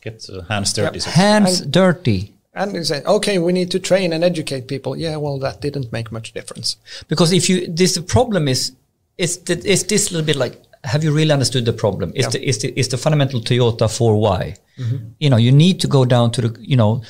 [0.00, 0.98] Get uh, hands dirty.
[0.98, 1.14] Yep.
[1.14, 4.96] Hands dirty and you say, okay, we need to train and educate people.
[4.96, 6.76] Yeah, well, that didn't make much difference.
[7.06, 8.72] Because if you, this problem is,
[9.16, 12.12] is, the, is this little bit like, have you really understood the problem?
[12.16, 12.30] Is, yeah.
[12.30, 14.58] the, is, the, is the fundamental Toyota 4Y?
[14.76, 14.96] Mm-hmm.
[15.20, 17.02] You know, you need to go down to the, you know,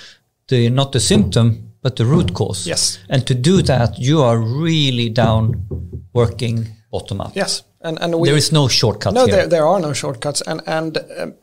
[0.49, 2.66] the, not the symptom, but the root cause.
[2.66, 2.99] Yes.
[3.09, 5.66] And to do that, you are really down
[6.12, 7.35] working bottom up.
[7.35, 7.62] Yes.
[7.81, 9.37] And, and we, there is no shortcut no, here.
[9.37, 10.43] there, there are no shortcuts.
[10.43, 11.35] And, and um,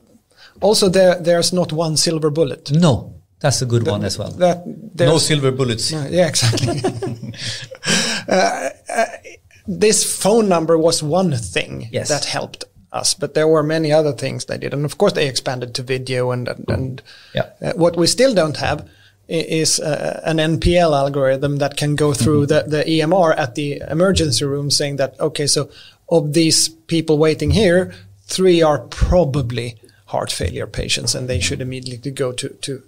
[0.62, 2.72] also there, there's not one silver bullet.
[2.72, 3.15] No.
[3.40, 4.32] That's a good one as well.
[4.32, 4.66] That
[4.98, 5.92] no silver bullets.
[5.92, 6.82] yeah, exactly.
[8.28, 9.06] uh, uh,
[9.68, 12.10] this phone number was one thing yes.
[12.10, 15.28] that helped us, but there were many other things they did, and of course they
[15.28, 17.02] expanded to video and and, and
[17.34, 17.50] Yeah.
[17.62, 18.88] uh, what we still don't have
[19.28, 24.46] is uh, an NPL algorithm that can go through the, the EMR at the emergency
[24.46, 25.70] room saying that, okay, so
[26.10, 27.92] of these people waiting here,
[28.28, 29.76] three are probably
[30.06, 32.84] heart failure patients and they should immediately go to, to,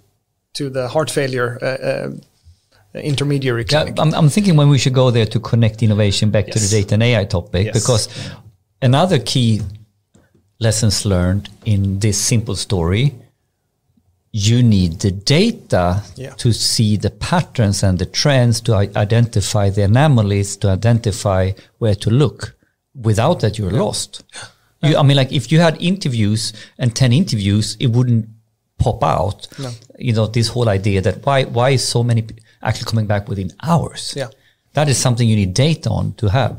[0.58, 3.92] to the heart failure uh, uh, intermediary Yeah.
[4.02, 6.94] I'm, I'm thinking when we should go there to connect innovation back to the data
[6.94, 7.74] and AI topic Yes.
[7.80, 8.02] because
[8.82, 9.60] another key
[10.66, 13.14] lessons learned in this simple story
[14.32, 16.34] you need the data Yeah.
[16.42, 18.74] to see the patterns and the trends to
[19.06, 22.40] identify the anomalies to identify where to look
[23.08, 24.10] without that you're lost
[24.82, 28.26] you, i mean like if you had interviews and 10 interviews it wouldn't
[28.78, 29.70] pop out No.
[29.98, 32.22] you know this whole idea that why why is so many
[32.62, 34.14] actually coming back within hours?
[34.16, 34.28] Yeah.
[34.74, 36.54] that is something you need data on to have.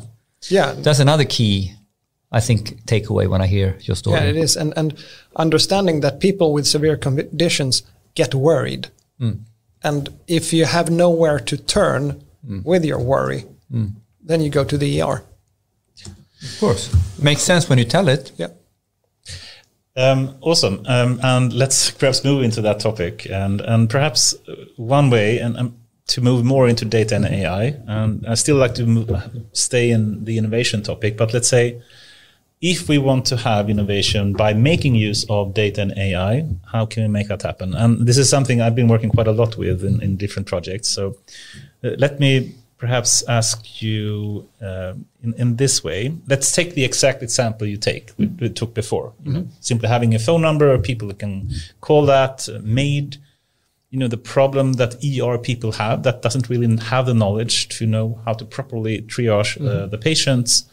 [0.49, 1.73] Yeah, that's another key
[2.31, 4.17] i think takeaway when i hear your story.
[4.19, 4.93] Yeah, it is, and and
[5.35, 7.83] understanding that people with severe conditions
[8.15, 8.87] get worried,
[9.83, 12.21] and if you have nowhere to turn
[12.63, 13.45] with your worry,
[14.27, 15.23] then you go to the ER.
[16.43, 16.89] of course.
[17.21, 18.31] Makes sense when you tell it.
[18.37, 18.51] Yeah,
[19.99, 20.81] Um, awesome.
[20.87, 24.33] Um, and let's perhaps move into that topic, and and perhaps
[24.77, 25.75] one way and um,
[26.07, 27.75] to move more into data and AI.
[27.85, 29.11] And I still like to move,
[29.51, 31.81] stay in the innovation topic, but let's say
[32.61, 37.03] if we want to have innovation by making use of data and AI, how can
[37.03, 37.73] we make that happen?
[37.73, 40.89] And this is something I've been working quite a lot with in, in different projects.
[40.89, 41.17] So
[41.83, 46.15] uh, let me perhaps ask you uh, in, in this way.
[46.27, 49.13] Let's take the exact example you take we, we took before.
[49.23, 51.51] You know, simply having a phone number or people can
[51.81, 53.17] call that uh, made
[53.91, 57.85] you know the problem that ER people have that doesn't really have the knowledge to
[57.85, 60.69] know how to properly triage uh, the patients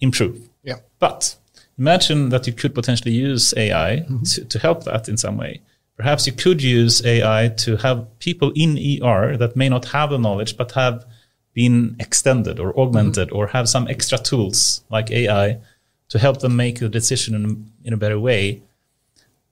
[0.00, 0.48] improve.
[0.62, 1.36] yeah, But
[1.78, 5.62] imagine that you could potentially use AI to, to help that in some way.
[5.96, 10.18] Perhaps you could use AI to have people in ER that may not have the
[10.18, 11.04] knowledge but have
[11.62, 13.36] been extended or augmented mm-hmm.
[13.36, 14.58] or have some extra tools
[14.94, 15.46] like AI
[16.12, 17.44] to help them make a decision in,
[17.86, 18.42] in a better way.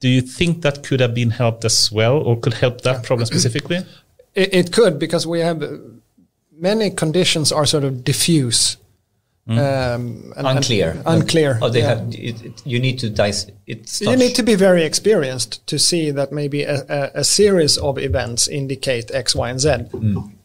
[0.00, 3.26] Do you think that could have been helped as well or could help that problem
[3.26, 3.78] specifically?
[4.42, 5.58] it, it could because we have
[6.70, 8.78] many conditions are sort of diffuse.
[9.48, 9.58] Mm.
[9.58, 9.62] Um,
[10.36, 11.52] and- and unclear unclear.
[11.62, 11.90] oh they yeah.
[11.92, 15.78] have it, it, you need to dice it's You need to be very experienced to
[15.78, 19.68] see that maybe a, a, a series of events indicate X, Y, and Z.
[19.68, 20.37] Mm.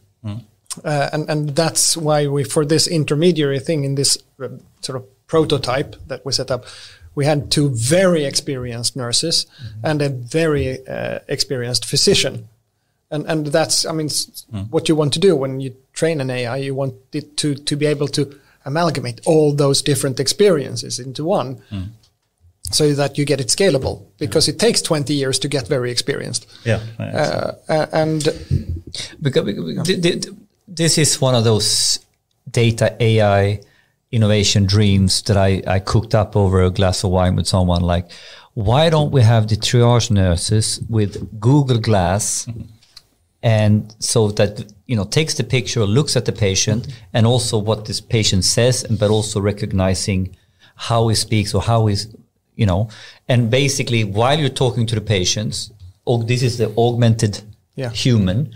[0.84, 4.48] Uh, and, and that's why we, for this intermediary thing in this uh,
[4.80, 6.64] sort of prototype that we set up,
[7.14, 9.46] we had two very experienced nurses
[9.82, 12.48] and a very uh, experienced physician.
[13.10, 16.30] And, and that's, I mean, s- what you want to do when you train an
[16.30, 21.24] AI, you want it to, to be able to amalgamate all those different experiences into
[21.24, 21.60] one
[22.72, 26.46] so that you get it scalable because it takes 20 years to get very experienced.
[26.64, 26.80] Yeah.
[26.98, 28.24] Uh, uh, and
[29.20, 30.26] because, because th- th-
[30.66, 31.98] this is one of those
[32.50, 33.60] data AI
[34.12, 38.10] innovation dreams that I, I cooked up over a glass of wine with someone like
[38.54, 42.62] why don't we have the triage nurses with Google Glass mm-hmm.
[43.42, 47.16] and so that you know takes the picture looks at the patient mm-hmm.
[47.16, 50.36] and also what this patient says and but also recognizing
[50.76, 52.06] how he speaks or how he's
[52.54, 52.88] you know
[53.28, 55.72] and basically while you're talking to the patients
[56.06, 57.42] oh this is the augmented
[57.74, 57.90] Yeah.
[57.90, 58.54] human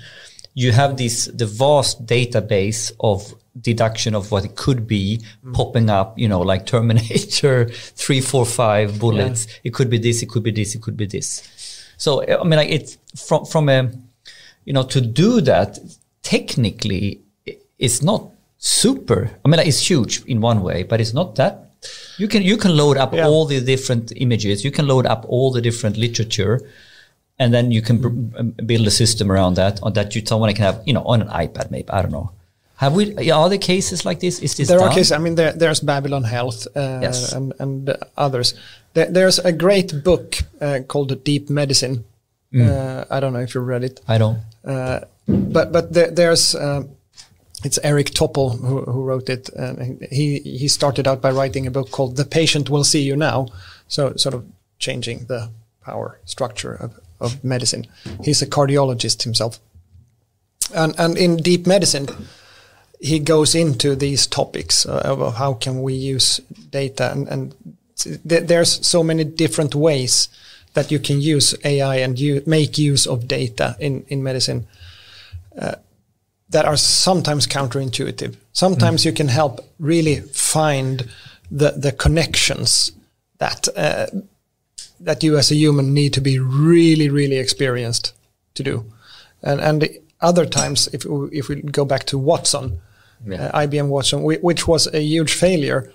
[0.58, 5.54] you have this the vast database of deduction of what it could be mm.
[5.54, 9.46] popping up you know like terminator 345 bullets.
[9.62, 11.28] It could be this it could be this it could be this.
[11.96, 12.10] So
[12.42, 13.78] i mean like it's from from a
[14.64, 15.78] you know to do that
[16.22, 17.20] technically
[17.78, 18.22] it's not
[18.58, 21.54] super i mean like, it's huge in one way but it's not that.
[22.22, 23.28] You can you can load up Yeah.
[23.28, 24.64] all the different images.
[24.66, 26.54] You can load up all the different literature
[27.38, 27.96] and then you can
[28.38, 31.22] um, build a system around that or that you someone can have you know on
[31.22, 32.30] an ipad maybe i don't know
[32.76, 35.52] have we are there cases like this is this there are cases, I mean, there,
[35.52, 37.32] there's Babylon Health uh, Yes.
[37.32, 38.54] and, and others.
[38.94, 42.04] There, there's a great book uh, called Deep Medicine.
[42.52, 42.68] Mm.
[42.68, 44.00] Uh, I don't know if you read it.
[44.06, 46.82] i don't Uh, but but there, there's uh,
[47.64, 51.70] it's Eric Topol who, who wrote it, and he he started out by writing a
[51.70, 53.48] book called "The Patient Will See You Now,"
[53.88, 54.44] so sort of
[54.78, 55.50] changing the
[55.84, 56.90] power structure of,
[57.20, 57.86] of medicine.
[58.22, 59.58] He's a cardiologist himself,
[60.74, 62.08] and and in deep medicine,
[63.00, 66.40] he goes into these topics uh, of how can we use
[66.70, 67.54] data, and and
[67.96, 70.28] th- there's so many different ways
[70.74, 74.66] that you can use AI and you make use of data in in medicine
[76.50, 78.36] that are sometimes counterintuitive.
[78.52, 81.08] Sometimes you can help really find
[81.50, 82.92] the the connections
[83.38, 84.06] that uh,
[85.00, 88.14] that you as a human need to be really really experienced
[88.54, 88.84] to do,
[89.42, 89.88] and and
[90.20, 92.80] other times if we, if we go back to Watson,
[93.26, 93.46] Yeah.
[93.54, 95.92] uh, IBM Watson, whi- which was a huge failure.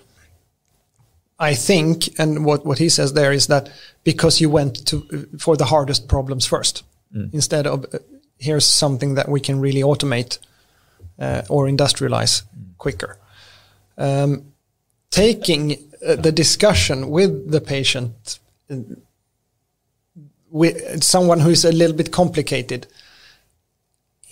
[1.38, 3.68] I think, and what, what he says there is that
[4.04, 6.84] because you went to for the hardest problems first,
[7.32, 7.98] instead of uh,
[8.38, 10.38] here's something that we can really automate
[11.18, 12.42] uh, or industrialize
[12.78, 13.18] quicker.
[13.98, 14.52] Um,
[15.10, 15.72] taking
[16.06, 18.38] uh, the discussion with the patient,
[20.50, 22.86] with someone who is a little bit complicated,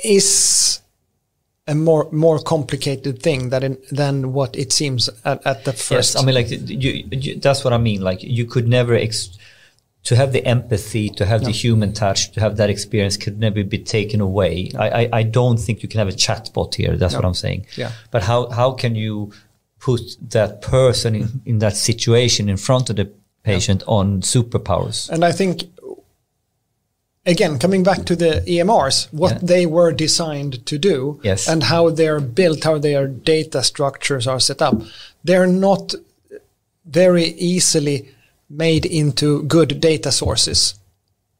[0.04, 0.80] is
[1.66, 6.14] a more more complicated thing than than what it seems at, at the first.
[6.14, 8.00] Yes, I mean, like you, you, that's what I mean.
[8.00, 9.38] Like you could never ex-
[10.04, 13.62] to have the empathy, to have the human touch, to have that experience could never
[13.62, 14.70] be taken away.
[14.76, 16.96] I, I, I don't think you can have a chatbot here.
[16.96, 17.66] That's what I'm saying.
[17.76, 17.92] Yeah.
[18.10, 19.32] But how how can you
[19.78, 20.00] put
[20.30, 23.12] that person in, in that situation in front of the
[23.42, 25.08] patient on superpowers?
[25.10, 25.64] And I think,
[27.26, 29.38] again, coming back to the EMRs, what Yeah.
[29.42, 31.48] they were designed to do Yes.
[31.48, 34.74] and how they're built, how their data structures are set up,
[35.24, 35.94] they're not
[36.84, 38.08] very easily
[38.50, 40.74] made into good data sources.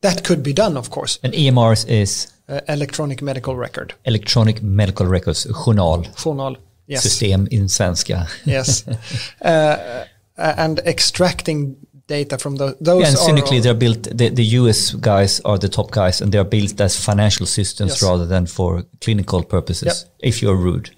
[0.01, 1.19] That could be done, of course.
[1.23, 6.57] And EMRs is Uh, electronic medical record, electronic medical records, journal, journal.
[6.89, 7.03] Yes.
[7.03, 8.27] system in svenska.
[8.45, 8.85] Yes.
[9.45, 10.05] uh,
[10.37, 11.77] and extracting
[12.17, 12.75] data from those.
[12.81, 14.03] those Yeah, and cynically, they're built.
[14.21, 14.81] The, the US
[15.11, 18.03] guys are the top guys, and they are built as financial systems Yes.
[18.03, 19.87] rather than for clinical purposes.
[19.87, 19.97] Yep.
[20.31, 20.91] If you're rude,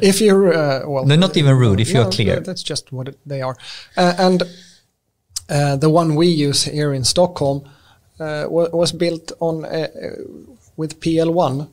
[0.00, 1.80] if you're uh, well, no, not even rude.
[1.80, 3.56] If you're clear, That's just what it, they are.
[3.96, 4.42] Uh, and
[5.48, 7.58] uh, the one we use here in Stockholm
[8.20, 9.88] uh, was built on uh,
[10.76, 11.68] with PL1,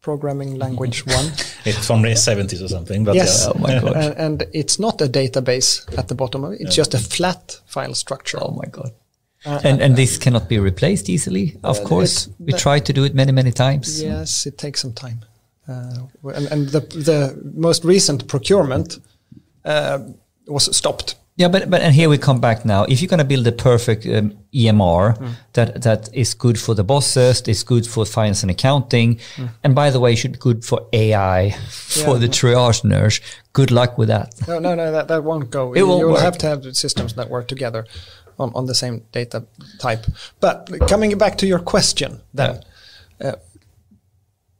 [0.00, 1.26] programming language one.
[1.64, 3.04] It's from the 70s or something.
[3.04, 3.52] But yes, yeah.
[3.54, 3.96] Oh my God.
[3.96, 6.60] and, and it's not a database at the bottom of it.
[6.60, 8.38] It's just a flat file structure.
[8.40, 8.92] oh my god.
[9.64, 11.56] and and this cannot be replaced easily.
[11.62, 14.02] Of course, Uh, it's- we tried to do it many many times.
[14.02, 15.20] Yes, it takes some time.
[15.68, 18.98] Uh, and and the, the most recent procurement
[19.64, 19.98] uh,
[20.46, 21.14] was stopped.
[21.40, 22.84] Yeah, but but and here we come back now.
[22.84, 25.26] If you're going to build a perfect um, EMR Hmm.
[25.52, 29.46] that that is good for the bosses, it's good for finance and accounting, Hmm.
[29.64, 31.50] and by the way, should be good for AI
[32.04, 32.18] for Yeah.
[32.20, 33.20] the triage nurse.
[33.52, 34.34] Good luck with that.
[34.48, 35.72] No, no, no, that, that won't go.
[35.74, 36.20] It you won't will work.
[36.22, 37.84] have to have systems that work together
[38.38, 39.42] on, on the same data
[39.78, 40.04] type.
[40.40, 42.60] But coming back to your question, then,
[43.24, 43.32] uh,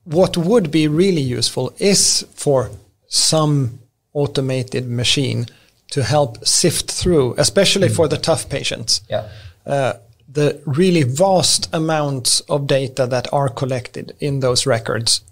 [0.05, 2.71] what would be really useful is for
[3.09, 3.79] some
[4.15, 5.45] automated machine
[5.91, 9.29] to help sift through, especially for the tough patients, Yeah.
[9.67, 9.93] uh,
[10.33, 15.23] the really vast amounts of data that are collected in those records.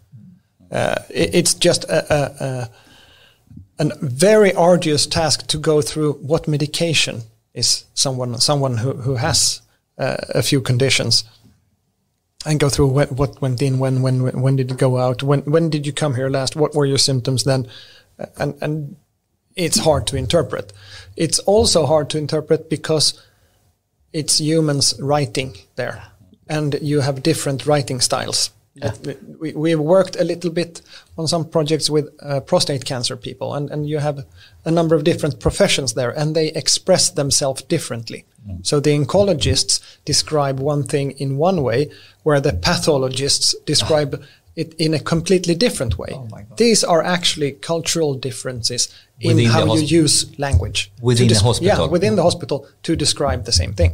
[0.72, 2.70] Uh, it, it's just a, a, a
[3.80, 7.22] a very arduous task to go through what medication
[7.54, 9.62] is someone someone who, who has
[9.98, 11.24] uh, a few conditions
[12.44, 15.40] and go through what, what went in when when when did it go out when
[15.42, 17.66] when did you come here last what were your symptoms then
[18.18, 18.96] Uh, and and
[19.58, 20.72] it's hard to interpret.
[21.16, 23.20] It's also hard to interpret because
[24.12, 26.04] it's humans writing there.
[26.48, 28.50] And you have different writing styles.
[29.40, 30.82] We, we've worked a little bit
[31.18, 34.24] on some projects with uh, prostate cancer people and, and you have
[34.64, 38.24] a number of different professions there and they express themselves differently.
[38.62, 41.90] So the oncologists describe one thing in one way
[42.22, 44.22] where the pathologists describe
[44.58, 46.12] it in a completely different way.
[46.12, 46.26] Oh
[46.56, 48.88] these are actually cultural differences
[49.20, 51.84] in Within the how you use language Within the hospital.
[51.84, 53.92] yeah within the hospital to describe the same thing.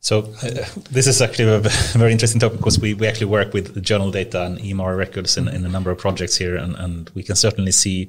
[0.00, 1.58] So uh, this is actually a
[2.02, 5.36] very interesting topic because we, we actually work with the journal data and EMR records
[5.36, 8.08] in, in a number of projects here, and, and we can certainly see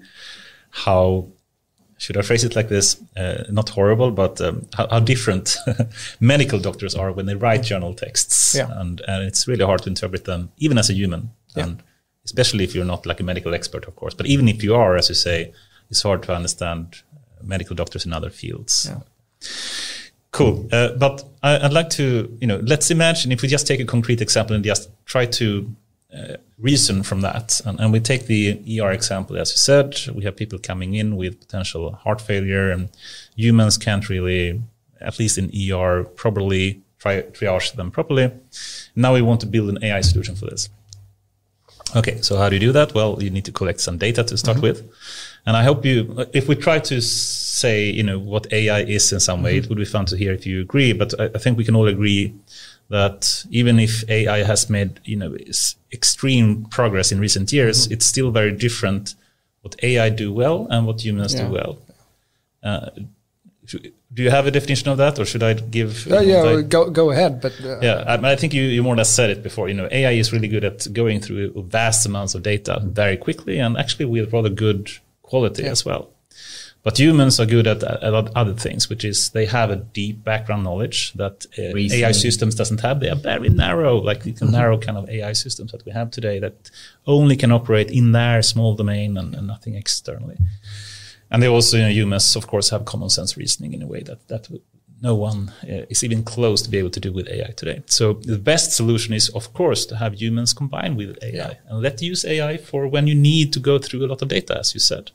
[0.86, 1.28] how
[2.00, 2.98] should I phrase it like this?
[3.16, 5.56] Uh, not horrible, but um, how, how different
[6.20, 8.70] medical doctors are when they write journal texts, Yeah.
[8.82, 11.64] and and it's really hard to interpret them, even as a human, Yeah.
[11.66, 11.84] and
[12.26, 14.16] especially if you're not like a medical expert, of course.
[14.16, 15.54] But even if you are, as you say,
[15.90, 17.02] it's hard to understand
[17.44, 18.88] medical doctors in other fields.
[18.90, 19.02] Yeah.
[20.32, 20.68] Cool.
[20.72, 23.86] Uh, but I, I'd like to, you know, let's imagine if we just take a
[23.86, 25.74] concrete example and just try to
[26.16, 27.62] uh, reason from that.
[27.66, 31.16] And, and we take the ER example, as you said, we have people coming in
[31.16, 32.90] with potential heart failure, and
[33.36, 34.62] humans can't really,
[35.00, 38.32] at least in ER, properly try triage them properly.
[38.96, 40.70] Now we want to build an AI solution for this.
[41.96, 42.94] Okay, so how do you do that?
[42.94, 44.88] Well, you need to collect some data to start with.
[45.48, 49.20] And I hope you, if we try to say, you know, what AI is in
[49.20, 50.94] some way, it would be fun to hear if you agree.
[50.94, 52.36] But I, I think we can all agree
[52.90, 55.36] that even if AI has made, you know,
[55.94, 59.16] extreme progress in recent years, it's still very different
[59.62, 61.48] what AI do well and what humans Yeah.
[61.48, 61.78] do well.
[62.64, 62.90] Uh,
[64.12, 66.12] do you have a definition of that, or should I give?
[66.12, 67.40] Uh, yeah, I, go go ahead.
[67.42, 69.70] But uh, yeah, I, I, think you, you more or less said it before.
[69.70, 73.60] You know, AI is really good at going through vast amounts of data very quickly,
[73.60, 74.90] and actually with rather good
[75.22, 75.70] quality yeah.
[75.70, 76.10] as well.
[76.82, 80.64] But humans are good at, at, other things, which is they have a deep background
[80.64, 83.02] knowledge that uh, AI systems doesn't have.
[83.02, 84.52] They are very narrow, like the mm-hmm.
[84.52, 86.72] narrow kind of AI systems that we have today that
[87.06, 90.38] only can operate in their small domain and, and nothing externally.
[91.30, 94.02] And they also, you know, humans, of course, have common sense reasoning in a way
[94.04, 94.48] that that
[95.02, 97.82] no one uh, is even close to be able to do with AI today.
[97.86, 101.54] So the best solution is, of course, to have humans combined with AI yeah.
[101.68, 104.58] and let use AI for when you need to go through a lot of data,
[104.60, 105.12] as you said.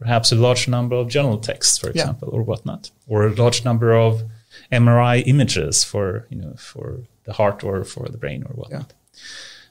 [0.00, 2.38] Perhaps a large number of journal texts, for example, yeah.
[2.38, 4.22] or whatnot, or a large number of
[4.72, 8.92] MRI images for you know for the heart or for the brain or whatnot.
[8.92, 9.20] Yeah.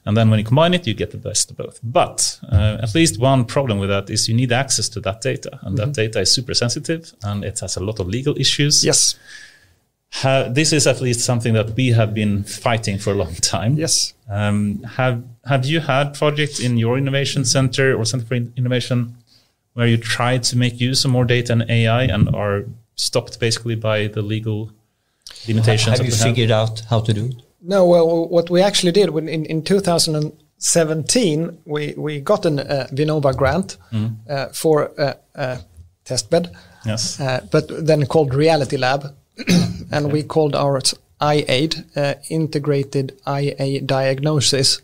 [0.06, 1.78] And then when you combine it, you get the best of both.
[1.82, 5.58] But uh, at least one problem with that is you need access to that data.
[5.62, 5.92] And mm-hmm.
[5.92, 8.84] that data is super sensitive and it has a lot of legal issues.
[8.84, 9.18] Yes.
[10.12, 13.74] Ha- this is at least something that we have been fighting for a long time.
[13.74, 14.14] Yes.
[14.28, 19.16] Um, have Have you had projects in your innovation center or Center for Innovation
[19.74, 22.64] where you try to make use of more data and AI and are
[22.96, 24.70] stopped basically by the legal
[25.46, 25.98] limitations?
[25.98, 26.70] Have you figured have?
[26.70, 27.42] out how to do it?
[27.62, 32.88] No, well, what we actually did when in, in 2017, we, we got an uh,
[32.92, 34.16] Vinnova grant mm.
[34.28, 35.58] uh, for a, a
[36.04, 36.56] test bed,
[36.86, 37.20] yes.
[37.20, 39.14] Uh, but then called Reality Lab,
[39.92, 40.12] and okay.
[40.12, 44.80] we called ours iAid, uh, Integrated IA Diagnosis,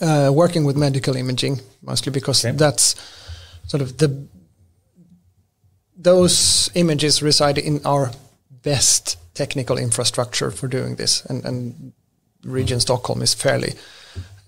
[0.00, 0.34] mm.
[0.34, 2.56] working with medical imaging mostly because okay.
[2.56, 2.94] that's
[3.66, 4.26] sort of the
[5.96, 8.10] those images reside in our
[8.62, 11.92] best technical infrastructure for doing this, and, and
[12.44, 13.74] Region Stockholm is fairly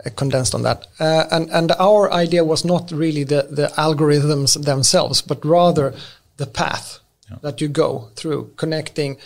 [0.04, 0.86] uh, condensed on that.
[1.00, 5.94] Uh, and and our idea was not really the the algorithms themselves, but rather
[6.36, 7.00] the path
[7.30, 7.38] yeah.
[7.42, 9.16] that you go through, connecting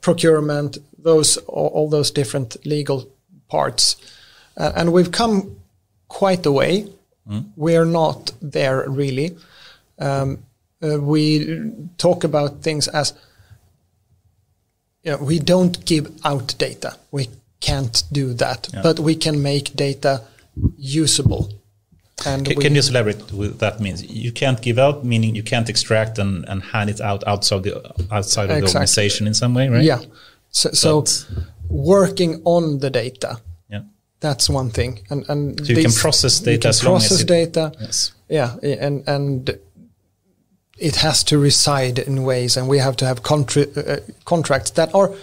[0.00, 3.08] procurement, those all, all those different legal
[3.48, 3.96] parts,
[4.56, 5.57] uh, and we've come
[6.08, 6.90] quite a way.
[7.28, 7.50] Mm.
[7.56, 9.36] We're not there really.
[9.98, 10.38] Um,
[10.82, 13.12] uh, we talk about things as
[15.02, 16.96] you know, we don't give out data.
[17.10, 17.28] We
[17.60, 18.82] can't do that, yeah.
[18.82, 20.22] but we can make data
[20.76, 21.52] usable.
[22.26, 24.04] And can, can you elaborate what that means?
[24.04, 27.76] You can't give out, meaning you can't extract and, and hand it out outside the
[28.10, 28.60] outside of exactly.
[28.60, 29.84] the organization in some way, right?
[29.84, 30.00] Yeah.
[30.50, 31.04] So, so
[31.68, 33.40] working on the data.
[34.20, 34.30] Yeah.
[34.30, 36.68] That's one thing, and and so you can process data.
[36.68, 37.72] You can process data.
[37.80, 38.12] Yes.
[38.28, 39.58] Yeah, and and
[40.78, 44.94] it has to reside in ways, and we have to have contri- uh, contracts that
[44.94, 45.14] are.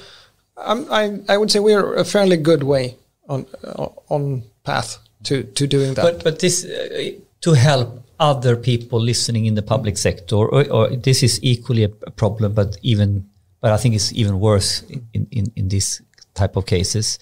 [0.57, 2.95] Um, I I would say we're a fairly good way
[3.27, 6.03] on uh, on path to to doing that.
[6.03, 7.11] But but this uh,
[7.41, 11.89] to help other people listening in the public sector, or, or, this is equally a
[11.89, 13.29] problem, but even
[13.61, 16.01] but I think it's even worse in in, in this
[16.33, 17.19] type of cases.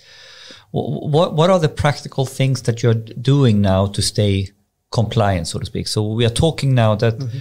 [0.74, 4.50] What what are the practical things that you're doing now to stay
[4.92, 5.88] compliant, so to speak?
[5.88, 7.18] So we are talking now that.
[7.18, 7.38] Mm-hmm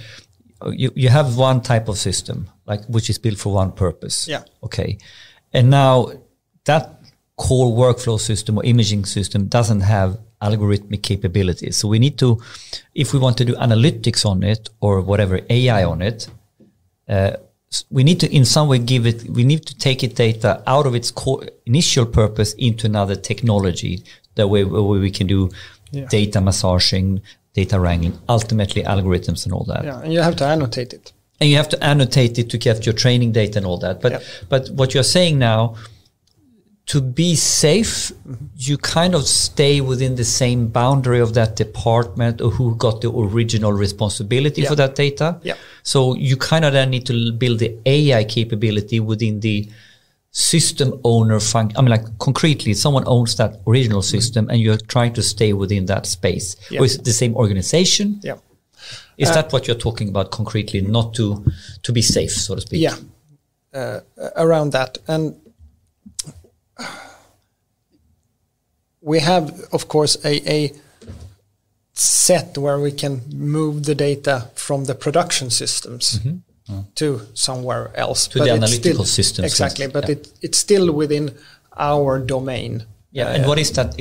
[0.70, 4.28] you, you have one type of system, like which is built for one purpose.
[4.28, 4.44] Yeah.
[4.62, 4.98] Okay.
[5.52, 6.12] And now
[6.64, 7.00] that
[7.36, 11.76] core workflow system or imaging system doesn't have algorithmic capabilities.
[11.76, 12.40] So we need to,
[12.94, 16.28] if we want to do analytics on it or whatever AI on it,
[17.08, 17.36] uh,
[17.90, 20.86] we need to in some way give it, we need to take it data out
[20.86, 24.02] of its core initial purpose into another technology.
[24.34, 25.50] That way, where we can do
[25.90, 26.06] yeah.
[26.06, 27.20] data massaging,
[27.52, 29.84] data wrangling, ultimately algorithms and all that.
[29.84, 31.12] Yeah, and you have to annotate it.
[31.40, 34.00] And you have to annotate it to get your training data and all that.
[34.00, 34.20] But yeah.
[34.48, 35.76] but what you're saying now,
[36.86, 38.46] to be safe, mm-hmm.
[38.56, 43.10] you kind of stay within the same boundary of that department or who got the
[43.10, 44.68] original responsibility yeah.
[44.68, 45.38] for that data.
[45.42, 45.54] Yeah.
[45.84, 49.68] So you kind of then need to build the AI capability within the
[50.32, 51.78] system owner function.
[51.78, 54.16] I mean, like concretely, someone owns that original mm-hmm.
[54.16, 56.56] system, and you're trying to stay within that space.
[56.70, 56.80] Yeah.
[56.80, 58.18] Or is it the same organization?
[58.22, 58.36] Yeah.
[59.18, 60.80] Is uh, that what you're talking about concretely?
[60.80, 61.44] Not to
[61.82, 62.80] to be safe, so to speak.
[62.80, 62.96] Yeah.
[63.72, 64.00] Uh,
[64.36, 65.36] around that, and
[69.00, 70.72] we have, of course, a, a
[71.92, 76.18] set where we can move the data from the production systems.
[76.18, 76.42] Mm -hmm
[76.94, 78.28] to somewhere else.
[78.28, 79.46] To but the analytical still, systems.
[79.46, 80.16] Exactly, but yeah.
[80.16, 81.36] it, it's still within
[81.76, 82.84] our domain.
[83.12, 83.92] Yeah, uh, and what is that?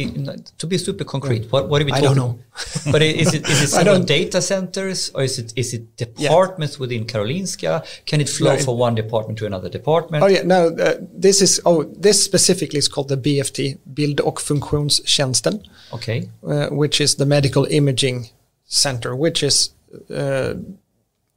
[0.59, 2.05] To be super concrete, what, what are we talking?
[2.05, 2.39] I don't know.
[2.91, 6.79] but is it is it several data centers or is it is it departments yeah.
[6.79, 7.85] within Karolinska?
[8.05, 10.23] Can it flow no, from one department to another department?
[10.23, 10.67] Oh yeah, no.
[10.67, 15.61] Uh, this is oh this specifically is called the BFT, Bild och funktionstjänsten.
[15.91, 16.29] Okay.
[16.41, 18.29] Uh, which is the medical imaging
[18.65, 19.71] center, which is
[20.09, 20.53] uh,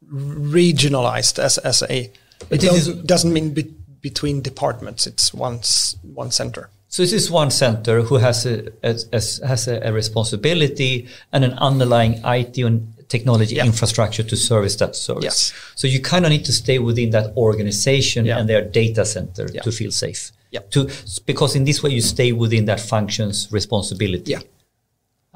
[0.08, 2.10] regionalized as, as a
[2.50, 5.06] It doesn't, doesn't mean be, between departments.
[5.06, 5.60] It's one
[6.02, 6.68] one center.
[6.94, 11.42] So this is one center who has a, as as- has a, a responsibility and
[11.44, 12.74] an underlying IT and
[13.08, 13.66] technology Yeah.
[13.66, 15.24] infrastructure to service that service.
[15.24, 15.52] Yes.
[15.74, 18.38] So you kind of need to stay within that organization Yeah.
[18.38, 19.62] and their data center Yeah.
[19.62, 20.30] to feel safe.
[20.52, 20.60] Yeah.
[20.74, 20.88] To
[21.26, 24.30] because in this way you stay within that function's responsibility.
[24.30, 24.42] Yeah.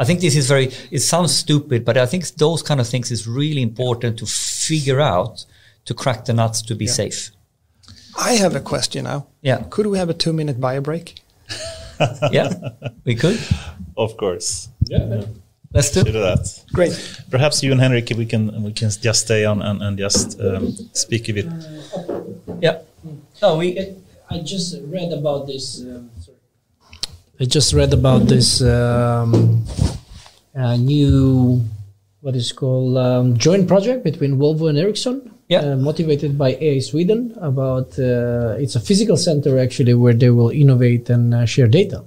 [0.02, 0.66] I think this is very.
[0.92, 5.00] It sounds stupid, but I think those kind of things is really important to figure
[5.00, 5.44] out
[5.86, 6.92] to crack the nuts to be Yeah.
[7.02, 7.32] safe.
[8.30, 9.26] I have a question now.
[9.42, 9.64] Yeah.
[9.74, 11.06] Could we have a two minute bio break?
[12.30, 12.52] Yeah,
[13.04, 13.38] we could.
[13.96, 14.68] Of course.
[14.88, 15.22] Yeah.
[15.72, 16.02] Let's do.
[16.02, 16.64] Do that.
[16.72, 16.94] Great.
[17.30, 20.72] Perhaps you and Henrik, we can we can just stay on and, and just um,
[20.92, 21.46] speak a bit.
[22.60, 22.80] Yeah.
[23.42, 23.96] No, we.
[24.30, 25.80] I just read about this.
[25.82, 26.36] Um, sorry.
[27.40, 29.64] I just read about this um,
[30.56, 31.62] uh, new,
[32.20, 35.27] what is called, um, joint project between Volvo and Ericsson.
[35.48, 35.60] Yeah.
[35.60, 37.34] Uh, motivated by AI Sweden.
[37.40, 42.04] About uh, it's a physical center actually where they will innovate and uh, share data.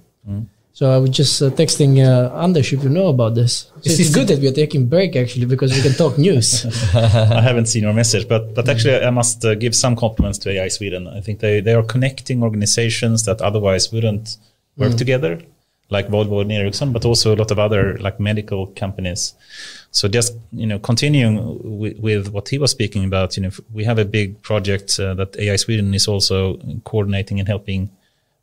[0.74, 3.54] So I was just uh, texting uh, Anders if you know about this.
[3.54, 6.18] So Is it's this good that we are taking break actually because we can talk
[6.28, 6.66] news.
[6.96, 10.50] I haven't seen your message, but but actually, I must uh, give some compliments to
[10.50, 11.08] AI Sweden.
[11.08, 14.38] I think they they are connecting organizations that otherwise wouldn't
[14.78, 15.42] work together,
[15.90, 19.36] like Volvo and Ericsson, but also a lot of other like medical companies.
[19.92, 23.84] So just you know, continuing with, with what he was speaking about, you know, we
[23.84, 27.90] have a big project uh, that AI Sweden is also coordinating and helping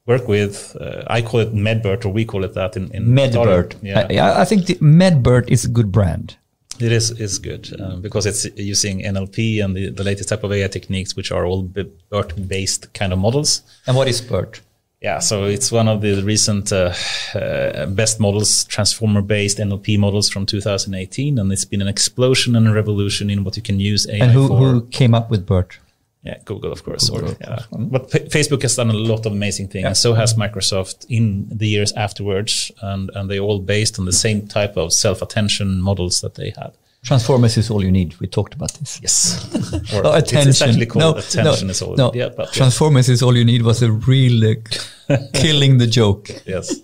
[0.05, 0.77] work with.
[0.81, 3.77] Uh, I call it Medbert, or we call it that in, in Medbird.
[3.83, 4.07] Yeah.
[4.11, 6.37] I, I think the Medbird is a good brand.
[6.81, 10.53] It is is good uh, because it's using NLP and the, the latest type of
[10.53, 13.63] AI techniques, which are all BERT based kind of models.
[13.87, 14.61] And what is BERT?
[15.01, 16.93] Yeah, so it's one of the recent uh,
[17.33, 22.67] uh, best models, transformer based NLP models from 2018, and it's been an explosion and
[22.67, 24.59] a revolution in what you can use AI And who, for.
[24.59, 25.79] who came up with BERT?
[26.25, 27.09] Yeah, Google, of course.
[27.11, 27.61] Google, or, yeah.
[27.71, 29.89] But Fa- Facebook has done a lot of amazing things, Yeah.
[29.89, 34.13] and so has Microsoft in the years afterwards, and, and they all based on the
[34.13, 36.73] same type of self attention models that they had.
[37.05, 38.19] Transformers is all you need.
[38.21, 38.99] We talked about this.
[39.01, 39.93] Yes.
[39.95, 40.49] or Oh, attention.
[40.51, 41.97] It's actually called no, attention no, is all.
[41.97, 42.13] no.
[42.15, 42.53] Yeah, but yeah.
[42.53, 44.45] Transformers is all you need was a real
[45.09, 46.29] uh, killing the joke.
[46.47, 46.75] yes.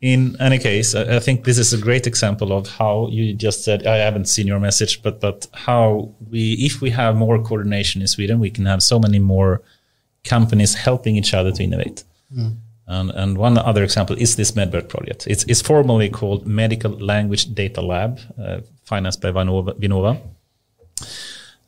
[0.00, 3.64] In any case, I I think this is a great example of how you just
[3.64, 3.86] said.
[3.86, 8.08] I haven't seen your message, but but how we, if we have more coordination in
[8.08, 9.62] Sweden, we can have so many more
[10.24, 12.04] companies helping each other to innovate.
[12.86, 15.26] And, and one other example is this Medbird project.
[15.26, 19.72] It's, it's formally called Medical Language Data Lab, uh, financed by Vinnova.
[19.78, 20.20] Vinnova.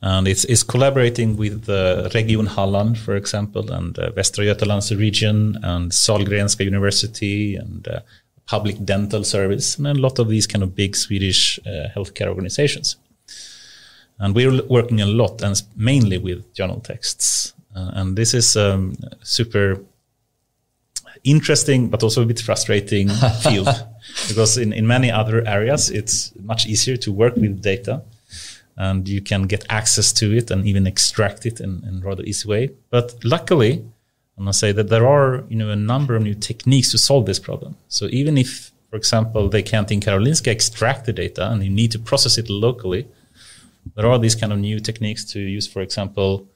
[0.00, 5.58] And it's, it's collaborating with uh, Region Halland, for example, and uh, Västra Götalands region,
[5.64, 8.00] and Sahlgrenska University, and uh,
[8.46, 12.96] Public Dental Service, and a lot of these kind of big Swedish uh, healthcare organizations.
[14.20, 17.54] And we're working a lot, and mainly with journal texts.
[17.74, 19.80] Uh, and this is um, super
[21.24, 23.08] interesting, but also a bit frustrating
[23.42, 23.68] field,
[24.28, 28.02] because in, in many other areas, it's much easier to work with data
[28.78, 32.22] and you can get access to it and even extract it in, in a rather
[32.22, 32.70] easy way.
[32.90, 33.84] But luckily,
[34.38, 37.26] I must say that there are you know a number of new techniques to solve
[37.26, 37.76] this problem.
[37.88, 41.90] So even if, for example, they can't in Karolinska extract the data and you need
[41.92, 43.08] to process it locally,
[43.96, 45.66] there are these kind of new techniques to use.
[45.66, 46.46] For example,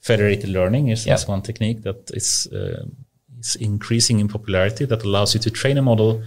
[0.00, 2.84] federated learning is, is one technique that is uh,
[3.42, 6.22] is increasing in popularity that allows you to train a model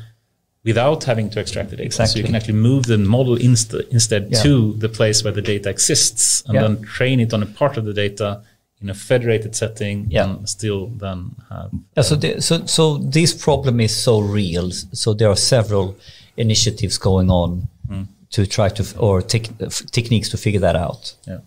[0.63, 1.91] without having to extract the data.
[1.91, 2.21] So Exactly.
[2.21, 4.41] you can actually move the model inst- instead Yeah.
[4.43, 6.61] to the place where the data exists and Yeah.
[6.63, 8.41] then train it on a part of the data
[8.81, 10.23] in a federated setting Yeah.
[10.25, 11.19] and still then
[11.49, 14.71] have Yeah, so, uh, the, so, so this problem is so real.
[14.71, 15.95] So there are several
[16.35, 18.07] initiatives going on mm.
[18.31, 21.13] to try to, f- or uh, f- techniques to figure that out.
[21.27, 21.37] yeah.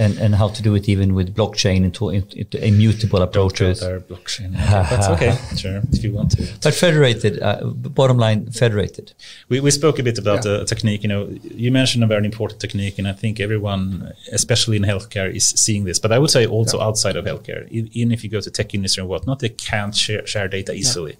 [0.00, 3.80] And, and how to do it even with blockchain into, into immutable approaches.
[3.80, 4.52] their blockchain.
[4.52, 6.42] That's okay, sure, if you want to.
[6.62, 9.12] But federated, uh, bottom line, federated.
[9.48, 10.58] We, we spoke a bit about Yeah.
[10.58, 11.02] the technique.
[11.02, 15.34] You know, you mentioned a very important technique, and I think everyone, especially in healthcare,
[15.34, 15.98] is seeing this.
[15.98, 18.72] But I would say also outside of healthcare, e- even if you go to tech
[18.74, 21.16] industry and whatnot, they can't share, share data easily.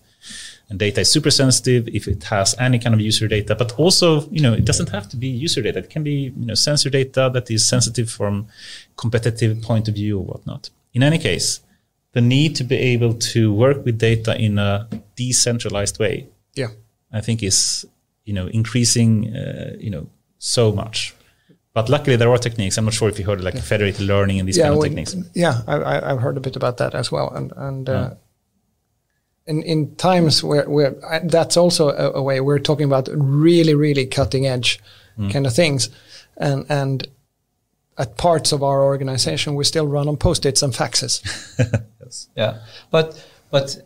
[0.70, 3.54] And data is super sensitive if it has any kind of user data.
[3.54, 5.78] But also, you know, it doesn't have to be user data.
[5.78, 8.48] It can be, you know, sensor data that is sensitive from
[8.96, 10.68] competitive point of view or whatnot.
[10.92, 11.60] In any case,
[12.12, 16.68] the need to be able to work with data in a decentralized way Yeah.
[17.12, 17.86] I think is
[18.24, 20.06] you know increasing uh, you know
[20.38, 21.14] so much.
[21.74, 22.76] But luckily there are techniques.
[22.78, 25.16] I'm not sure if you heard like federated learning and these kind of when- techniques.
[25.34, 28.10] Yeah, I, I, I've heard a bit about that as well, and and uh,
[29.48, 33.74] in in times where where I, that's also a, a way we're talking about really
[33.74, 34.80] really cutting edge
[35.18, 35.32] Mm.
[35.32, 35.90] kind of things,
[36.36, 37.08] and and
[37.96, 41.22] at parts of our organization, we still run on post-its and faxes.
[42.00, 42.28] yes.
[42.36, 42.58] Yeah,
[42.90, 43.76] but but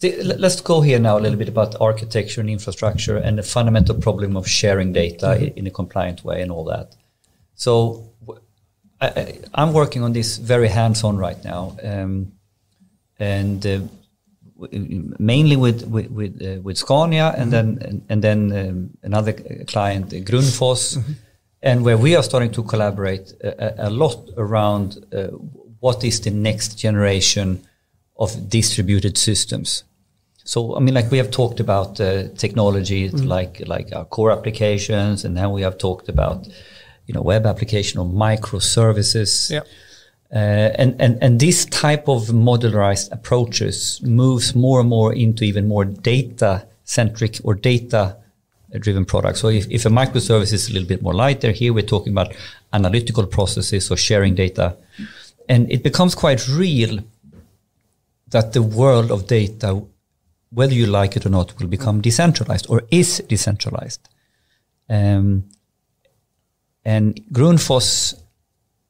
[0.00, 3.94] the, let's go here now a little bit about architecture and infrastructure and the fundamental
[3.94, 5.58] problem of sharing data mm-hmm.
[5.58, 6.96] in a compliant way and all that.
[7.54, 8.10] So
[9.00, 12.32] I, am working on this very hands-on right now, um,
[13.18, 13.80] and uh,
[15.18, 17.78] mainly with with with, uh, with Scania, and mm-hmm.
[17.78, 19.32] then and, then um, another
[19.66, 21.12] client, Grundfos, mm-hmm.
[21.62, 25.28] and where we are starting to collaborate a, a lot around uh,
[25.80, 27.66] what is the next generation
[28.18, 29.84] of distributed systems.
[30.44, 33.26] So I mean, like we have talked about uh, technology, mm-hmm.
[33.26, 36.48] like like our core applications, and then we have talked about
[37.06, 39.50] you know web application or microservices.
[39.50, 39.60] Yeah.
[40.32, 45.68] Uh, and, and, and this type of modularized approaches moves more and more into even
[45.68, 48.16] more data centric or data
[48.78, 49.40] driven products.
[49.40, 52.34] So if, if a microservice is a little bit more lighter, here we're talking about
[52.72, 54.76] analytical processes or sharing data.
[55.48, 56.98] And it becomes quite real
[58.28, 59.82] that the world of data,
[60.50, 64.08] whether you like it or not, will become decentralized or is decentralized.
[64.88, 65.44] Um,
[66.84, 68.14] and Grundfos,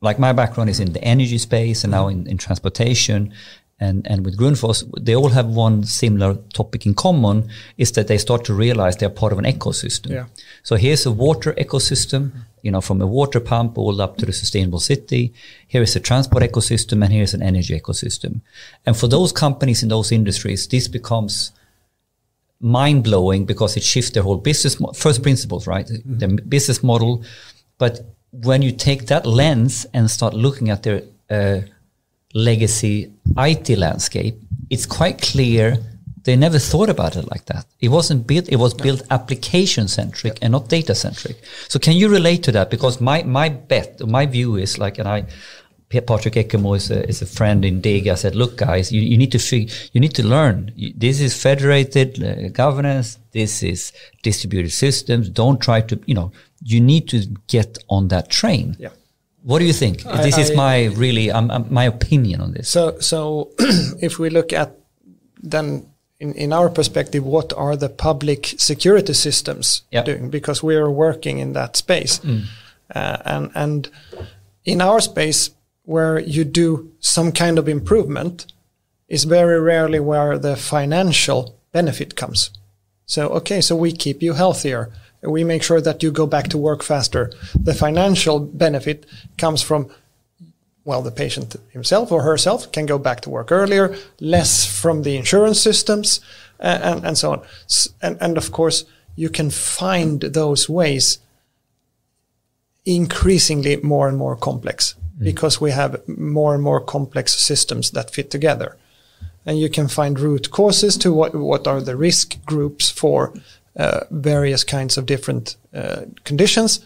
[0.00, 3.32] like my background is in the energy space and now in, in transportation.
[3.78, 8.16] And, and with Grundfos, they all have one similar topic in common is that they
[8.16, 10.10] start to realize they're part of an ecosystem.
[10.10, 10.26] Yeah.
[10.62, 12.32] So here's a water ecosystem,
[12.62, 15.34] you know, from a water pump all up to the sustainable city.
[15.68, 18.40] Here is a transport ecosystem and here's an energy ecosystem.
[18.86, 21.52] And for those companies in those industries, this becomes
[22.60, 25.86] mind blowing because it shifts their whole business, mo- first principles, right?
[25.86, 26.18] Mm-hmm.
[26.18, 27.22] The business model,
[27.76, 28.00] but
[28.42, 31.60] when you take that lens and start looking at their uh,
[32.34, 34.36] legacy IT landscape,
[34.70, 35.78] it's quite clear
[36.24, 37.66] they never thought about it like that.
[37.80, 40.46] It wasn't built, it was built application centric yeah.
[40.46, 41.40] and not data centric.
[41.68, 42.68] So can you relate to that?
[42.68, 45.26] Because my, my bet, my view is like, and I,
[45.88, 48.08] Patrick Ekemo is a, is a friend in DIG.
[48.08, 50.72] I said, look, guys, you, you need to fig- you need to learn.
[50.96, 53.18] This is federated uh, governance.
[53.30, 53.92] This is
[54.22, 55.28] distributed systems.
[55.28, 58.76] Don't try to, you know, you need to get on that train.
[58.78, 58.90] Yeah.
[59.42, 60.04] What do you think?
[60.04, 62.68] I, this is my really um, um, my opinion on this.
[62.68, 63.52] So, so
[64.00, 64.76] if we look at
[65.40, 65.86] then
[66.18, 70.30] in, in our perspective, what are the public security systems doing?
[70.30, 72.44] Because we are working in that space, mm.
[72.94, 73.90] uh, and and
[74.64, 75.50] in our space
[75.84, 78.46] where you do some kind of improvement
[79.08, 82.50] is very rarely where the financial benefit comes.
[83.06, 84.90] So okay, so we keep you healthier
[85.22, 87.32] we make sure that you go back to work faster.
[87.58, 89.06] The financial benefit
[89.36, 89.90] comes from
[90.86, 95.16] well, the patient himself or herself can go back to work earlier, less from the
[95.16, 96.20] insurance systems,
[96.60, 97.42] and, and, and so on.
[98.00, 98.84] And, and of course,
[99.16, 101.18] you can find those ways
[102.84, 105.24] increasingly more and more complex mm.
[105.24, 108.76] because we have more and more complex systems that fit together.
[109.44, 113.34] And you can find root causes to what, what are the risk groups for
[113.76, 116.84] uh, various kinds of different uh, conditions,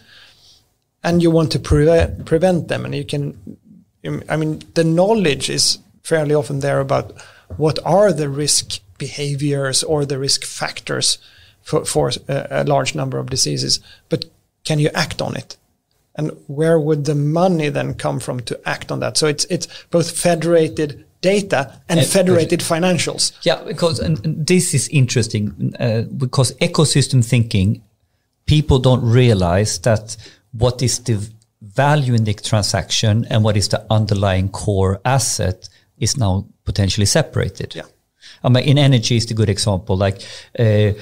[1.03, 2.85] and you want to prevent prevent them.
[2.85, 3.57] And you can,
[4.29, 7.13] I mean, the knowledge is fairly often there about
[7.57, 11.17] what are the risk behaviors or the risk factors
[11.61, 14.25] for, for a, a large number of diseases, but
[14.63, 15.57] can you act on it?
[16.15, 19.17] and where would the money then come from to act on that?
[19.17, 23.33] So it's it's both federated data and, federated financials.
[23.43, 27.83] Yeah, because and, and this is interesting uh, because ecosystem thinking,
[28.45, 30.17] people don't realize that
[30.51, 31.29] what is the
[31.61, 37.75] value in the transaction and what is the underlying core asset is now potentially separated.
[37.75, 37.83] Yeah.
[38.43, 39.95] I mean, in energy is the good example.
[39.97, 40.21] Like
[40.57, 40.93] uh,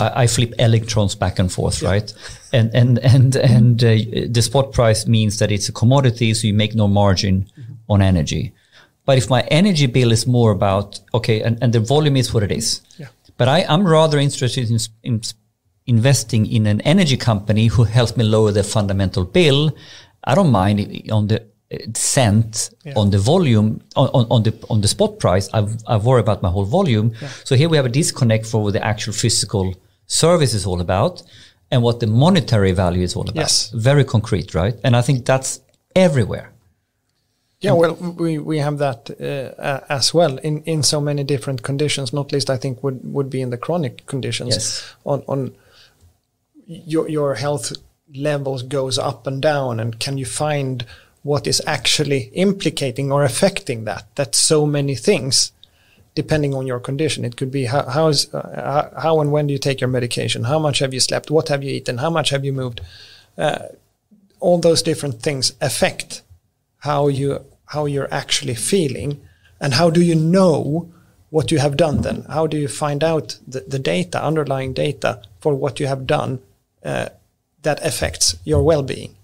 [0.00, 1.90] I, I, flip electrons back and forth, yeah.
[1.90, 2.14] right?
[2.52, 3.96] And and and and uh,
[4.28, 7.72] the spot price means that it's a commodity, so you make no margin mm-hmm.
[7.88, 8.52] on energy.
[9.10, 12.44] But if my energy bill is more about, okay, and, and the volume is what
[12.44, 12.80] it is.
[12.96, 13.08] Yeah.
[13.38, 15.20] But I, I'm rather interested in, in
[15.84, 19.76] investing in an energy company who helps me lower the fundamental bill.
[20.22, 22.92] I don't mind on the uh, cent yeah.
[22.94, 25.48] on the volume on, on, on, the on the spot price.
[25.52, 27.10] I I worry about my whole volume.
[27.20, 27.28] Yeah.
[27.42, 29.74] So here we have a disconnect for what the actual physical
[30.06, 31.24] service is all about
[31.72, 33.42] and what the monetary value is all about.
[33.42, 33.70] Yes.
[33.70, 34.76] Very concrete, right?
[34.84, 35.60] And I think that's
[35.96, 36.49] everywhere.
[37.62, 42.10] Yeah, well, we, we have that uh, as well in, in so many different conditions.
[42.10, 44.54] Not least, I think would, would be in the chronic conditions.
[44.54, 44.94] Yes.
[45.04, 45.54] On on
[46.66, 47.72] your your health
[48.14, 50.86] levels goes up and down, and can you find
[51.22, 54.06] what is actually implicating or affecting that?
[54.14, 55.52] That's so many things,
[56.14, 57.26] depending on your condition.
[57.26, 60.44] It could be how how's, uh, how and when do you take your medication?
[60.44, 61.30] How much have you slept?
[61.30, 61.98] What have you eaten?
[61.98, 62.80] How much have you moved?
[63.36, 63.66] Uh,
[64.38, 66.22] all those different things affect
[66.78, 69.20] how you how you're actually feeling,
[69.60, 70.90] and how do you know
[71.30, 72.02] what you have done?
[72.02, 76.04] Then how do you find out the, the data, underlying data for what you have
[76.04, 76.40] done
[76.84, 77.08] uh,
[77.62, 79.14] that affects your well-being?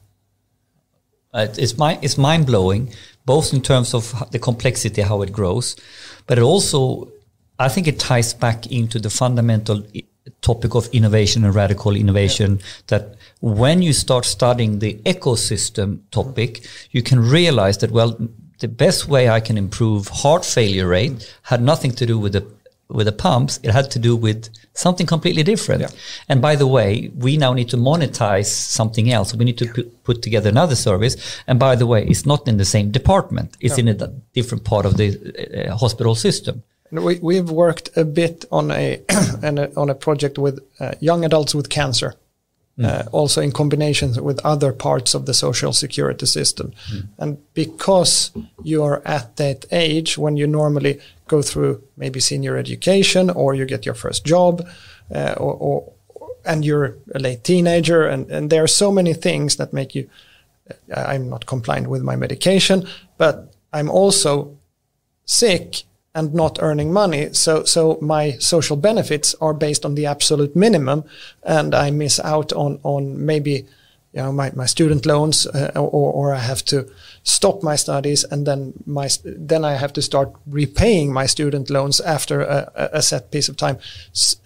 [1.34, 2.92] Uh, it's, my, it's mind blowing,
[3.24, 5.76] both in terms of the complexity, how it grows,
[6.28, 7.08] but it also,
[7.58, 9.82] I think it ties back into the fundamental
[10.40, 12.64] topic of innovation and radical innovation yeah.
[12.86, 18.16] that when you start studying the ecosystem topic, you can realize that, well,
[18.60, 22.46] the best way I can improve heart failure rate had nothing to do with the
[22.88, 25.80] with the pumps, it had to do with something completely different.
[25.80, 25.88] Yeah.
[26.28, 29.34] And by the way, we now need to monetize something else.
[29.34, 31.16] We need to put, put together another service.
[31.46, 33.56] And by the way, it's not in the same department.
[33.60, 33.94] It's in a
[34.34, 36.62] different part of the uh, hospital system.
[36.92, 39.02] We, we've worked a bit on a,
[39.76, 42.14] on a project with uh, young adults with cancer.
[42.78, 42.84] Mm.
[42.84, 46.72] Uh, also in combination with other parts of the social security system.
[46.92, 47.08] Mm.
[47.16, 48.32] And because
[48.62, 53.64] you are at that age when you normally go through maybe senior education or you
[53.64, 54.66] get your first job
[55.14, 55.92] uh, or, or,
[56.44, 60.08] and you're a late teenager and, and there are so many things that make you
[60.94, 62.86] uh, i'm not compliant with my medication
[63.18, 64.56] but i'm also
[65.24, 65.82] sick
[66.16, 71.04] and not earning money so so my social benefits are based on the absolute minimum
[71.42, 73.66] and i miss out on on maybe
[74.12, 76.88] you know my, my student loans uh, or, or i have to
[77.26, 82.00] stop my studies and then my then I have to start repaying my student loans
[82.00, 83.78] after a, a set piece of time,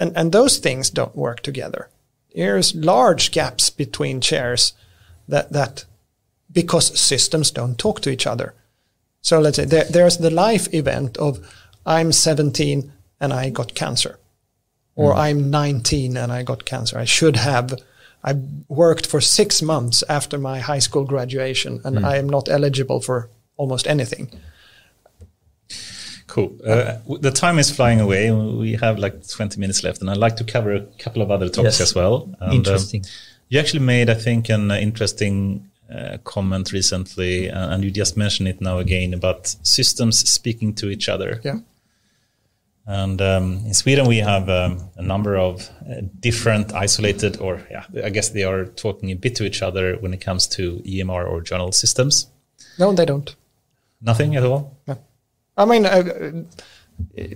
[0.00, 1.90] and and those things don't work together.
[2.34, 4.72] There's large gaps between chairs
[5.28, 5.84] that that
[6.50, 8.54] because systems don't talk to each other.
[9.22, 11.38] So let's say there, there's the life event of
[11.84, 14.18] I'm 17 and I got cancer,
[14.94, 15.18] or mm.
[15.18, 16.98] I'm 19 and I got cancer.
[16.98, 17.74] I should have
[18.22, 18.34] I
[18.68, 22.04] worked for six months after my high school graduation, and mm.
[22.04, 24.30] I am not eligible for almost anything.
[26.26, 26.56] Cool.
[26.64, 28.30] Uh, the time is flying away.
[28.30, 31.48] We have like 20 minutes left, and I'd like to cover a couple of other
[31.48, 31.88] topics yes.
[31.88, 32.28] as well.
[32.40, 33.04] And, um, interesting.
[33.48, 38.48] you actually made, I think, an interesting uh, comment recently, uh, and you just mentioned
[38.48, 41.40] it now again about systems speaking to each other.
[41.42, 41.58] Yeah.
[42.86, 47.84] And um, in Sweden, we have um, a number of uh, different isolated, or yeah,
[48.04, 51.28] I guess they are talking a bit to each other when it comes to EMR
[51.28, 52.26] or journal systems.
[52.78, 53.34] No, they don't.
[54.00, 54.76] Nothing at all.
[54.86, 54.98] No.
[55.56, 56.44] I mean, uh,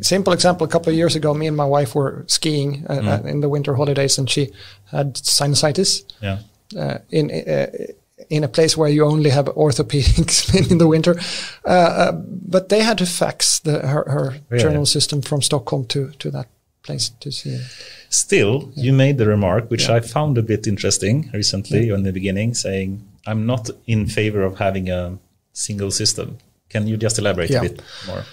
[0.00, 0.66] simple example.
[0.66, 3.26] A couple of years ago, me and my wife were skiing uh, mm.
[3.26, 4.50] in the winter holidays, and she
[4.86, 6.04] had sinusitis.
[6.20, 6.38] Yeah.
[6.76, 7.30] Uh, in
[8.30, 11.16] in a place where you only have orthopedics in the winter.
[11.64, 14.04] Uh, uh, but they had to fax the, her,
[14.50, 16.48] her journal system from Stockholm to, to that
[16.82, 17.62] place to see it.
[18.08, 18.84] Still, yeah.
[18.84, 19.96] you made the remark, which yeah.
[19.96, 24.58] I found a bit interesting recently in the beginning, saying, I'm not in favor of
[24.58, 25.18] having a
[25.52, 26.38] single system.
[26.68, 28.24] Can you just elaborate a bit more?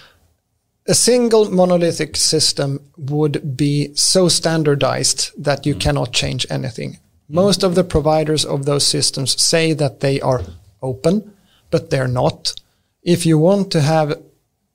[0.88, 5.80] A single monolithic system would be so standardized that you mm.
[5.80, 6.98] cannot change anything.
[7.32, 10.42] Most of the providers of those systems say that they are
[10.82, 11.34] open,
[11.70, 12.54] but they're not.
[13.04, 14.22] If you want to have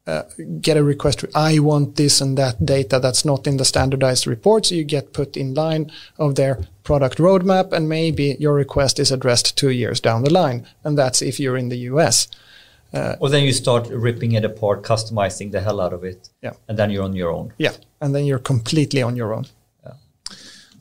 [0.07, 0.23] uh,
[0.61, 4.71] get a request, I want this and that data that's not in the standardized reports,
[4.71, 9.59] you get put in line of their product roadmap, and maybe your request is addressed
[9.59, 12.29] two years down the line, and that's if you're in the US.
[12.95, 16.53] Uh, or then you start ripping it apart, customizing the hell out of it, yeah,
[16.69, 17.53] and then you're on your own.
[17.59, 19.47] Yeah, and then you're completely on your own.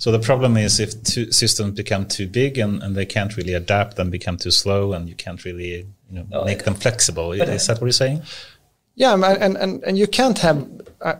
[0.05, 3.55] So the problem is if two systems become too big and, and they can't really
[3.55, 6.65] adapt and become too slow and you can't really you know, oh, make yeah.
[6.65, 7.35] them flexible.
[7.35, 8.21] But is that what you're saying?
[8.93, 10.63] Yeah, and, and, and you can't have,
[11.01, 11.15] uh,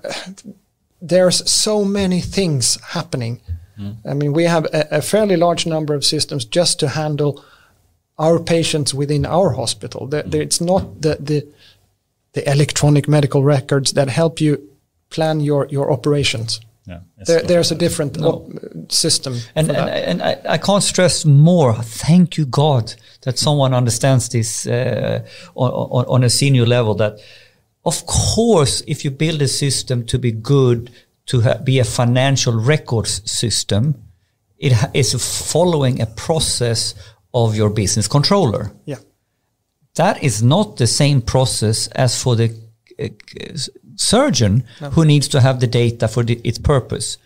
[1.02, 3.42] there's so many things happening.
[3.80, 3.96] Mm.
[4.06, 7.44] I mean, we have a, a, fairly large number of systems just to handle
[8.20, 10.06] our patients within our hospital.
[10.06, 10.30] The, mm.
[10.30, 11.48] the, it's not the, the,
[12.34, 14.62] the electronic medical records that help you
[15.10, 16.60] plan your, your operations.
[16.88, 18.48] Yeah, there, there's a different no.
[18.90, 19.40] system.
[19.56, 21.74] And, and, and, I, I, can't stress more.
[21.74, 25.26] Thank you, God, that someone understands this uh,
[25.56, 26.94] on, on, on, a senior level.
[26.94, 27.20] That,
[27.86, 30.92] of course, if you build a system to be good,
[31.28, 33.96] to be a financial records system,
[34.60, 35.14] it is
[35.52, 36.94] following a process
[37.34, 38.72] of your business controller.
[38.86, 39.00] Yeah.
[39.96, 42.54] That is not the same process as for the
[43.00, 43.08] uh,
[43.96, 44.90] surgeon no.
[44.92, 47.18] who needs to have the data for the, its purpose.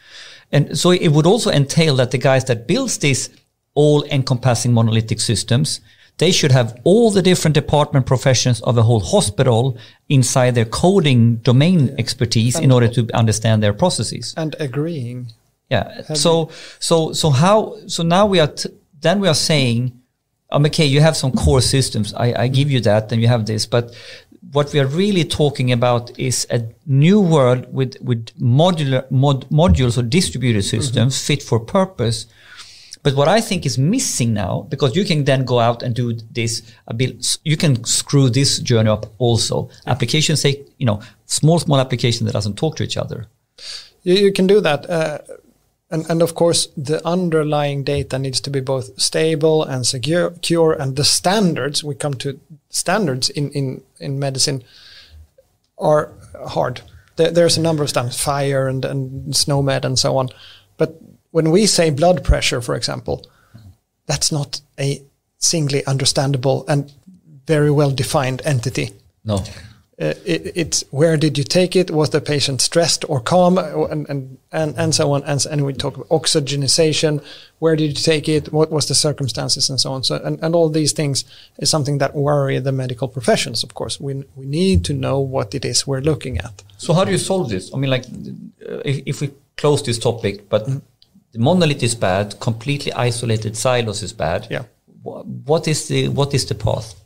[0.51, 3.29] And so it would also entail that the guys that builds these
[3.75, 5.79] all encompassing monolithic systems,
[6.17, 9.77] they should have all the different department professions of a whole hospital
[10.09, 11.95] inside their coding domain yeah.
[11.97, 14.33] expertise and in order to understand their processes.
[14.35, 15.27] And agreeing.
[15.69, 16.01] Yeah.
[16.13, 18.69] so, so, so how, so now we are, t-
[19.01, 19.99] then we are saying
[20.51, 22.13] um, okay, you have some core systems.
[22.13, 23.65] I, I give you that, and you have this.
[23.65, 23.95] But
[24.51, 29.97] what we are really talking about is a new world with with modular mod, modules
[29.97, 31.25] or distributed systems mm-hmm.
[31.27, 32.25] fit for purpose.
[33.01, 36.13] But what I think is missing now, because you can then go out and do
[36.31, 36.61] this
[37.43, 39.69] you can screw this journey up also.
[39.87, 43.27] Applications say, you know, small, small application that doesn't talk to each other.
[44.03, 44.89] You, you can do that.
[44.89, 45.19] Uh,
[45.91, 50.73] and, and of course, the underlying data needs to be both stable and secure.
[50.73, 52.39] And the standards, we come to
[52.69, 54.63] standards in, in, in medicine,
[55.79, 56.11] are
[56.47, 56.81] hard.
[57.15, 60.29] There, there's a number of standards, FHIR and, and SNOMED and so on.
[60.77, 60.95] But
[61.31, 63.25] when we say blood pressure, for example,
[64.05, 65.01] that's not a
[65.39, 66.91] singly understandable and
[67.47, 68.91] very well defined entity.
[69.25, 69.43] No
[69.99, 71.91] uh, it, it's where did you take it?
[71.91, 75.23] Was the patient stressed or calm, and and and, and so on.
[75.23, 77.21] And, and we talk about oxygenization.
[77.59, 78.53] Where did you take it?
[78.53, 80.03] What was the circumstances, and so on.
[80.03, 81.25] So and, and all these things
[81.57, 83.63] is something that worry the medical professions.
[83.63, 86.63] Of course, we we need to know what it is we're looking at.
[86.77, 87.73] So how do you solve this?
[87.73, 88.05] I mean, like
[88.85, 90.81] if, if we close this topic, but mm.
[91.33, 94.47] the monolith is bad, completely isolated silos is bad.
[94.49, 94.63] Yeah.
[95.03, 96.98] What is the what is the path?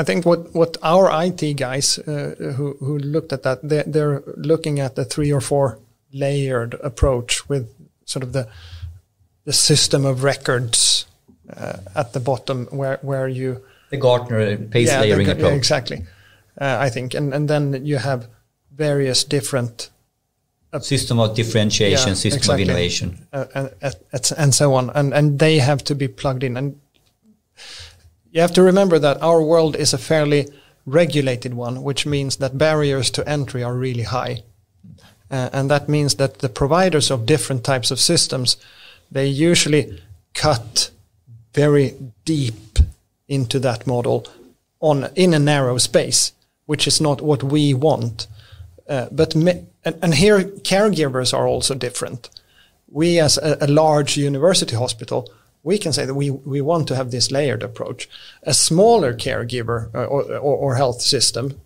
[0.00, 4.22] I think what, what our IT guys uh, who, who looked at that, they're, they're
[4.34, 5.78] looking at the three or four
[6.10, 7.68] layered approach with
[8.06, 8.48] sort of the,
[9.44, 11.04] the system of records
[11.54, 13.62] uh, at the bottom where, where you.
[13.90, 15.50] The Gartner pace yeah, layering the, approach.
[15.50, 16.06] Yeah, exactly.
[16.58, 17.12] Uh, I think.
[17.12, 18.26] And, and then you have
[18.74, 19.90] various different
[20.80, 22.62] system of differentiation, yeah, system exactly.
[22.62, 23.96] of innovation, uh, and,
[24.38, 26.56] and, so on, and and they have to be plugged in.
[26.56, 26.80] And
[28.32, 30.48] you have to remember that our world is a fairly
[30.86, 34.42] regulated one, which means that barriers to entry are really high.
[35.30, 38.56] Uh, and that means that the providers of different types of systems,
[39.10, 40.00] they usually
[40.34, 40.90] cut
[41.54, 41.94] very
[42.24, 42.78] deep
[43.28, 44.26] into that model
[44.80, 46.32] on in a narrow space,
[46.66, 48.26] which is not what we want.
[48.88, 52.28] Uh, but me, and, and, here caregivers are also different.
[52.90, 56.96] We, as a, a large university hospital, we can say that we, we want to
[56.96, 58.08] have this layered approach.
[58.42, 61.60] A smaller caregiver uh, or, or, or, health system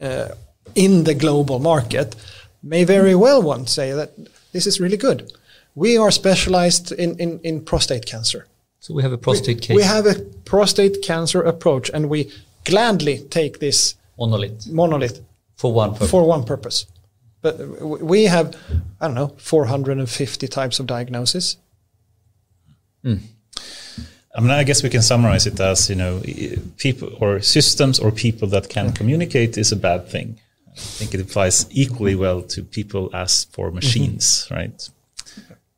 [0.00, 0.28] uh,
[0.74, 2.14] in the global market
[2.62, 4.12] may very well want to say that
[4.52, 5.32] this is really good.
[5.74, 8.46] We are specialized in, in, in prostate cancer.
[8.80, 9.76] So we have a prostate we, case.
[9.76, 12.30] We have a prostate cancer approach, and we
[12.64, 15.22] gladly take this monolith monolith
[15.56, 16.10] for one purpose.
[16.10, 16.86] for one purpose.
[17.40, 18.56] But we have,
[19.00, 21.56] I don't know, 450 types of diagnosis
[23.04, 23.20] Mm.
[24.36, 26.20] I mean, I guess we can summarize it as you know,
[26.76, 30.40] people or systems or people that can communicate is a bad thing.
[30.72, 33.76] I think it applies equally well to people as for mm-hmm.
[33.76, 34.54] machines, mm-hmm.
[34.54, 34.90] right?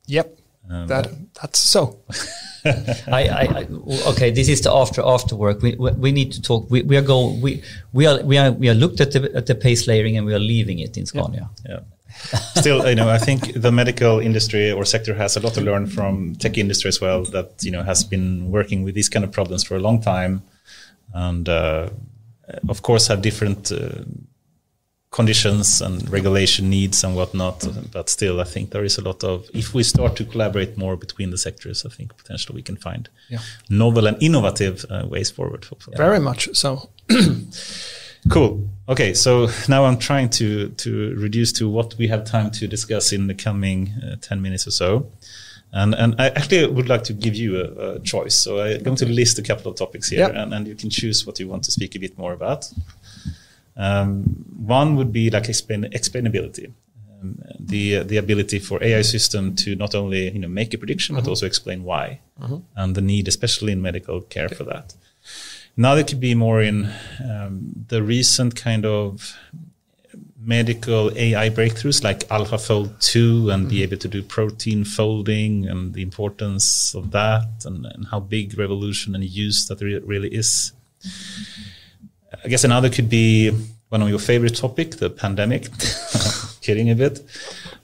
[0.07, 0.39] Yep,
[0.71, 1.99] um, that that's so.
[2.65, 3.67] I, I,
[4.09, 4.31] okay.
[4.31, 5.61] This is the after after work.
[5.61, 6.71] We we need to talk.
[6.71, 7.35] We, we are go.
[7.35, 7.63] We
[7.93, 10.33] we are we are we are looked at the at the pace layering and we
[10.33, 11.51] are leaving it in Scania.
[11.67, 11.73] Yeah.
[11.73, 11.81] yeah
[12.55, 15.87] still, you know, I think the medical industry or sector has a lot to learn
[15.87, 17.25] from tech industry as well.
[17.25, 20.43] That you know has been working with these kind of problems for a long time,
[21.15, 21.91] and uh,
[22.69, 24.05] of course have different uh,
[25.11, 27.67] conditions and regulation needs and whatnot.
[27.93, 30.97] But still, I think there is a lot of if we start to collaborate more
[30.97, 33.41] between the sectors, I think potentially we can find yeah.
[33.69, 35.65] novel and innovative uh, ways forward.
[35.65, 35.97] Hopefully.
[35.97, 36.91] Very much so.
[38.29, 38.69] Cool.
[38.89, 43.13] Okay, so now I'm trying to to reduce to what we have time to discuss
[43.13, 45.11] in the coming uh, ten minutes or so,
[45.73, 48.37] and and I actually would like to give you a, a choice.
[48.37, 50.35] So I'm going to list a couple of topics here, yep.
[50.35, 52.73] and, and you can choose what you want to speak a bit more about.
[53.77, 54.23] Um,
[54.57, 56.73] one would be like explain, explainability,
[57.21, 61.15] um, the the ability for AI system to not only you know make a prediction
[61.15, 61.25] mm -hmm.
[61.25, 61.31] but mm-hmm.
[61.31, 62.63] also explain why, mm -hmm.
[62.75, 64.57] and the need, especially in medical care, okay.
[64.57, 64.97] for that.
[65.77, 66.91] Now it could be more in
[67.23, 69.37] um, the recent kind of
[70.47, 73.69] medical AI breakthroughs like AlphaFold 2 and mm-hmm.
[73.69, 78.57] be able to do protein folding and the importance of that and, and how big
[78.57, 80.73] revolution and use that re- really is.
[82.45, 83.51] I guess another could be
[83.89, 85.69] one of your favorite topic, the pandemic.
[86.63, 87.21] Kidding a bit,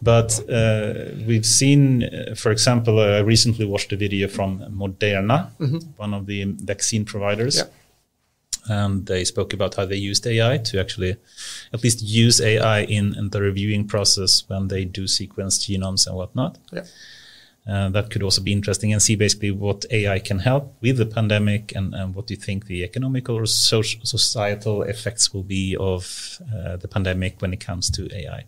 [0.00, 5.78] but uh, we've seen, uh, for example, I recently watched a video from Moderna, mm-hmm.
[5.96, 7.58] one of the vaccine providers.
[7.58, 7.64] Yeah
[8.66, 11.16] and they spoke about how they used AI to actually
[11.72, 16.16] at least use AI in, in the reviewing process when they do sequence genomes and
[16.16, 16.58] whatnot.
[16.72, 16.84] Yeah.
[17.64, 21.06] Uh, that could also be interesting and see basically what AI can help with the
[21.06, 25.76] pandemic and, and what do you think the economical or social, societal effects will be
[25.78, 28.44] of uh, the pandemic when it comes to AI.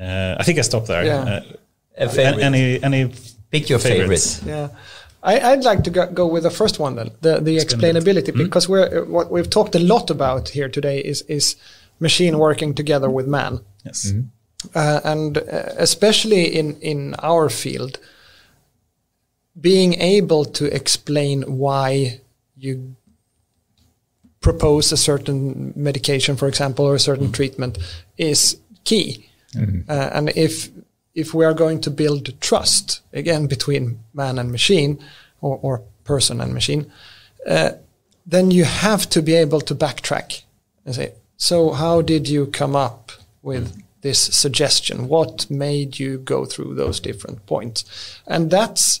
[0.00, 1.04] Uh, I think I stop there.
[1.04, 1.42] Yeah.
[1.98, 2.06] Uh,
[2.40, 3.12] any any
[3.50, 4.42] pick your favorites.
[4.44, 4.68] Yeah.
[5.24, 8.44] I, would like to go, go, with the first one then, the, the explainability, mm-hmm.
[8.44, 11.56] because we're what we've talked a lot about here today is is
[11.98, 13.60] machine working together with man.
[13.84, 14.28] Yes, mm-hmm.
[14.74, 15.42] uh, and uh,
[15.78, 17.98] especially in in our field,
[19.58, 22.20] being able to explain why
[22.56, 22.96] you
[24.40, 27.32] propose a certain medication, for example, or a certain mm-hmm.
[27.32, 27.78] treatment
[28.18, 29.26] is key.
[29.54, 29.90] Mm-hmm.
[29.90, 30.68] Uh, and if
[31.14, 34.98] if we are going to build trust again between man and machine,
[35.40, 36.90] or, or person and machine,
[37.46, 37.72] uh,
[38.26, 40.42] then you have to be able to backtrack
[40.84, 43.12] and say, so how did you come up
[43.42, 45.08] with this suggestion?
[45.08, 47.84] What made you go through those different points?
[48.26, 49.00] And that's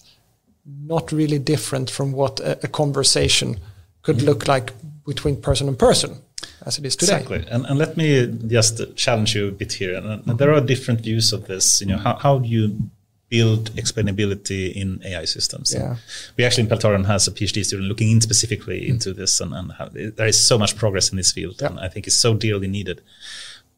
[0.66, 3.58] not really different from what a, a conversation
[4.02, 4.26] could mm-hmm.
[4.26, 4.72] look like
[5.06, 6.18] between person and person
[6.66, 7.14] as it is today.
[7.14, 7.44] Exactly.
[7.50, 9.94] And, and let me just challenge you a bit here.
[9.96, 11.80] And, and there are different views of this.
[11.80, 12.90] You know, how, how do you
[13.28, 15.74] build explainability in AI systems?
[15.74, 15.96] Yeah.
[16.36, 18.90] We actually in Peltarion has a PhD student looking in specifically mm.
[18.90, 21.68] into this, and, and how, there is so much progress in this field, yeah.
[21.68, 23.00] and I think it's so dearly needed.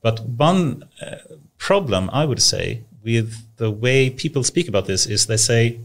[0.03, 1.17] But one uh,
[1.59, 5.81] problem I would say with the way people speak about this is they say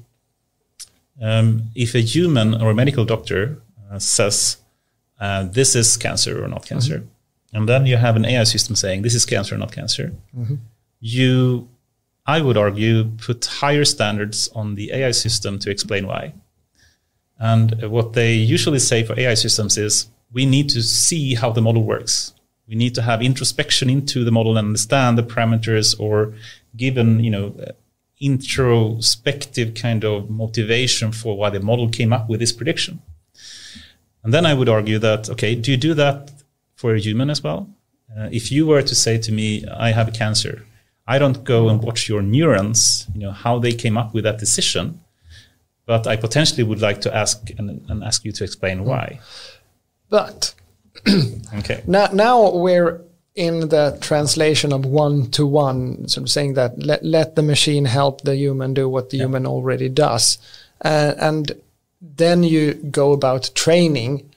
[1.22, 4.58] um, if a human or a medical doctor uh, says
[5.22, 6.98] uh, this is cancer or not cancer.
[6.98, 7.58] Mm-hmm.
[7.58, 10.14] And then you have an AI system saying this is cancer or not cancer.
[10.36, 10.56] Mm-hmm.
[11.00, 11.70] You,
[12.26, 16.34] I would argue, put higher standards on the AI system to explain why.
[17.40, 21.62] And what they usually say for AI systems is we need to see how the
[21.62, 22.34] model works.
[22.68, 26.34] We need to have introspection into the model and understand the parameters or
[26.76, 27.56] given, you know,
[28.20, 33.02] introspective kind of motivation for why the model came up with this prediction.
[34.24, 36.32] And then I would argue that, okay, do you do that
[36.76, 37.70] for a human as well?
[38.18, 40.66] Uh, if you were to say to me, I have cancer,
[41.08, 44.38] I don't go and watch your neurons, you know, how they came up with that
[44.38, 45.00] decision,
[45.86, 49.20] but I potentially would like to ask and, and ask you to explain why.
[50.10, 50.54] But
[51.60, 53.02] okay, now, now we're
[53.36, 57.86] in the translation of one to one, sort of saying that let, let the machine
[57.86, 59.24] help the human do what the yeah.
[59.24, 60.38] human already does.
[60.84, 61.52] Uh, and
[62.02, 64.30] then you go about training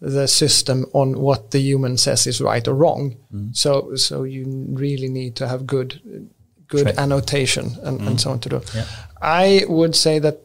[0.00, 3.16] the system on what the human says is right or wrong.
[3.32, 3.56] Mm.
[3.56, 6.28] So so you really need to have good
[6.68, 8.06] good annotation and, mm.
[8.06, 8.60] and so on to do.
[8.74, 8.84] Yeah.
[9.22, 10.40] I would say that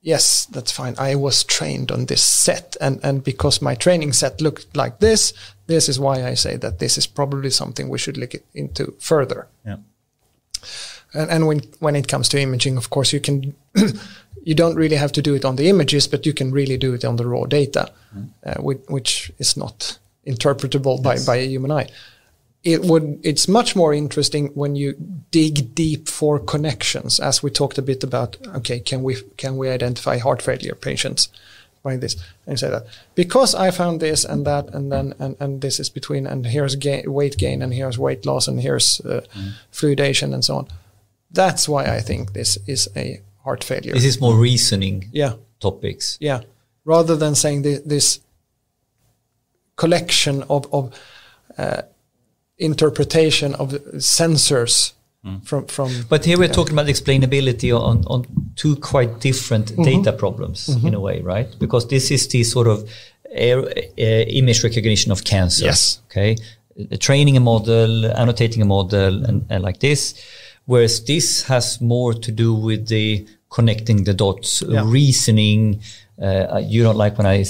[0.00, 0.96] yes, that's fine.
[0.98, 5.32] I was trained on this set and, and because my training set looked like this,
[5.66, 9.46] this is why I say that this is probably something we should look into further.
[9.64, 9.76] Yeah.
[11.14, 13.54] And, and when when it comes to imaging, of course, you can
[14.44, 16.94] you don't really have to do it on the images, but you can really do
[16.94, 18.28] it on the raw data, mm.
[18.44, 21.26] uh, which, which, is not interpretable by, yes.
[21.26, 21.88] by a human eye.
[22.64, 23.18] It would.
[23.24, 24.94] It's much more interesting when you
[25.32, 28.36] dig deep for connections, as we talked a bit about.
[28.54, 31.28] Okay, can we can we identify heart failure patients
[31.82, 32.16] by this
[32.46, 35.90] and say that because I found this and that and then and, and this is
[35.90, 39.52] between and here's gain, weight gain and here's weight loss and here's uh, mm.
[39.72, 40.68] fluidation and so on.
[41.32, 43.92] That's why I think this is a heart failure.
[43.92, 45.34] This is more reasoning yeah.
[45.60, 46.18] topics.
[46.20, 46.42] Yeah.
[46.84, 48.20] Rather than saying the, this
[49.76, 50.98] collection of, of
[51.58, 51.82] uh,
[52.58, 54.92] interpretation of sensors
[55.24, 55.44] mm.
[55.46, 55.90] from, from.
[56.08, 59.84] But here we're talking about explainability on, on two quite different mm -hmm.
[59.84, 60.88] data problems mm -hmm.
[60.88, 61.58] in a way, right?
[61.58, 62.84] Because this is the sort of
[63.34, 65.66] air, uh, image recognition of cancer.
[65.66, 66.00] Yes.
[66.10, 66.36] Okay.
[66.98, 70.14] training a model, annotating a model, and, and like this
[70.66, 74.82] Whereas this has more to do with the connecting the dots, yeah.
[74.84, 75.80] reasoning.
[76.20, 77.44] Uh, you don't like when I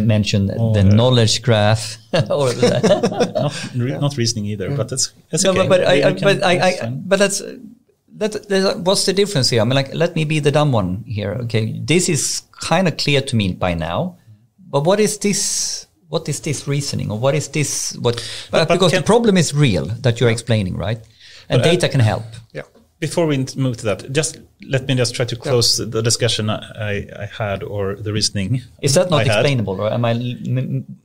[0.00, 1.96] mention oh, the knowledge graph,
[2.30, 4.70] or not, re not reasoning either.
[4.76, 5.66] But that's that's no, okay.
[5.66, 7.42] But, but, I, but I, I, but that's
[8.18, 9.60] that, what's the difference here?
[9.60, 11.32] I mean, like, let me be the dumb one here.
[11.44, 14.16] Okay, this is kind of clear to me by now,
[14.58, 15.86] but what is this?
[16.08, 17.96] What is this reasoning, or what is this?
[18.00, 18.16] What?
[18.50, 20.98] But, because the problem is real that you're explaining, right?
[21.48, 22.24] And but, uh, data can help.
[22.52, 22.62] Yeah.
[23.00, 25.86] Before we move to that, just let me just try to close yeah.
[25.88, 28.62] the discussion I, I, had or the reasoning.
[28.82, 30.14] Is that not explainable, or am I?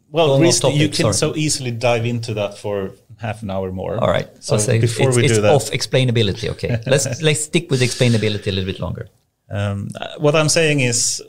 [0.10, 1.14] well, you can Sorry.
[1.14, 3.98] so easily dive into that for half an hour more.
[3.98, 4.28] All right.
[4.44, 6.50] So, so before it's, we it's do that, off explainability.
[6.50, 9.08] Okay, let's let's stick with explainability a little bit longer.
[9.50, 11.22] Um, what I'm saying is,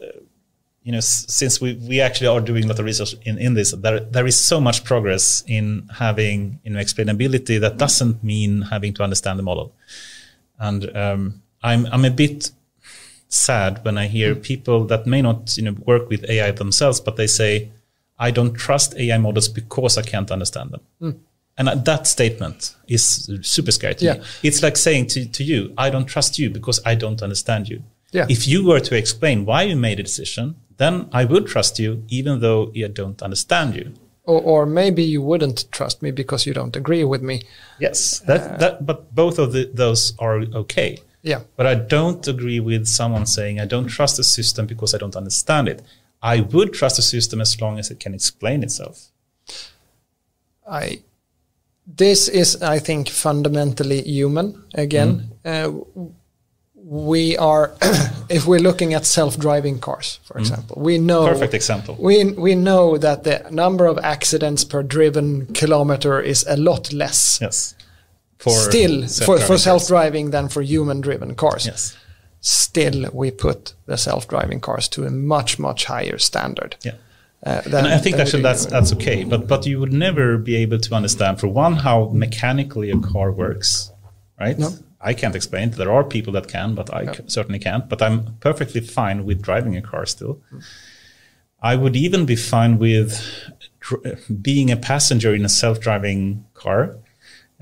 [0.85, 3.73] you know, since we, we actually are doing a lot of research in, in this,
[3.73, 8.93] there, there is so much progress in having, you know, explainability that doesn't mean having
[8.95, 9.75] to understand the model.
[10.59, 12.51] And um, I'm, I'm a bit
[13.29, 17.17] sad when I hear people that may not, you know, work with AI themselves, but
[17.17, 17.71] they say,
[18.19, 20.81] I don't trust AI models because I can't understand them.
[21.01, 21.19] Mm.
[21.57, 24.15] And that statement is super scary to yeah.
[24.15, 24.25] me.
[24.43, 27.83] It's like saying to, to you, I don't trust you because I don't understand you.
[28.11, 28.27] Yeah.
[28.29, 32.05] If you were to explain why you made a decision, then I would trust you,
[32.09, 33.95] even though I don't understand you.
[34.25, 37.43] Or, or maybe you wouldn't trust me because you don't agree with me.
[37.79, 40.99] Yes, that, that, but both of the, those are okay.
[41.23, 41.41] Yeah.
[41.57, 45.17] But I don't agree with someone saying I don't trust the system because I don't
[45.17, 45.83] understand it.
[46.23, 49.11] I would trust the system as long as it can explain itself.
[50.67, 51.03] I
[51.87, 55.33] this is I think fundamentally human again.
[55.45, 55.73] Uh,
[56.87, 57.73] we are
[58.29, 61.97] if we're looking at self-driving cars for example we know Perfect example.
[61.99, 67.39] we we know that the number of accidents per driven kilometer is a lot less
[67.41, 67.75] Yes.
[68.39, 69.63] For still for, self-driving for cars.
[69.63, 71.97] self-driving than for human driven cars Yes.
[72.41, 76.93] still we put the self-driving cars to a much much higher standard Yeah.
[77.47, 80.57] uh, than, And I think actually that's that's okay, but but you would never be
[80.57, 83.91] able to understand for one how mechanically a car works,
[84.39, 84.59] right?
[84.59, 84.69] No.
[85.05, 85.69] I can't explain.
[85.69, 85.77] it.
[85.77, 87.89] There are people that can, but I c- certainly can't.
[87.89, 90.41] But I'm perfectly fine with driving a car still.
[91.63, 93.11] I would even be fine with
[94.43, 96.97] being a passenger in a self-driving car,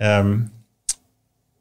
[0.01, 0.51] um,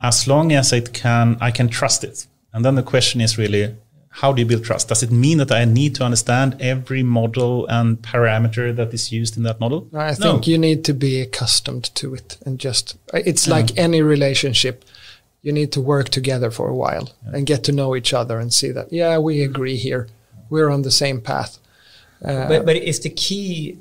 [0.02, 2.28] as long as it can, I can trust it.
[2.53, 3.76] And then the question is really,
[4.10, 4.90] how do you build trust?
[4.90, 9.38] Does it mean that I need to understand every model and parameter that is used
[9.38, 9.88] in that model?
[9.94, 14.84] I think you need to be accustomed to it and just it's like any relationship
[15.42, 18.54] you need to work together for a while and get to know each other and
[18.54, 20.08] see that yeah we agree here
[20.50, 21.60] we're on the same path
[22.24, 23.78] uh, but, but is the key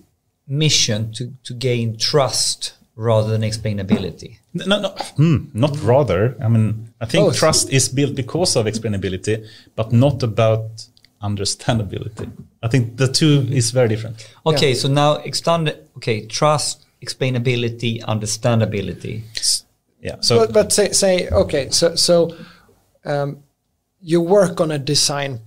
[0.47, 4.39] mission to, to gain trust rather than explainability?
[4.53, 6.37] No, no, hmm, not rather.
[6.43, 7.37] I mean, I think Both.
[7.37, 9.47] trust is built because of explainability,
[9.77, 10.87] but not about
[11.23, 12.31] understandability.
[12.63, 14.29] I think the two is very different.
[14.45, 15.75] Okay, so now extend.
[15.99, 19.23] Okay, trust, explainability, understandability.
[20.01, 20.17] Yeah.
[20.21, 22.37] So but, but say say okay so so
[23.05, 23.43] um,
[24.01, 25.41] you work on a design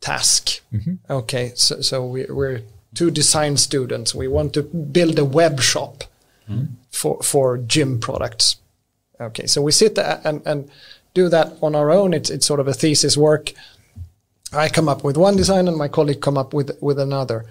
[0.00, 0.60] task.
[1.08, 2.62] Okay so so we, we're
[2.94, 4.14] two design students.
[4.14, 6.04] We want to build a web shop
[6.90, 8.56] for for gym products.
[9.20, 10.70] Okay so we sit there and and
[11.14, 12.14] do that on our own.
[12.14, 13.52] It's it's sort of a thesis work.
[14.52, 17.44] I come up with one design and my colleague come up with with another.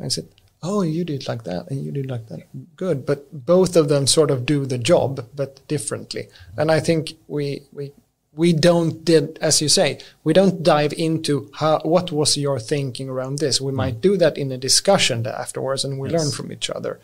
[0.00, 0.28] I said
[0.62, 2.40] oh you did like that and you did like that.
[2.76, 6.28] Good but both of them sort of do the job but differently.
[6.56, 7.92] And i think we we
[8.34, 13.08] we don't did as you say we don't dive into how what was your thinking
[13.08, 13.60] around this.
[13.60, 17.00] We might do that in a discussion afterwards and we learn from each other.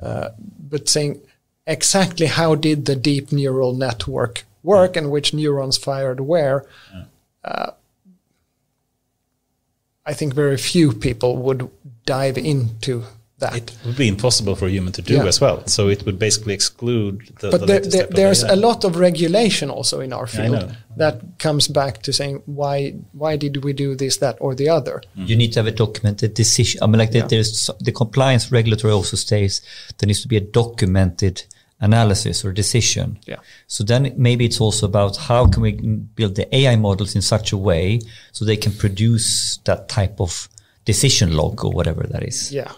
[0.00, 0.30] Uh,
[0.70, 1.20] but saying
[1.66, 6.66] exactly how did the deep neural network work and which neurons fired where
[7.44, 7.70] uh,
[10.06, 11.70] I think very few people would
[12.06, 13.04] dive into
[13.38, 13.56] that.
[13.56, 15.24] it would be impossible for a human to do Yeah.
[15.26, 15.66] as well.
[15.66, 18.52] So it would basically exclude the, but the there, latest there, step there's AI.
[18.52, 20.70] a lot of regulation also in our field know.
[20.96, 25.02] that comes back to saying why why did we do this that or the other
[25.16, 25.26] mm-hmm.
[25.26, 26.82] You need to have a documented decision.
[26.82, 27.22] I mean, like Yeah.
[27.22, 29.60] that there's the compliance regulatory also states
[29.98, 31.42] there needs to be a documented
[31.84, 33.06] analysis or decision.
[33.26, 33.40] Yeah.
[33.66, 35.72] So then maybe it's also about how can we
[36.18, 38.00] build the AI models in such a way
[38.32, 40.48] so they can produce that type of
[40.84, 42.38] decision log or whatever that is.
[42.52, 42.72] yeah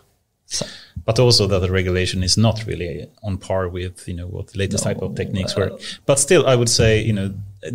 [0.46, 0.66] So-
[1.08, 4.58] but also that the regulation is not really on par with you know what the
[4.58, 5.70] latest type of techniques were.
[6.08, 7.28] But still, I would say you know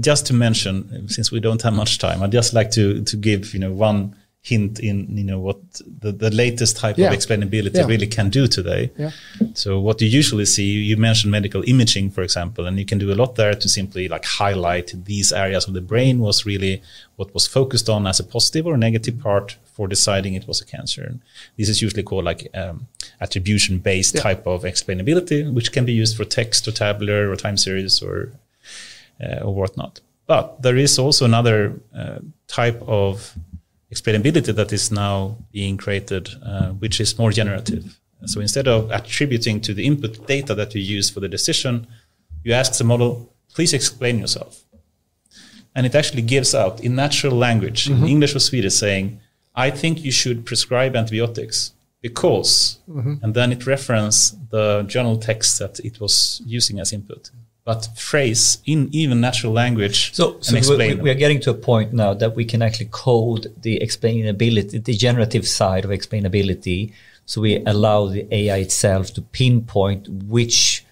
[0.10, 3.42] just to mention since we don't have much time, I'd just like to to give
[3.54, 5.58] you know one hint in you know what
[6.02, 7.12] the, the latest type Yeah.
[7.12, 7.86] of explainability Yeah.
[7.86, 8.90] really can do today.
[8.98, 9.12] Yeah.
[9.54, 13.12] So what you usually see, you mentioned medical imaging, for example, and you can do
[13.14, 16.82] a lot there to simply like highlight these areas of the brain was really
[17.18, 20.66] what was focused on as a positive or negative part for deciding it was a
[20.66, 21.16] cancer.
[21.58, 22.88] This is usually called like um,
[23.20, 24.22] attribution-based Yeah.
[24.24, 28.32] type of explainability, which can be used for text or tabular or time series or
[29.24, 30.02] uh, or whatnot.
[30.26, 33.36] But there is also another uh, type of
[33.94, 37.98] explainability that is now being created, uh, which is more generative.
[38.26, 41.88] So instead of attributing to the input data that you use for the decision,
[42.44, 44.64] you ask the model, please explain yourself.
[45.76, 49.20] And it actually gives out in natural language, in English or Swedish, saying,
[49.56, 52.80] I think you should prescribe antibiotics because,
[53.24, 57.32] and then it reference the journal text that it was using as input.
[57.64, 60.98] But phrase in even natural language So, and so we, explain.
[60.98, 64.84] we, we are getting to a point now that we can actually code the explainability,
[64.84, 66.92] the generative side of explainability.
[67.26, 70.86] So we allow the AI itself to pinpoint which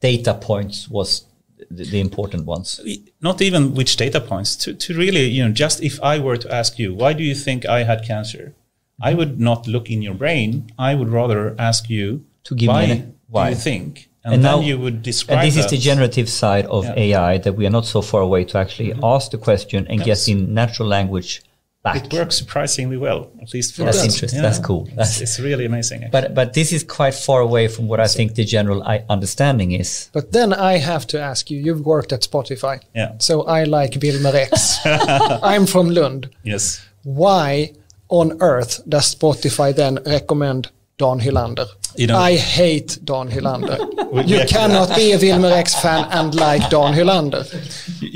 [0.00, 1.24] data points was
[1.70, 2.80] the, the important ones.
[3.20, 6.52] not even which data points to, to really you know just if i were to
[6.52, 8.52] ask you why do you think i had cancer
[9.00, 12.72] i would not look in your brain i would rather ask you To give me
[12.74, 13.44] why, an- why?
[13.44, 16.28] do you think And, And then now- you would describe And this is the generative
[16.28, 16.94] side of Yeah.
[17.06, 19.04] AI that we are not so far away to actually mm-hmm.
[19.04, 20.26] ask the question and Yes.
[20.26, 21.42] get in natural language
[21.82, 21.96] back.
[22.04, 24.04] It works surprisingly well, at least for That's us.
[24.04, 24.40] interesting.
[24.40, 24.84] That's cool.
[24.90, 26.04] That's- it's really amazing.
[26.04, 26.20] actually.
[26.20, 29.72] But but this is quite far away from what I think the general I- understanding
[29.72, 30.08] is.
[30.12, 32.80] But then I have to ask you, you've worked at Spotify.
[32.94, 33.12] Yeah.
[33.18, 34.78] So I like Wilmer X.
[34.84, 36.30] I'm from Lund.
[36.44, 36.80] yes.
[37.02, 37.72] Why
[38.08, 40.70] on earth does Spotify then recommend
[41.02, 41.66] Dan Hylander?
[41.96, 43.78] You know- I hate Dan Hylander.
[44.32, 47.42] You cannot be a Wilmer X fan and like Dan Hylander.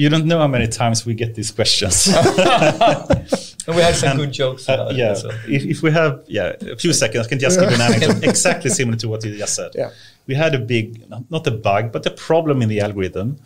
[0.02, 2.06] You don't know how many times we get these questions.
[3.76, 5.16] we had some And, good jokes uh, about yeah, it.
[5.16, 5.28] so.
[5.56, 8.70] if, if we have yeah a few seconds, I can just give an anecdote exactly
[8.70, 9.70] similar to what you just said.
[9.74, 9.90] Yeah.
[10.28, 13.38] We had a big, not- not a bug, but a problem in the algorithm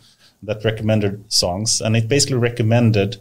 [0.43, 3.17] that recommended songs, and it basically recommended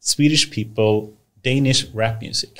[0.00, 2.50] Swedish people Danish rap music.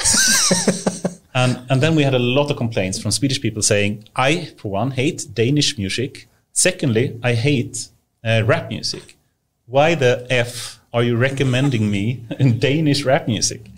[1.35, 4.71] And and then we had a lot of complaints from Swedish people saying, I for
[4.71, 6.29] one hate Danish music.
[6.53, 7.89] Secondly, I hate
[8.25, 9.17] uh, rap music.
[9.67, 13.71] Why the f are you recommending me in Danish rap music?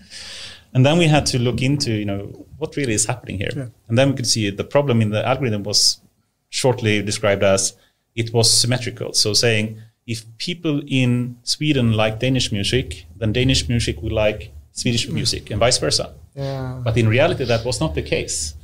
[0.75, 3.71] And then we had to look into, you know, what really is happening here.
[3.89, 6.01] And then we could see the problem in the algorithm was
[6.49, 7.77] shortly described as
[8.15, 9.13] it was symmetrical.
[9.13, 15.09] So saying if people in Sweden like Danish music, then Danish music will like Swedish
[15.09, 16.13] music and vice versa.
[16.35, 16.81] Yeah.
[16.85, 18.55] But in reality, that was not the case.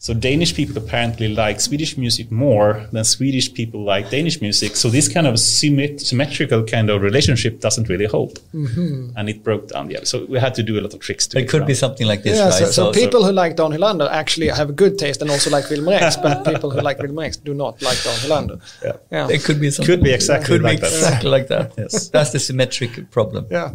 [0.00, 4.76] So Danish people apparently like Swedish music more than Swedish people like Danish music.
[4.76, 9.10] So this kind of symmet- symmetrical kind of relationship doesn't really hold, mm-hmm.
[9.16, 9.90] and it broke down.
[9.90, 11.26] Yeah, so we had to do a lot of tricks.
[11.28, 12.72] To It get could be something like this, Yeah, right?
[12.72, 15.68] so, so people who like Dan Hylander actually have a good taste and also like
[15.68, 18.60] Wilmer X, but people who like Wilmer X do not like Dan Hylander.
[18.84, 18.92] Yeah.
[19.10, 19.28] Yeah.
[19.28, 19.92] it could be something.
[19.96, 20.92] Could be exactly could like be that.
[20.92, 21.72] exactly like that.
[21.76, 22.08] Yes.
[22.08, 23.46] That's the symmetric problem.
[23.50, 23.72] Yeah.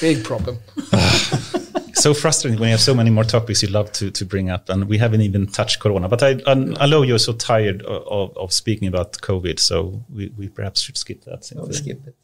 [0.00, 0.58] Big problem.
[1.94, 4.68] so frustrating when you have so many more topics you love to, to bring up,
[4.68, 6.08] and we haven't even touched Corona.
[6.08, 10.02] But I, I, I know you're so tired of, of, of speaking about COVID, so
[10.12, 11.50] we, we perhaps should skip that.
[11.54, 12.16] We'll skip it.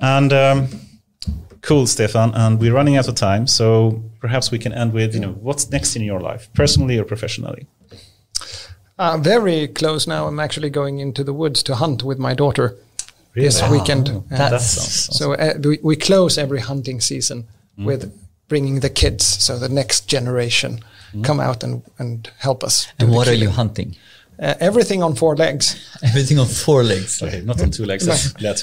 [0.00, 0.68] And um,
[1.62, 2.34] cool, Stefan.
[2.34, 5.70] And we're running out of time, so perhaps we can end with you know what's
[5.70, 7.66] next in your life, personally or professionally.
[8.98, 10.26] Uh, very close now.
[10.26, 12.76] I'm actually going into the woods to hunt with my daughter
[13.42, 13.78] this Really?
[13.78, 14.08] weekend.
[14.08, 17.44] Oh, Uh, That's sounds so uh, we, we close every hunting season
[17.76, 18.10] with
[18.48, 20.80] bringing the kids, so the next generation
[21.22, 22.86] come out and, and help us.
[22.98, 23.96] And what are you hunting?
[24.40, 25.74] Uh, everything on four legs.
[26.02, 27.20] Everything on four legs.
[27.22, 28.06] Okay, not on two legs.
[28.06, 28.62] That's, that's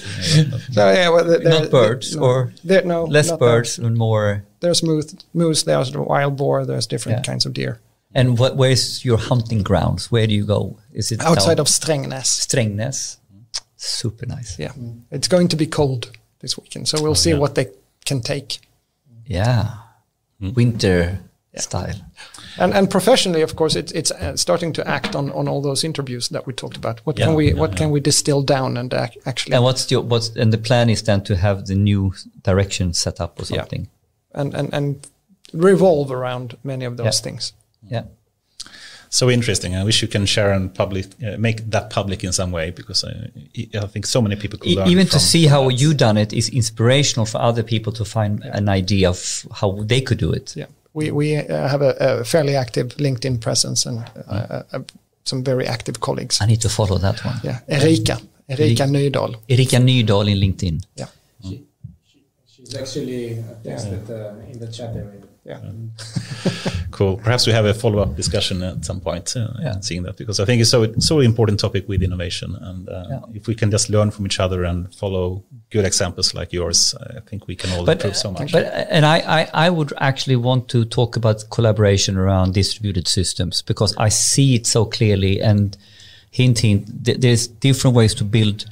[0.74, 2.54] So yeah, well, there- Not birds no, or
[2.86, 4.44] no, Less birds and more.
[4.62, 5.64] There's moose, moose.
[5.64, 6.66] There's the wild boar.
[6.66, 7.32] There's different Yeah.
[7.32, 7.80] kinds of deer.
[8.14, 8.56] And what?
[8.56, 10.10] Where's your hunting grounds?
[10.12, 10.78] Where do you go?
[10.94, 12.40] Is it Outside down of Strängnäs.
[12.40, 13.18] Strängnäs?
[13.86, 14.58] Super nice.
[14.60, 14.72] Yeah,
[15.12, 17.38] it's going to be cold this weekend, so we'll see yeah.
[17.40, 17.68] what they
[18.06, 18.60] can take.
[19.26, 19.70] Yeah.
[20.40, 21.20] Winter
[21.56, 21.96] style.
[22.58, 25.84] And and professionally, of course, it's it's uh, starting to act on, on all those
[25.88, 27.00] interviews that we talked about.
[27.06, 27.78] What Yeah, can we yeah, what yeah.
[27.78, 31.04] can we distill down and ac- actually And what's your what's and the plan is
[31.04, 32.14] then to have the new
[32.44, 33.62] direction set up or Yeah.
[33.62, 33.88] something.
[34.34, 35.08] and, and and
[35.54, 37.24] revolve around many of those Yeah.
[37.24, 37.54] things.
[37.92, 38.04] Yeah.
[39.16, 39.76] So interesting.
[39.76, 43.00] I wish you can share and public uh, make that public in some way because
[43.04, 43.12] I,
[43.84, 45.80] I think so many people could E- learn even to see how that.
[45.82, 49.20] you done it is inspirational for other people to find an idea of
[49.60, 50.56] how they could do it.
[50.56, 54.80] Yeah, we we uh, have a, a fairly active LinkedIn presence and uh, uh, uh,
[55.24, 56.42] some very active colleagues.
[56.42, 57.40] I need to follow that one.
[57.44, 58.20] Yeah, Erika,
[58.50, 59.36] Erika Nydahl.
[59.48, 60.84] Erika Nydahl in LinkedIn.
[60.96, 61.08] Yeah,
[61.42, 61.64] she
[62.54, 65.22] She's actually texted uh, in the chat area.
[65.46, 65.60] Yeah.
[66.92, 67.18] Cool.
[67.18, 69.80] Perhaps we have a follow-up discussion at some point, uh, Yeah.
[69.82, 73.20] seeing that because I think it's so so important topic with innovation, and uh, Yeah.
[73.34, 77.20] if we can just learn from each other and follow good examples like yours, I
[77.30, 78.52] think we can all But, improve so much.
[78.54, 83.62] but and I, I, I would actually want to talk about collaboration around distributed systems
[83.62, 85.76] because I see it so clearly and
[86.32, 88.66] hint hint th- there's different ways to build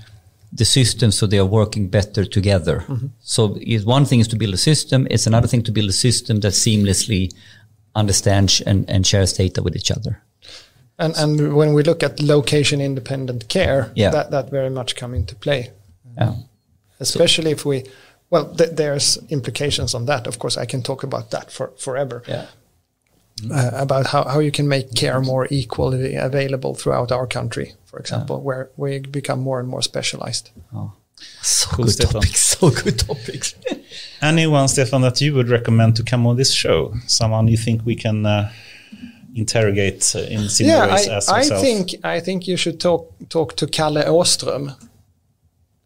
[0.57, 2.83] the system so they are working better together.
[3.21, 5.93] So is one thing is to build a system, it's another thing to build a
[5.93, 7.31] system that seamlessly
[7.95, 10.21] understands and, and shares data with each other.
[10.99, 14.11] And and when we look at location independent care, Yeah.
[14.11, 15.69] that that very much come into play.
[16.17, 16.33] Yeah.
[16.99, 17.83] especially if we
[18.29, 22.21] well th- there's implications on that of course i can talk about that for forever
[22.27, 22.45] Yeah.
[23.51, 27.99] uh, about how, how you can make care more equally available throughout our country for
[27.99, 30.49] example where we become more and more specialized
[31.41, 32.21] So Cool, good Stefan.
[32.21, 32.41] topics.
[32.59, 33.55] So good topics.
[34.21, 36.93] Anyone, Stefan, that you would recommend to come on this show?
[37.07, 38.49] Someone you think we can uh,
[39.35, 43.01] interrogate uh, in similar yeah ways I, as I think i think you should talk
[43.29, 44.71] talk to kalle åström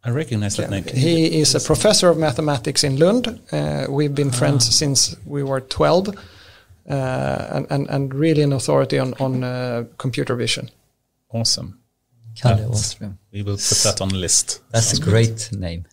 [0.07, 0.83] I recognize that name.
[0.93, 4.37] he is a professor of mathematics in lund uh, we've been Ah.
[4.37, 9.83] friends since we were 12 uh, and, and, and really an authority on, on uh,
[9.97, 10.69] computer vision
[11.33, 11.67] Awesome.
[12.41, 12.69] Kalle Yeah.
[12.71, 13.17] Åström.
[13.33, 14.61] We will put that on the list.
[14.71, 15.83] That's a great name.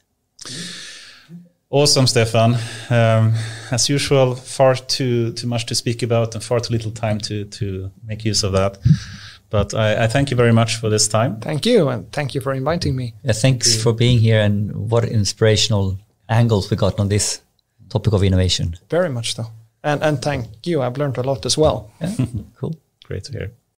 [1.70, 2.56] Awesome, Stefan.
[2.90, 3.34] Um,
[3.70, 7.44] as usual, far too too much to speak about and far too little time to
[7.44, 8.78] to make use of that.
[9.50, 11.36] But I, I thank you very much for this time.
[11.40, 13.14] Thank you, and thank you for inviting me.
[13.24, 15.96] Yeah, thanks for being here and what inspirational
[16.28, 17.40] angles we got on this
[17.88, 18.76] topic of innovation.
[18.90, 19.44] Very much so.
[19.82, 20.82] And and thank you.
[20.82, 21.90] I've learned a lot as well.
[22.00, 22.26] Yeah,
[22.60, 22.74] cool.
[23.04, 23.50] Great to hear.